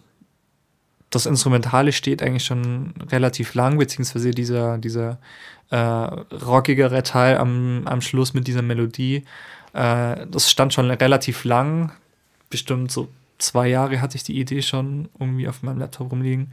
das 1.12 1.26
Instrumentale 1.26 1.92
steht 1.92 2.22
eigentlich 2.22 2.46
schon 2.46 2.94
relativ 3.12 3.54
lang, 3.54 3.78
beziehungsweise 3.78 4.32
dieser, 4.32 4.78
dieser 4.80 5.20
äh, 5.70 5.78
rockigere 5.78 7.04
Teil 7.04 7.38
am, 7.38 7.84
am 7.86 8.02
Schluss 8.02 8.34
mit 8.34 8.48
dieser 8.48 8.62
Melodie. 8.62 9.26
Äh, 9.74 10.26
das 10.30 10.50
stand 10.50 10.74
schon 10.74 10.90
relativ 10.92 11.44
lang, 11.44 11.92
bestimmt 12.50 12.92
so 12.92 13.08
zwei 13.38 13.68
Jahre 13.70 14.02
hatte 14.02 14.18
ich 14.18 14.24
die 14.24 14.38
Idee 14.40 14.62
schon 14.62 15.08
irgendwie 15.18 15.48
auf 15.48 15.64
meinem 15.64 15.80
Laptop 15.80 16.12
rumliegen. 16.12 16.52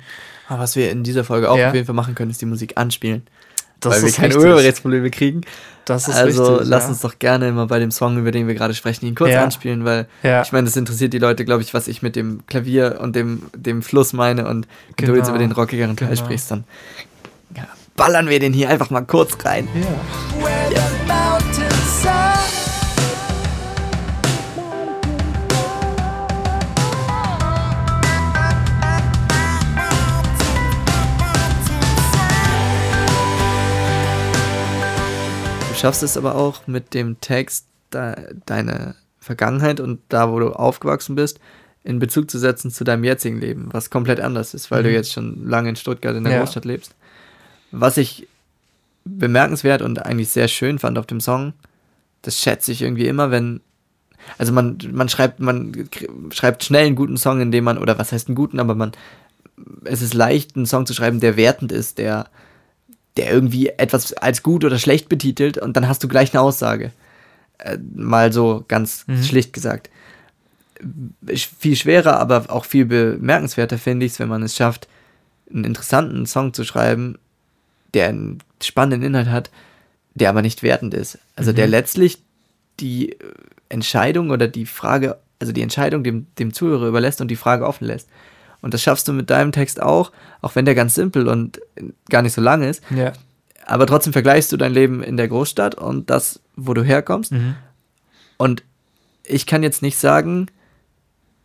Aber 0.48 0.60
was 0.60 0.76
wir 0.76 0.90
in 0.90 1.02
dieser 1.02 1.24
Folge 1.24 1.50
auch 1.50 1.58
Ja. 1.58 1.68
auf 1.68 1.74
jeden 1.74 1.86
Fall 1.86 1.94
machen 1.96 2.14
können, 2.14 2.30
ist 2.30 2.40
die 2.40 2.46
Musik 2.46 2.74
anspielen. 2.76 3.22
Das 3.80 3.94
weil 3.94 4.04
wir 4.04 4.12
keine. 4.12 4.36
Urheberrechtsprobleme 4.38 5.10
kriegen. 5.10 5.40
Das 5.84 6.08
ist 6.08 6.14
also 6.14 6.44
richtig, 6.54 6.68
lass 6.68 6.84
ja. 6.84 6.88
uns 6.88 7.00
doch 7.00 7.18
gerne 7.18 7.52
mal 7.52 7.66
bei 7.66 7.78
dem 7.78 7.90
Song, 7.90 8.16
über 8.18 8.30
den 8.32 8.46
wir 8.48 8.54
gerade 8.54 8.72
sprechen, 8.74 9.04
ihn 9.06 9.14
kurz 9.14 9.32
Ja. 9.32 9.42
anspielen, 9.44 9.84
weil 9.84 10.06
Ja. 10.22 10.42
ich 10.42 10.52
meine, 10.52 10.64
das 10.64 10.76
interessiert 10.76 11.12
die 11.12 11.18
Leute, 11.18 11.44
glaube 11.44 11.62
ich, 11.62 11.74
was 11.74 11.86
ich 11.88 12.00
mit 12.02 12.16
dem 12.16 12.46
Klavier 12.46 12.98
und 13.02 13.14
dem, 13.16 13.42
dem 13.54 13.82
Fluss 13.82 14.12
meine. 14.12 14.46
Und 14.48 14.66
wenn 14.96 15.06
du 15.06 15.12
Genau. 15.12 15.16
jetzt 15.16 15.28
über 15.28 15.38
den 15.38 15.52
rockigeren 15.52 15.96
Teil 15.96 16.08
Genau. 16.08 16.20
sprichst, 16.24 16.50
dann 16.50 16.64
ja, 17.56 17.66
ballern 17.96 18.28
wir 18.28 18.38
den 18.40 18.52
hier 18.52 18.70
einfach 18.70 18.90
mal 18.90 19.02
kurz 19.02 19.36
rein. 19.44 19.68
Ja. 20.72 21.35
Schaffst 35.86 36.02
es 36.02 36.16
aber 36.16 36.34
auch 36.34 36.66
mit 36.66 36.94
dem 36.94 37.20
Text 37.20 37.66
de 37.92 38.14
deine 38.46 38.94
Vergangenheit 39.20 39.80
und 39.80 40.00
da, 40.08 40.30
wo 40.30 40.38
du 40.38 40.50
aufgewachsen 40.52 41.14
bist, 41.16 41.40
in 41.84 41.98
Bezug 41.98 42.30
zu 42.30 42.38
setzen 42.38 42.70
zu 42.70 42.84
deinem 42.84 43.04
jetzigen 43.04 43.38
Leben, 43.40 43.68
was 43.72 43.90
komplett 43.90 44.20
anders 44.20 44.54
ist, 44.54 44.70
weil 44.70 44.82
du 44.82 44.88
Mhm. 44.88 44.94
jetzt 44.94 45.12
schon 45.12 45.48
lange 45.48 45.68
in 45.68 45.76
Stuttgart 45.76 46.16
in 46.16 46.24
der 46.24 46.32
Ja. 46.34 46.38
Großstadt 46.40 46.64
lebst. 46.64 46.94
Was 47.70 47.96
ich 47.96 48.26
bemerkenswert 49.04 49.82
und 49.82 50.04
eigentlich 50.04 50.30
sehr 50.30 50.48
schön 50.48 50.78
fand 50.78 50.98
auf 50.98 51.06
dem 51.06 51.20
Song, 51.20 51.52
das 52.22 52.40
schätze 52.40 52.72
ich 52.72 52.82
irgendwie 52.82 53.06
immer, 53.06 53.30
wenn 53.30 53.60
also 54.38 54.52
man, 54.52 54.78
man 54.90 55.08
schreibt, 55.08 55.38
man 55.38 55.88
schreibt 56.32 56.64
schnell 56.64 56.86
einen 56.86 56.96
guten 56.96 57.16
Song, 57.16 57.40
indem 57.40 57.62
man, 57.62 57.78
oder 57.78 57.96
was 57.96 58.10
heißt 58.10 58.26
einen 58.26 58.34
guten, 58.34 58.58
aber 58.58 58.74
man, 58.74 58.90
es 59.84 60.02
ist 60.02 60.14
leicht, 60.14 60.56
einen 60.56 60.66
Song 60.66 60.84
zu 60.84 60.94
schreiben, 60.94 61.20
der 61.20 61.36
wertend 61.36 61.70
ist, 61.70 61.98
der, 61.98 62.26
der 63.16 63.30
irgendwie 63.32 63.68
etwas 63.68 64.12
als 64.14 64.42
gut 64.42 64.64
oder 64.64 64.78
schlecht 64.78 65.08
betitelt 65.08 65.58
und 65.58 65.76
dann 65.76 65.88
hast 65.88 66.02
du 66.04 66.08
gleich 66.08 66.32
eine 66.34 66.42
Aussage. 66.42 66.92
Äh, 67.58 67.78
mal 67.94 68.32
so 68.32 68.64
ganz 68.68 69.04
Mhm. 69.06 69.22
schlicht 69.22 69.52
gesagt. 69.52 69.88
Viel 71.58 71.76
schwerer, 71.76 72.18
aber 72.20 72.46
auch 72.50 72.66
viel 72.66 72.84
bemerkenswerter 72.84 73.78
finde 73.78 74.04
ich 74.04 74.12
es, 74.12 74.18
wenn 74.18 74.28
man 74.28 74.42
es 74.42 74.54
schafft, 74.56 74.88
einen 75.50 75.64
interessanten 75.64 76.26
Song 76.26 76.52
zu 76.52 76.64
schreiben, 76.64 77.18
der 77.94 78.08
einen 78.08 78.38
spannenden 78.62 79.02
Inhalt 79.02 79.28
hat, 79.30 79.50
der 80.14 80.28
aber 80.28 80.42
nicht 80.42 80.62
wertend 80.62 80.92
ist. 80.92 81.18
Also 81.34 81.52
der 81.52 81.66
Mhm. 81.66 81.70
letztlich 81.70 82.18
die 82.80 83.12
äh, 83.12 83.16
Entscheidung 83.70 84.30
oder 84.30 84.48
die 84.48 84.66
Frage, 84.66 85.16
also 85.38 85.52
die 85.52 85.62
Entscheidung 85.62 86.04
dem, 86.04 86.26
dem 86.38 86.52
Zuhörer 86.52 86.86
überlässt 86.88 87.20
und 87.22 87.28
die 87.28 87.36
Frage 87.36 87.66
offen 87.66 87.86
lässt. 87.86 88.08
Und 88.66 88.74
das 88.74 88.82
schaffst 88.82 89.06
du 89.06 89.12
mit 89.12 89.30
deinem 89.30 89.52
Text 89.52 89.80
auch, 89.80 90.10
auch 90.42 90.56
wenn 90.56 90.64
der 90.64 90.74
ganz 90.74 90.96
simpel 90.96 91.28
und 91.28 91.60
gar 92.10 92.22
nicht 92.22 92.32
so 92.32 92.40
lang 92.40 92.62
ist. 92.64 92.82
Ja. 92.90 93.12
Aber 93.64 93.86
trotzdem 93.86 94.12
vergleichst 94.12 94.50
du 94.50 94.56
dein 94.56 94.72
Leben 94.74 95.04
in 95.04 95.16
der 95.16 95.28
Großstadt 95.28 95.76
und 95.76 96.10
das, 96.10 96.40
wo 96.56 96.74
du 96.74 96.82
herkommst. 96.82 97.30
Mhm. 97.30 97.54
Und 98.38 98.64
ich 99.22 99.46
kann 99.46 99.62
jetzt 99.62 99.82
nicht 99.82 99.98
sagen, 99.98 100.46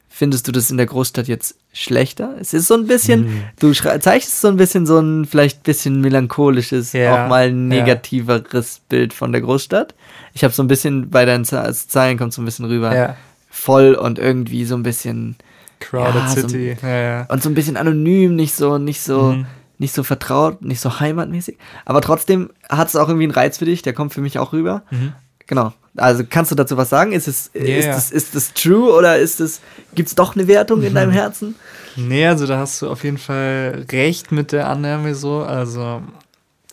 findest 0.10 0.48
du 0.48 0.52
das 0.52 0.72
in 0.72 0.78
der 0.78 0.88
Großstadt 0.88 1.28
jetzt 1.28 1.58
schlechter? 1.74 2.36
Es 2.40 2.54
ist 2.56 2.66
so 2.68 2.74
ein 2.74 2.88
bisschen, 2.88 3.26
Mhm. 3.26 3.44
du 3.60 3.72
zeichnest 3.74 4.42
so 4.42 4.48
ein 4.48 4.58
bisschen 4.58 4.88
so 4.88 4.98
ein 5.00 5.26
vielleicht 5.26 5.62
bisschen 5.62 6.02
melancholisches, 6.02 6.92
Ja, 6.94 7.26
auch 7.26 7.30
mal 7.30 7.50
ja. 7.50 7.54
negativeres 7.54 8.82
Bild 8.90 9.14
von 9.14 9.32
der 9.32 9.42
Großstadt. 9.42 9.94
Ich 10.34 10.44
habe 10.44 10.54
so 10.56 10.64
ein 10.64 10.68
bisschen 10.68 11.12
bei 11.12 11.26
deinen 11.26 11.46
Ze- 11.46 11.72
Zeilen 11.88 12.18
kommt 12.18 12.34
so 12.34 12.42
ein 12.42 12.46
bisschen 12.46 12.66
rüber. 12.66 12.96
Ja. 12.96 13.16
Voll 13.52 13.94
und 13.94 14.18
irgendwie 14.18 14.66
so 14.66 14.76
ein 14.76 14.84
bisschen 14.84 15.36
Crowded 15.82 16.16
Ja, 16.16 16.28
so- 16.30 16.42
City. 16.48 16.78
ja, 16.82 16.90
ja. 17.02 17.26
und 17.30 17.44
so 17.44 17.50
ein 17.50 17.54
bisschen 17.56 17.76
anonym, 17.76 18.36
nicht 18.36 18.56
so, 18.56 18.78
nicht 18.78 19.02
so, 19.02 19.34
Mhm. 19.34 19.46
nicht 19.80 19.94
so 19.94 20.04
vertraut, 20.04 20.62
nicht 20.62 20.80
so 20.80 21.00
heimatmäßig. 21.02 21.58
Aber 21.86 22.00
trotzdem 22.02 22.50
hat 22.70 22.88
es 22.88 22.96
auch 22.96 23.10
irgendwie 23.10 23.26
einen 23.26 23.34
Reiz 23.34 23.58
für 23.58 23.66
dich, 23.66 23.82
der 23.82 23.94
kommt 23.94 24.14
für 24.14 24.22
mich 24.22 24.40
auch 24.40 24.54
rüber. 24.54 24.84
Mhm. 24.92 25.12
Genau. 25.48 25.74
Also 25.98 26.24
kannst 26.30 26.50
du 26.52 26.56
dazu 26.56 26.78
was 26.78 26.90
sagen? 26.90 27.12
Ist 27.12 27.28
es, 27.28 27.48
ist 27.48 27.86
Ja. 27.86 27.98
es, 27.98 28.12
ist 28.12 28.34
es 28.36 28.54
true 28.54 28.94
oder 28.94 29.18
ist 29.18 29.42
es, 29.42 29.60
gibt 29.94 30.08
es 30.08 30.16
doch 30.16 30.36
eine 30.36 30.48
Wertung 30.48 30.82
in 30.84 30.92
Mhm. 30.92 30.96
deinem 30.96 31.12
Herzen? 31.12 31.56
Nee, 31.98 32.26
also 32.28 32.48
da 32.48 32.58
hast 32.60 32.82
du 32.82 32.90
auf 32.90 33.04
jeden 33.04 33.18
Fall 33.18 33.86
recht 33.92 34.32
mit 34.32 34.54
der 34.54 34.70
Annahme 34.70 35.14
so. 35.16 35.40
Also 35.44 36.02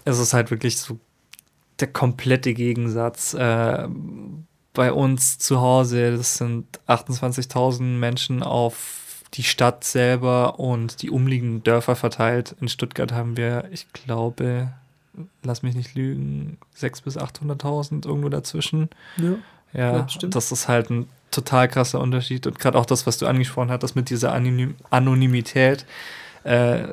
es 0.05 0.21
ist 0.21 0.35
halt 0.35 0.53
wirklich 0.53 0.77
so 0.79 0.99
der 1.81 1.89
komplette 1.89 2.55
Gegensatz. 2.55 3.35
Äh, 3.35 3.89
bei 4.75 4.93
uns 4.93 5.39
zu 5.39 5.61
Hause, 5.61 6.17
das 6.17 6.37
sind 6.37 6.67
28.000 6.87 7.99
Menschen 7.99 8.45
auf 8.45 8.77
die 9.35 9.43
Stadt 9.43 9.85
selber 9.85 10.59
und 10.59 11.03
die 11.03 11.11
umliegenden 11.11 11.63
Dörfer 11.63 11.97
verteilt. 11.97 12.57
In 12.61 12.69
Stuttgart 12.69 13.13
haben 13.13 13.37
wir, 13.37 13.65
ich 13.73 13.87
glaube, 13.93 14.73
lass 15.43 15.63
mich 15.63 15.75
nicht 15.75 15.95
lügen, 15.95 16.59
600.000 16.77 17.05
bis 17.05 17.19
800.000 17.19 18.07
irgendwo 18.07 18.29
dazwischen. 18.29 18.89
Ja. 19.17 19.35
Ja, 19.75 19.97
Ja, 19.99 20.09
stimmt. 20.09 20.35
das 20.35 20.51
ist 20.51 20.67
halt 20.69 20.89
ein 20.91 21.09
total 21.31 21.69
krasser 21.69 22.01
Unterschied. 22.01 22.47
Und 22.47 22.59
gerade 22.59 22.79
auch 22.79 22.87
das, 22.87 23.07
was 23.07 23.19
du 23.19 23.27
angesprochen 23.27 23.71
hattest 23.71 23.97
mit 23.97 24.09
dieser 24.09 24.33
Anonym 24.33 24.77
Anonymität. 24.91 25.85
Äh, 26.45 26.85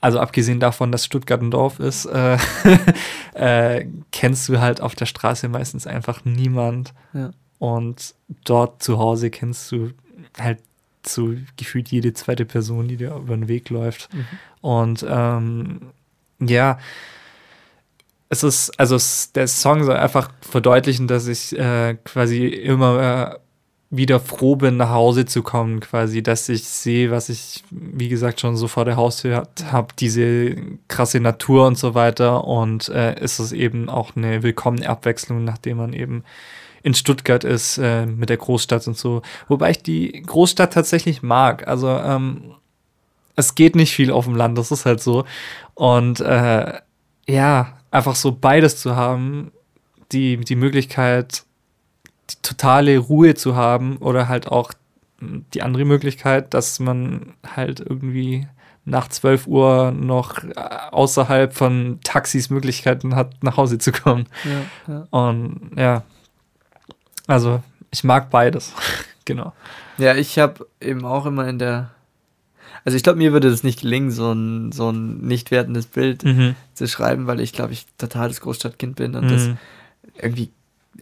also 0.00 0.18
abgesehen 0.20 0.60
davon, 0.60 0.92
dass 0.92 1.04
Stuttgart 1.04 1.40
ein 1.42 1.50
Dorf 1.50 1.78
ist, 1.80 2.06
äh, 2.06 2.36
äh, 3.34 3.86
kennst 4.12 4.48
du 4.48 4.60
halt 4.60 4.80
auf 4.80 4.94
der 4.94 5.06
Straße 5.06 5.48
meistens 5.48 5.86
einfach 5.86 6.24
niemand. 6.24 6.94
Ja. 7.12 7.30
Und 7.58 8.14
dort 8.44 8.82
zu 8.82 8.98
Hause 8.98 9.30
kennst 9.30 9.70
du 9.72 9.90
halt 10.38 10.58
so 11.06 11.34
gefühlt 11.56 11.88
jede 11.88 12.12
zweite 12.12 12.44
Person, 12.44 12.88
die 12.88 12.96
dir 12.96 13.14
über 13.14 13.36
den 13.36 13.48
Weg 13.48 13.70
läuft. 13.70 14.08
Und 14.60 15.04
ähm, 15.08 15.92
ja, 16.40 16.78
es 18.28 18.42
ist, 18.42 18.78
also 18.80 18.96
es, 18.96 19.32
der 19.32 19.46
Song 19.46 19.84
soll 19.84 19.96
einfach 19.96 20.30
verdeutlichen, 20.40 21.06
dass 21.06 21.26
ich 21.26 21.56
äh, 21.58 21.96
quasi 22.04 22.46
immer 22.46 23.32
äh, 23.32 23.38
wieder 23.96 24.18
froh 24.18 24.56
bin, 24.56 24.76
nach 24.76 24.90
Hause 24.90 25.24
zu 25.24 25.42
kommen, 25.42 25.80
quasi, 25.80 26.22
dass 26.22 26.48
ich 26.48 26.64
sehe, 26.64 27.10
was 27.10 27.28
ich, 27.28 27.62
wie 27.70 28.08
gesagt, 28.08 28.40
schon 28.40 28.56
so 28.56 28.66
vor 28.66 28.84
der 28.84 28.96
Haustür 28.96 29.46
habe, 29.70 29.94
diese 29.98 30.56
krasse 30.88 31.20
Natur 31.20 31.66
und 31.66 31.78
so 31.78 31.94
weiter. 31.94 32.44
Und 32.44 32.88
äh, 32.88 33.20
ist 33.20 33.38
es 33.38 33.52
eben 33.52 33.88
auch 33.88 34.16
eine 34.16 34.42
willkommene 34.42 34.88
Abwechslung, 34.88 35.44
nachdem 35.44 35.76
man 35.76 35.92
eben 35.92 36.24
in 36.84 36.94
Stuttgart 36.94 37.44
ist, 37.44 37.78
äh, 37.78 38.04
mit 38.04 38.28
der 38.28 38.36
Großstadt 38.36 38.86
und 38.86 38.96
so. 38.96 39.22
Wobei 39.48 39.70
ich 39.70 39.82
die 39.82 40.22
Großstadt 40.22 40.74
tatsächlich 40.74 41.22
mag. 41.22 41.66
Also, 41.66 41.88
ähm, 41.88 42.52
es 43.36 43.54
geht 43.54 43.74
nicht 43.74 43.94
viel 43.94 44.12
auf 44.12 44.26
dem 44.26 44.36
Land, 44.36 44.58
das 44.58 44.70
ist 44.70 44.84
halt 44.84 45.00
so. 45.00 45.24
Und 45.72 46.20
äh, 46.20 46.74
ja, 47.26 47.78
einfach 47.90 48.14
so 48.14 48.32
beides 48.32 48.78
zu 48.78 48.94
haben, 48.94 49.50
die, 50.12 50.36
die 50.36 50.56
Möglichkeit, 50.56 51.44
die 52.30 52.36
totale 52.42 52.98
Ruhe 52.98 53.34
zu 53.34 53.56
haben 53.56 53.96
oder 53.96 54.28
halt 54.28 54.48
auch 54.48 54.72
die 55.54 55.62
andere 55.62 55.86
Möglichkeit, 55.86 56.52
dass 56.52 56.80
man 56.80 57.32
halt 57.56 57.80
irgendwie 57.80 58.46
nach 58.84 59.08
12 59.08 59.46
Uhr 59.46 59.90
noch 59.92 60.44
äh, 60.44 60.52
außerhalb 60.90 61.54
von 61.54 61.98
Taxis 62.04 62.50
Möglichkeiten 62.50 63.16
hat, 63.16 63.42
nach 63.42 63.56
Hause 63.56 63.78
zu 63.78 63.90
kommen. 63.90 64.26
Ja, 64.44 64.94
ja. 64.94 65.06
Und 65.10 65.70
ja, 65.76 66.02
also 67.26 67.62
ich 67.90 68.04
mag 68.04 68.30
beides. 68.30 68.72
genau. 69.24 69.52
ja 69.98 70.14
ich 70.16 70.38
habe 70.38 70.66
eben 70.80 71.04
auch 71.04 71.26
immer 71.26 71.46
in 71.48 71.58
der. 71.58 71.90
Also 72.84 72.96
ich 72.96 73.02
glaube, 73.02 73.18
mir 73.18 73.32
würde 73.32 73.50
das 73.50 73.62
nicht 73.62 73.80
gelingen, 73.80 74.10
so 74.10 74.30
ein, 74.32 74.70
so 74.72 74.90
ein 74.90 75.18
nicht 75.18 75.50
wertendes 75.50 75.86
Bild 75.86 76.22
Mhm. 76.24 76.54
zu 76.74 76.86
schreiben, 76.86 77.26
weil 77.26 77.40
ich 77.40 77.52
glaube, 77.54 77.72
ich 77.72 77.86
total 77.96 78.28
das 78.28 78.40
Großstadtkind 78.42 78.96
bin 78.96 79.14
und 79.14 79.30
das 79.30 79.48
Mhm. 79.48 79.58
irgendwie 80.20 80.50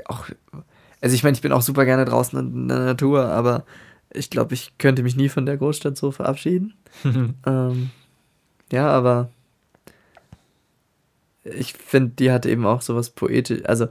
auch. 0.05 0.27
Also 1.01 1.15
ich 1.17 1.25
meine, 1.25 1.35
ich 1.35 1.43
bin 1.43 1.51
auch 1.51 1.63
super 1.63 1.85
gerne 1.85 2.05
draußen 2.05 2.39
in 2.39 2.69
der 2.69 2.79
Natur, 2.81 3.25
aber 3.27 3.65
ich 4.13 4.31
glaube, 4.31 4.55
ich 4.55 4.73
könnte 4.79 5.03
mich 5.03 5.17
nie 5.17 5.29
von 5.29 5.45
der 5.47 5.57
Großstadt 5.57 5.97
so 5.97 6.13
verabschieden. 6.13 6.75
Ähm, 7.47 7.91
ja, 8.71 8.87
aber 8.89 9.29
ich 11.45 11.73
finde, 11.75 12.13
die 12.19 12.31
hat 12.31 12.47
eben 12.47 12.65
auch 12.67 12.83
sowas 12.83 13.11
poetisch, 13.11 13.65
also 13.65 13.89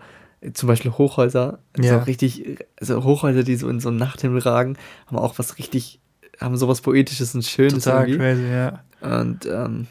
zum 0.54 0.68
Beispiel 0.68 0.92
Hochhäuser, 0.92 1.60
Ja. 1.78 2.02
auch 2.02 2.08
richtig, 2.08 2.58
also 2.80 3.04
Hochhäuser, 3.04 3.44
die 3.44 3.56
so 3.56 3.70
in 3.70 3.80
so 3.80 3.90
einen 3.90 3.98
Nachthimmel 3.98 4.40
ragen, 4.42 4.78
haben 5.08 5.18
auch 5.18 5.38
was 5.38 5.58
richtig, 5.58 6.00
haben 6.40 6.58
sowas 6.58 6.82
Poetisches 6.82 7.36
und 7.36 7.44
Schönes 7.46 7.84
Total 7.86 8.08
irgendwie. 8.08 8.18
crazy, 8.18 8.48
ja. 8.50 8.84
Und 9.02 9.46
ähm, 9.46 9.88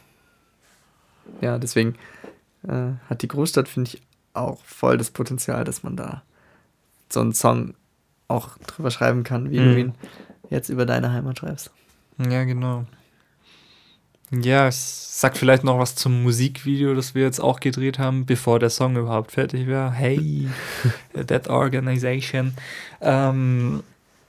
ja, 1.40 1.59
deswegen 1.59 1.94
äh, 2.66 2.92
hat 3.09 3.22
die 3.22 3.28
Großstadt, 3.28 3.68
finde 3.68 3.90
ich, 3.94 4.03
auch 4.34 4.59
voll 4.64 4.98
das 4.98 5.11
Potenzial, 5.11 5.64
dass 5.64 5.82
man 5.82 5.96
da 5.96 6.22
so 7.09 7.20
einen 7.20 7.32
Song 7.32 7.74
auch 8.28 8.57
drüber 8.59 8.90
schreiben 8.90 9.24
kann, 9.24 9.51
wie 9.51 9.57
du 9.59 9.64
Mhm. 9.64 9.78
ihn 9.78 9.94
jetzt 10.51 10.68
über 10.68 10.86
deine 10.86 11.12
Heimat 11.12 11.38
schreibst. 11.38 11.70
Ja, 12.18 12.44
genau. 12.44 12.84
Ja, 14.31 14.68
ich 14.68 14.76
sag 14.76 15.37
vielleicht 15.37 15.64
noch 15.64 15.78
was 15.78 15.97
zum 15.97 16.22
Musikvideo, 16.22 16.95
das 16.95 17.14
wir 17.14 17.22
jetzt 17.22 17.41
auch 17.41 17.59
gedreht 17.59 17.99
haben, 17.99 18.26
bevor 18.26 18.59
der 18.61 18.70
Song 18.70 18.97
überhaupt 18.97 19.33
fertig 19.33 19.68
war. 19.68 19.91
Hey, 19.91 20.49
that 21.26 21.49
organization. 21.49 22.55
Ähm, 23.01 23.83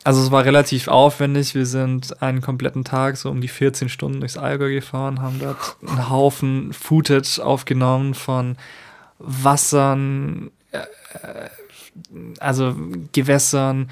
also 0.03 0.23
es 0.23 0.31
war 0.31 0.43
relativ 0.43 0.87
aufwendig. 0.87 1.53
Wir 1.53 1.67
sind 1.67 2.21
einen 2.21 2.41
kompletten 2.41 2.83
Tag, 2.83 3.17
so 3.17 3.29
um 3.29 3.41
die 3.41 3.47
14 3.47 3.89
Stunden 3.89 4.19
durchs 4.19 4.37
Allgäu 4.37 4.73
gefahren, 4.73 5.21
haben 5.21 5.39
dort 5.39 5.77
einen 5.87 6.09
Haufen 6.09 6.73
Footage 6.73 7.39
aufgenommen 7.39 8.15
von 8.15 8.57
Wassern, 9.19 10.49
äh, 10.71 10.79
also 12.39 12.75
Gewässern. 13.11 13.91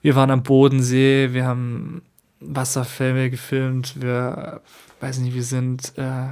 Wir 0.00 0.16
waren 0.16 0.30
am 0.30 0.42
Bodensee, 0.42 1.28
wir 1.32 1.44
haben 1.44 2.00
Wasserfälle 2.40 3.28
gefilmt, 3.28 4.00
wir, 4.00 4.62
weiß 5.00 5.18
nicht, 5.18 5.34
wir 5.34 5.42
sind 5.42 5.92
äh, 5.96 6.28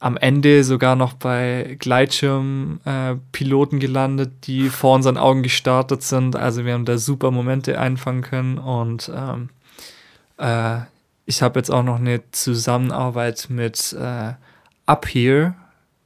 am 0.00 0.16
Ende 0.16 0.64
sogar 0.64 0.96
noch 0.96 1.14
bei 1.14 1.76
Gleitschirmpiloten 1.78 3.78
äh, 3.78 3.80
gelandet, 3.80 4.46
die 4.46 4.68
vor 4.68 4.94
unseren 4.94 5.16
Augen 5.16 5.42
gestartet 5.42 6.02
sind. 6.02 6.36
Also 6.36 6.64
wir 6.64 6.74
haben 6.74 6.84
da 6.84 6.98
super 6.98 7.30
Momente 7.30 7.80
einfangen 7.80 8.22
können 8.22 8.58
und 8.58 9.10
ähm, 9.14 9.48
äh, 10.38 10.80
ich 11.26 11.42
habe 11.42 11.58
jetzt 11.58 11.70
auch 11.70 11.82
noch 11.82 11.98
eine 11.98 12.22
Zusammenarbeit 12.30 13.46
mit 13.50 13.92
äh, 13.92 14.32
Up 14.86 15.06
Here. 15.08 15.54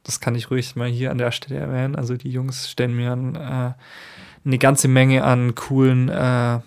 Das 0.03 0.19
kann 0.19 0.35
ich 0.35 0.51
ruhig 0.51 0.75
mal 0.75 0.89
hier 0.89 1.11
an 1.11 1.17
der 1.17 1.31
Stelle 1.31 1.59
erwähnen. 1.59 1.95
Also 1.95 2.17
die 2.17 2.29
Jungs 2.29 2.69
stellen 2.69 2.95
mir 2.95 3.13
ein, 3.13 3.35
äh, 3.35 3.71
eine 4.45 4.57
ganze 4.57 4.89
Menge 4.89 5.23
an 5.23 5.55
coolen 5.55 6.09
äh, 6.09 6.59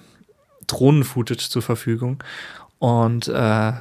Drohnen-Footage 0.68 1.50
zur 1.50 1.60
Verfügung. 1.60 2.22
Und 2.78 3.28
äh, 3.28 3.72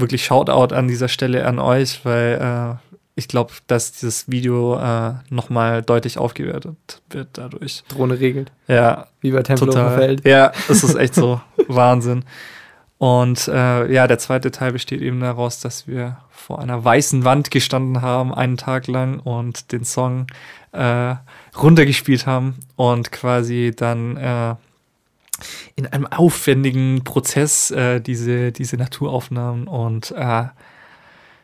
wirklich 0.00 0.24
Shoutout 0.24 0.74
an 0.74 0.88
dieser 0.88 1.08
Stelle 1.08 1.46
an 1.46 1.58
euch, 1.58 2.04
weil 2.04 2.78
äh, 2.78 2.88
ich 3.14 3.26
glaube, 3.26 3.52
dass 3.66 3.92
dieses 3.92 4.30
Video 4.30 4.78
äh, 4.78 5.14
nochmal 5.28 5.82
deutlich 5.82 6.18
aufgewertet 6.18 6.76
wird 7.10 7.30
dadurch. 7.32 7.82
Drohne 7.88 8.20
regelt. 8.20 8.52
Ja, 8.68 9.08
Wie 9.20 9.32
bei 9.32 9.42
total. 9.42 9.96
Feld. 9.96 10.24
Ja, 10.24 10.52
es 10.68 10.84
ist 10.84 10.94
echt 10.94 11.14
so 11.14 11.40
Wahnsinn. 11.68 12.24
Und 12.98 13.48
äh, 13.48 13.92
ja, 13.92 14.06
der 14.06 14.18
zweite 14.18 14.50
Teil 14.50 14.72
besteht 14.72 15.00
eben 15.00 15.20
daraus, 15.20 15.60
dass 15.60 15.86
wir 15.86 16.18
vor 16.30 16.60
einer 16.60 16.84
weißen 16.84 17.24
Wand 17.24 17.50
gestanden 17.50 18.02
haben, 18.02 18.34
einen 18.34 18.56
Tag 18.56 18.86
lang 18.86 19.20
und 19.20 19.72
den 19.72 19.84
Song 19.84 20.26
äh, 20.72 21.14
runtergespielt 21.56 22.26
haben 22.26 22.56
und 22.76 23.10
quasi 23.12 23.72
dann 23.74 24.16
äh, 24.16 24.54
in 25.76 25.86
einem 25.86 26.06
aufwendigen 26.06 27.02
Prozess 27.04 27.70
äh, 27.70 28.00
diese, 28.00 28.52
diese 28.52 28.76
Naturaufnahmen 28.76 29.66
und 29.68 30.10
äh, 30.12 30.44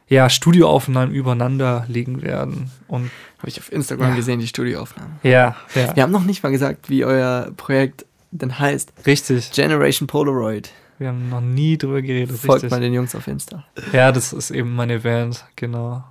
ja, 0.09 0.29
Studioaufnahmen 0.29 1.15
übereinander 1.15 1.85
legen 1.89 2.21
werden. 2.23 2.71
Und 2.89 3.11
Habe 3.39 3.49
ich 3.49 3.59
auf 3.59 3.73
Instagram 3.73 4.11
Ja. 4.11 4.17
gesehen, 4.17 4.39
die 4.41 4.47
Studioaufnahmen. 4.47 5.19
ja, 5.23 5.57
ja, 5.75 5.97
Wir 5.97 6.03
haben 6.03 6.13
noch 6.13 6.25
nicht 6.25 6.43
mal 6.43 6.51
gesagt, 6.53 6.91
wie 6.91 7.05
euer 7.05 7.51
Projekt 7.57 8.05
denn 8.31 8.59
heißt. 8.59 8.93
richtig. 9.07 9.51
Generation 9.53 10.07
Polaroid. 10.07 10.71
Wir 10.99 11.09
haben 11.09 11.29
noch 11.31 11.41
nie 11.41 11.77
drüber 11.79 12.03
geredet. 12.03 12.37
Folgt 12.37 12.65
richtig. 12.65 12.71
mal 12.71 12.81
den 12.81 12.93
Jungs 12.95 13.15
auf 13.15 13.27
Insta. 13.27 13.65
Ja, 13.93 14.13
das 14.13 14.33
ist 14.33 14.51
eben 14.51 14.75
meine 14.77 15.01
Band, 15.01 15.45
genau. 15.57 16.05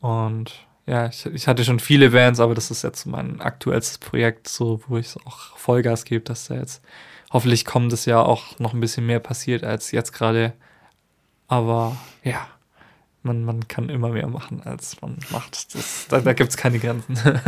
Und 0.00 0.52
ja, 0.86 1.06
ich, 1.06 1.24
ich 1.26 1.48
hatte 1.48 1.64
schon 1.64 1.80
viele 1.80 2.10
Bands, 2.10 2.40
aber 2.40 2.54
das 2.54 2.70
ist 2.70 2.82
jetzt 2.82 3.06
mein 3.06 3.40
aktuellstes 3.40 3.98
Projekt, 3.98 4.48
so 4.48 4.82
wo 4.86 4.98
ich 4.98 5.14
auch 5.24 5.56
Vollgas 5.56 6.04
gebe, 6.04 6.24
dass 6.24 6.46
da 6.48 6.54
jetzt 6.56 6.82
hoffentlich 7.32 7.64
kommendes 7.64 8.04
Jahr 8.04 8.26
auch 8.26 8.58
noch 8.58 8.74
ein 8.74 8.80
bisschen 8.80 9.06
mehr 9.06 9.20
passiert 9.20 9.64
als 9.64 9.90
jetzt 9.92 10.12
gerade. 10.12 10.52
Aber 11.48 11.96
ja, 12.22 12.46
man, 13.22 13.44
man 13.44 13.66
kann 13.66 13.88
immer 13.88 14.10
mehr 14.10 14.28
machen, 14.28 14.62
als 14.62 15.00
man 15.00 15.18
macht. 15.30 15.74
Das, 15.74 16.06
da 16.08 16.20
da 16.20 16.32
gibt 16.34 16.50
es 16.50 16.56
keine 16.56 16.78
Grenzen. 16.78 17.18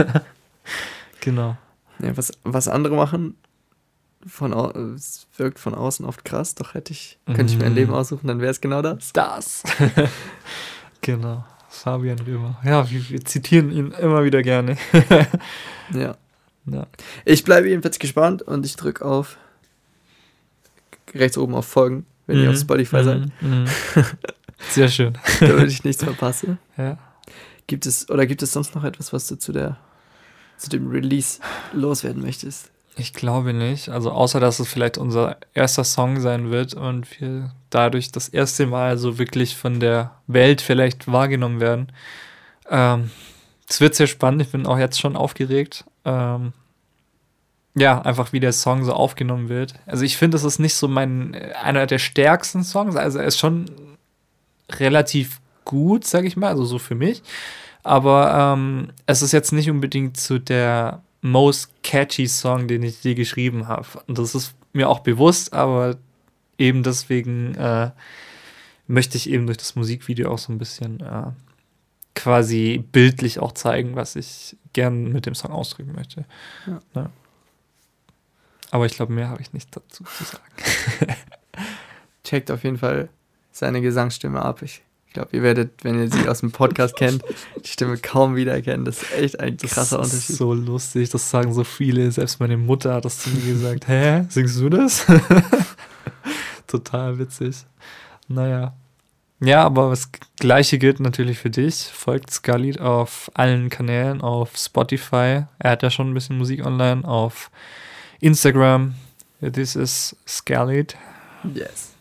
genau. 1.20 1.56
Ja, 1.98 2.16
was, 2.16 2.32
was 2.42 2.68
andere 2.68 2.96
machen, 2.96 3.36
von 4.26 4.52
es 4.96 5.26
wirkt 5.36 5.58
von 5.58 5.74
außen 5.74 6.04
oft 6.04 6.24
krass, 6.24 6.54
doch 6.54 6.74
hätte 6.74 6.92
ich, 6.92 7.18
könnte 7.26 7.52
ich 7.52 7.58
mir 7.58 7.66
ein 7.66 7.72
Mhm. 7.72 7.78
Leben 7.78 7.94
aussuchen, 7.94 8.26
dann 8.26 8.40
wäre 8.40 8.50
es 8.50 8.60
genau 8.60 8.82
das. 8.82 9.12
Das. 9.12 9.62
genau. 11.00 11.44
Fabian 11.82 12.18
Römer. 12.18 12.58
Ja, 12.64 12.88
wir, 12.90 13.08
wir 13.10 13.24
zitieren 13.24 13.70
ihn 13.70 13.90
immer 13.92 14.24
wieder 14.24 14.42
gerne. 14.42 14.76
Ja. 15.94 16.16
ja. 16.66 16.86
Ich 17.24 17.44
bleibe 17.44 17.68
jedenfalls 17.68 18.00
gespannt 18.00 18.42
und 18.42 18.66
ich 18.66 18.74
drücke 18.74 19.04
auf 19.04 19.38
rechts 21.14 21.38
oben 21.38 21.54
auf 21.54 21.64
Folgen, 21.66 22.06
wenn 22.26 22.38
ihr 22.42 22.50
auf 22.50 22.56
Mhm, 22.56 22.60
Spotify 22.60 23.04
seid, 23.04 23.20
mhm, 23.40 23.62
mhm. 23.62 23.66
Sehr 24.70 24.88
schön. 24.88 25.16
damit 25.40 25.70
ich 25.70 25.84
nichts 25.84 26.02
verpasse. 26.02 26.58
Ja. 26.76 26.98
Gibt 27.68 27.86
es, 27.86 28.10
oder 28.10 28.26
gibt 28.26 28.42
es 28.42 28.52
sonst 28.52 28.74
noch 28.74 28.82
etwas, 28.84 29.12
was 29.12 29.28
du 29.28 29.36
zu 29.36 29.52
der 29.52 29.76
zu 30.56 30.68
dem 30.70 30.88
Release 30.88 31.40
loswerden 31.72 32.22
möchtest? 32.22 32.70
Ich 32.98 33.12
glaube 33.12 33.52
nicht. 33.52 33.90
Also 33.90 34.10
außer 34.10 34.40
dass 34.40 34.58
es 34.58 34.68
vielleicht 34.68 34.96
unser 34.96 35.36
erster 35.52 35.84
Song 35.84 36.20
sein 36.20 36.50
wird 36.50 36.74
und 36.74 37.20
wir 37.20 37.52
dadurch 37.68 38.10
das 38.10 38.28
erste 38.28 38.66
Mal 38.66 38.96
so 38.96 39.18
wirklich 39.18 39.54
von 39.54 39.80
der 39.80 40.12
Welt 40.26 40.62
vielleicht 40.62 41.10
wahrgenommen 41.10 41.60
werden. 41.60 41.92
Ähm, 42.70 43.10
es 43.68 43.80
wird 43.80 43.94
sehr 43.94 44.06
spannend. 44.06 44.42
Ich 44.42 44.50
bin 44.50 44.66
auch 44.66 44.78
jetzt 44.78 44.98
schon 44.98 45.14
aufgeregt. 45.14 45.84
Ähm, 46.06 46.54
ja, 47.74 48.00
einfach 48.00 48.32
wie 48.32 48.40
der 48.40 48.54
Song 48.54 48.84
so 48.84 48.94
aufgenommen 48.94 49.50
wird. 49.50 49.74
Also 49.84 50.04
ich 50.04 50.16
finde, 50.16 50.38
es 50.38 50.44
ist 50.44 50.58
nicht 50.58 50.74
so 50.74 50.88
mein 50.88 51.34
einer 51.62 51.86
der 51.86 51.98
stärksten 51.98 52.64
Songs. 52.64 52.96
Also 52.96 53.18
er 53.18 53.26
ist 53.26 53.38
schon 53.38 53.70
relativ 54.70 55.40
gut, 55.66 56.06
sag 56.06 56.24
ich 56.24 56.38
mal, 56.38 56.48
also 56.48 56.64
so 56.64 56.78
für 56.78 56.94
mich. 56.94 57.22
Aber 57.82 58.54
ähm, 58.56 58.88
es 59.04 59.20
ist 59.20 59.32
jetzt 59.32 59.52
nicht 59.52 59.70
unbedingt 59.70 60.16
so 60.16 60.38
der 60.38 61.02
most 61.30 61.70
catchy 61.82 62.26
Song, 62.26 62.68
den 62.68 62.82
ich 62.82 63.02
je 63.02 63.14
geschrieben 63.14 63.68
habe. 63.68 63.86
Und 64.06 64.18
das 64.18 64.34
ist 64.34 64.54
mir 64.72 64.88
auch 64.88 65.00
bewusst, 65.00 65.52
aber 65.52 65.96
eben 66.58 66.82
deswegen 66.82 67.54
äh, 67.54 67.90
möchte 68.86 69.16
ich 69.16 69.28
eben 69.30 69.46
durch 69.46 69.58
das 69.58 69.74
Musikvideo 69.76 70.30
auch 70.30 70.38
so 70.38 70.52
ein 70.52 70.58
bisschen 70.58 71.00
äh, 71.00 71.30
quasi 72.14 72.84
bildlich 72.92 73.40
auch 73.40 73.52
zeigen, 73.52 73.96
was 73.96 74.16
ich 74.16 74.56
gern 74.72 75.12
mit 75.12 75.26
dem 75.26 75.34
Song 75.34 75.52
ausdrücken 75.52 75.92
möchte. 75.92 76.24
Ja. 76.66 76.80
Ja. 76.94 77.10
Aber 78.70 78.86
ich 78.86 78.94
glaube, 78.94 79.12
mehr 79.12 79.28
habe 79.28 79.42
ich 79.42 79.52
nicht 79.52 79.74
dazu 79.76 80.04
zu 80.04 80.24
sagen. 80.24 81.14
Checkt 82.24 82.50
auf 82.50 82.64
jeden 82.64 82.78
Fall 82.78 83.08
seine 83.52 83.80
Gesangsstimme 83.80 84.42
ab. 84.42 84.62
Ich 84.62 84.82
glaube, 85.16 85.30
ihr 85.32 85.42
werdet, 85.42 85.82
wenn 85.82 85.98
ihr 85.98 86.10
sie 86.10 86.28
aus 86.28 86.40
dem 86.40 86.52
Podcast 86.52 86.94
kennt, 86.96 87.22
die 87.64 87.68
Stimme 87.68 87.96
kaum 87.96 88.36
wiedererkennen. 88.36 88.84
Das 88.84 89.02
ist 89.02 89.12
echt 89.12 89.40
ein 89.40 89.56
krasser 89.56 89.98
das 89.98 90.12
Unterschied. 90.12 90.30
ist 90.30 90.36
so 90.38 90.54
lustig, 90.54 91.10
das 91.10 91.28
sagen 91.30 91.52
so 91.52 91.64
viele. 91.64 92.10
Selbst 92.12 92.38
meine 92.38 92.56
Mutter 92.56 92.94
hat 92.94 93.04
das 93.04 93.18
zu 93.18 93.30
mir 93.30 93.52
gesagt. 93.54 93.88
Hä, 93.88 94.24
singst 94.28 94.60
du 94.60 94.68
das? 94.68 95.06
Total 96.66 97.18
witzig. 97.18 97.56
Naja. 98.28 98.74
Ja, 99.40 99.64
aber 99.64 99.90
das 99.90 100.10
Gleiche 100.38 100.78
gilt 100.78 101.00
natürlich 101.00 101.38
für 101.38 101.50
dich. 101.50 101.76
Folgt 101.92 102.30
Scully 102.30 102.78
auf 102.78 103.30
allen 103.34 103.68
Kanälen, 103.68 104.20
auf 104.22 104.56
Spotify. 104.56 105.44
Er 105.58 105.70
hat 105.70 105.82
ja 105.82 105.90
schon 105.90 106.10
ein 106.10 106.14
bisschen 106.14 106.38
Musik 106.38 106.64
online, 106.64 107.06
auf 107.06 107.50
Instagram. 108.20 108.94
This 109.40 109.76
is 109.76 110.16
Scarlett, 110.26 110.96
Yes. 111.54 111.95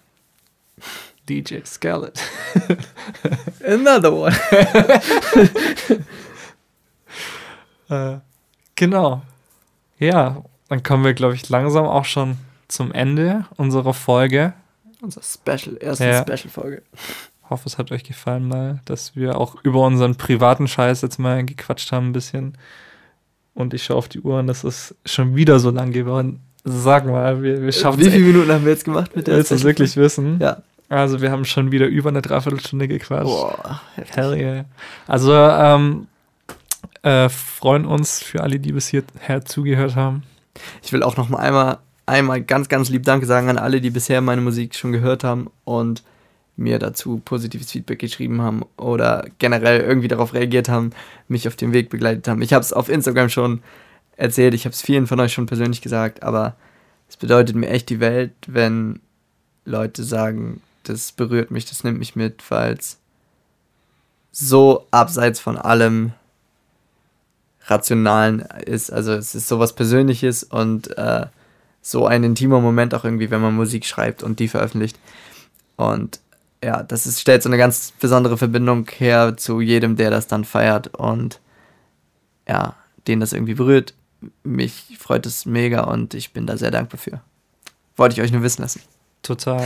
DJ 1.27 1.63
Scarlett. 1.65 2.19
Another 3.65 4.13
one. 4.13 4.35
Äh, 7.89 8.17
genau. 8.75 9.21
Ja, 9.99 10.43
dann 10.69 10.83
kommen 10.83 11.03
wir, 11.03 11.13
glaube 11.13 11.35
ich, 11.35 11.47
langsam 11.49 11.85
auch 11.85 12.05
schon 12.05 12.37
zum 12.67 12.91
Ende 12.91 13.45
unserer 13.57 13.93
Folge. 13.93 14.53
Unser 15.01 15.21
Special, 15.21 15.77
erste 15.79 16.05
Ja. 16.05 16.23
Special-Folge. 16.23 16.81
hoffe, 17.49 17.67
es 17.67 17.77
hat 17.77 17.91
euch 17.91 18.03
gefallen 18.03 18.47
mal, 18.47 18.81
dass 18.85 19.15
wir 19.15 19.37
auch 19.37 19.57
über 19.63 19.81
unseren 19.85 20.15
privaten 20.15 20.67
Scheiß 20.67 21.01
jetzt 21.03 21.19
mal 21.19 21.45
gequatscht 21.45 21.91
haben 21.91 22.09
ein 22.09 22.13
bisschen. 22.13 22.57
Und 23.53 23.73
ich 23.73 23.83
schaue 23.83 23.97
auf 23.97 24.09
die 24.09 24.19
Uhr 24.21 24.39
und 24.39 24.47
das 24.47 24.63
ist 24.63 24.95
schon 25.05 25.35
wieder 25.35 25.59
so 25.59 25.69
lang 25.69 25.91
geworden. 25.91 26.41
Sag 26.63 27.05
mal, 27.05 27.43
wir, 27.43 27.61
wir 27.61 27.71
schaffen 27.71 27.99
Wie 27.99 28.09
viele 28.09 28.25
Minuten 28.25 28.51
haben 28.51 28.65
wir 28.65 28.71
jetzt 28.71 28.85
gemacht 28.85 29.15
mit 29.15 29.27
der 29.27 29.35
Willst 29.37 29.51
du 29.51 29.55
es 29.55 29.63
wirklich 29.63 29.95
wissen? 29.95 30.39
Ja. 30.41 30.63
Also 30.89 31.21
wir 31.21 31.31
haben 31.31 31.45
schon 31.45 31.71
wieder 31.71 31.87
über 31.87 32.09
eine 32.09 32.21
Dreiviertelstunde 32.21 32.87
gequatscht. 32.87 33.25
Boah. 33.25 33.81
Hell 33.95 34.35
yeah. 34.35 34.65
Also 35.07 35.33
ähm, 35.33 36.07
äh, 37.01 37.29
freuen 37.29 37.85
uns 37.85 38.21
für 38.21 38.41
alle, 38.41 38.59
die 38.59 38.71
bis 38.71 38.87
hierher 38.87 39.45
zugehört 39.45 39.95
haben. 39.95 40.23
Ich 40.83 40.93
will 40.93 41.03
auch 41.03 41.17
noch 41.17 41.29
mal 41.29 41.39
einmal, 41.39 41.79
einmal 42.05 42.41
ganz, 42.41 42.69
ganz 42.69 42.89
lieb 42.89 43.03
Danke 43.03 43.25
sagen 43.25 43.49
an 43.49 43.57
alle, 43.57 43.81
die 43.81 43.89
bisher 43.89 44.21
meine 44.21 44.41
Musik 44.41 44.75
schon 44.75 44.91
gehört 44.91 45.23
haben 45.23 45.49
und 45.63 46.03
mir 46.57 46.79
dazu 46.79 47.21
positives 47.23 47.71
Feedback 47.71 47.99
geschrieben 47.99 48.41
haben 48.41 48.63
oder 48.77 49.27
generell 49.39 49.81
irgendwie 49.81 50.07
darauf 50.07 50.33
reagiert 50.33 50.69
haben, 50.69 50.91
mich 51.27 51.47
auf 51.47 51.55
dem 51.55 51.73
Weg 51.73 51.89
begleitet 51.89 52.27
haben. 52.27 52.41
Ich 52.41 52.53
habe 52.53 52.61
es 52.61 52.71
auf 52.71 52.89
Instagram 52.89 53.29
schon 53.29 53.61
erzählt, 54.15 54.53
ich 54.53 54.65
habe 54.65 54.73
es 54.73 54.81
vielen 54.81 55.07
von 55.07 55.19
euch 55.19 55.33
schon 55.33 55.47
persönlich 55.47 55.81
gesagt, 55.81 56.23
aber 56.23 56.55
es 57.09 57.17
bedeutet 57.17 57.55
mir 57.55 57.69
echt 57.69 57.89
die 57.89 57.99
Welt, 57.99 58.31
wenn 58.47 59.01
Leute 59.65 60.03
sagen, 60.03 60.61
das 60.89 61.11
berührt 61.11 61.51
mich, 61.51 61.65
das 61.65 61.83
nimmt 61.83 61.99
mich 61.99 62.15
mit, 62.15 62.43
weil 62.49 62.73
es 62.73 62.99
so 64.31 64.87
abseits 64.91 65.39
von 65.39 65.57
allem 65.57 66.13
Rationalen 67.67 68.41
ist. 68.65 68.91
Also 68.91 69.13
es 69.13 69.35
ist 69.35 69.47
sowas 69.47 69.73
Persönliches 69.73 70.43
und 70.43 70.97
äh, 70.97 71.25
so 71.81 72.05
ein 72.05 72.23
intimer 72.23 72.59
Moment 72.59 72.93
auch 72.93 73.03
irgendwie, 73.03 73.31
wenn 73.31 73.41
man 73.41 73.55
Musik 73.55 73.85
schreibt 73.85 74.23
und 74.23 74.39
die 74.39 74.47
veröffentlicht. 74.47 74.99
Und 75.75 76.19
ja, 76.63 76.83
das 76.83 77.05
ist, 77.05 77.21
stellt 77.21 77.43
so 77.43 77.49
eine 77.49 77.57
ganz 77.57 77.93
besondere 77.99 78.37
Verbindung 78.37 78.87
her 78.97 79.37
zu 79.37 79.61
jedem, 79.61 79.95
der 79.95 80.09
das 80.09 80.27
dann 80.27 80.45
feiert 80.45 80.87
und 80.95 81.39
ja, 82.47 82.75
den 83.07 83.19
das 83.19 83.33
irgendwie 83.33 83.53
berührt. 83.53 83.93
Mich 84.43 84.97
freut 84.99 85.25
es 85.25 85.45
mega 85.45 85.83
und 85.83 86.13
ich 86.13 86.33
bin 86.33 86.47
da 86.47 86.57
sehr 86.57 86.71
dankbar 86.71 86.99
für. 86.99 87.21
Wollte 87.95 88.15
ich 88.15 88.21
euch 88.21 88.31
nur 88.31 88.41
wissen 88.41 88.63
lassen. 88.63 88.81
Total. 89.21 89.65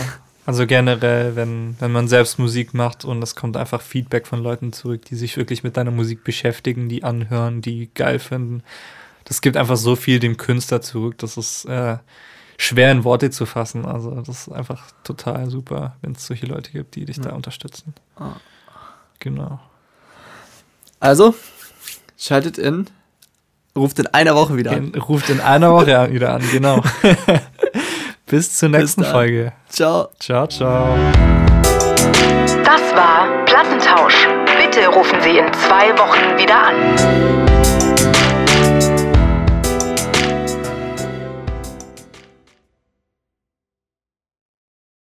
Also 0.50 0.66
generell, 0.66 1.36
wenn, 1.36 1.76
wenn 1.80 1.92
man 1.92 2.08
selbst 2.08 2.40
Musik 2.40 2.74
macht 2.74 3.06
und 3.06 3.22
es 3.22 3.36
kommt 3.36 3.56
einfach 3.56 3.82
Feedback 3.84 4.26
von 4.26 4.42
Leuten 4.42 4.74
zurück, 4.74 5.06
die 5.06 5.14
sich 5.16 5.38
wirklich 5.38 5.64
mit 5.64 5.78
deiner 5.78 5.92
Musik 5.92 6.24
beschäftigen, 6.24 6.90
die 6.90 7.04
anhören, 7.04 7.62
die 7.62 7.88
geil 7.94 8.18
finden. 8.18 8.64
Das 9.26 9.42
gibt 9.42 9.58
einfach 9.58 9.78
so 9.78 9.96
viel 9.96 10.18
dem 10.20 10.38
Künstler 10.38 10.82
zurück. 10.82 11.20
Das 11.20 11.38
ist 11.38 11.66
äh, 11.66 11.98
schwer 12.58 12.92
in 12.92 13.04
Worte 13.04 13.30
zu 13.30 13.46
fassen. 13.46 13.86
Also 13.86 14.10
das 14.22 14.48
ist 14.48 14.52
einfach 14.52 14.88
total 15.04 15.52
super, 15.52 15.98
wenn 16.02 16.14
es 16.14 16.26
solche 16.26 16.48
Leute 16.48 16.72
gibt, 16.72 16.96
die 16.96 17.06
dich 17.06 17.22
da 17.22 17.34
unterstützen. 17.34 17.94
Ah. 18.16 18.32
Genau. 19.20 19.60
Also, 21.00 21.36
schaltet 22.18 22.58
in, 22.58 22.88
ruft 23.76 24.00
in 24.00 24.08
einer 24.08 24.34
Woche 24.34 24.58
wieder 24.58 24.72
an. 24.72 24.94
In, 24.94 25.00
ruft 25.00 25.30
in 25.30 25.42
einer 25.42 25.72
Woche 25.74 26.00
an- 26.00 26.12
wieder 26.12 26.34
an, 26.34 26.42
genau. 26.52 26.82
Bis 28.30 28.56
zur 28.56 28.70
nächsten 28.70 29.02
dann. 29.02 29.12
Folge. 29.12 29.52
Ciao. 29.70 30.10
Ciao, 30.20 30.48
ciao. 30.48 30.96
Das 32.64 32.96
war 32.96 33.46
Plattentausch. 33.46 34.28
Bitte 34.58 34.88
rufen 34.88 35.20
Sie 35.22 35.38
in 35.38 35.52
zwei 35.54 35.98
Wochen 35.98 36.38
wieder 36.38 36.68
an. 36.68 37.69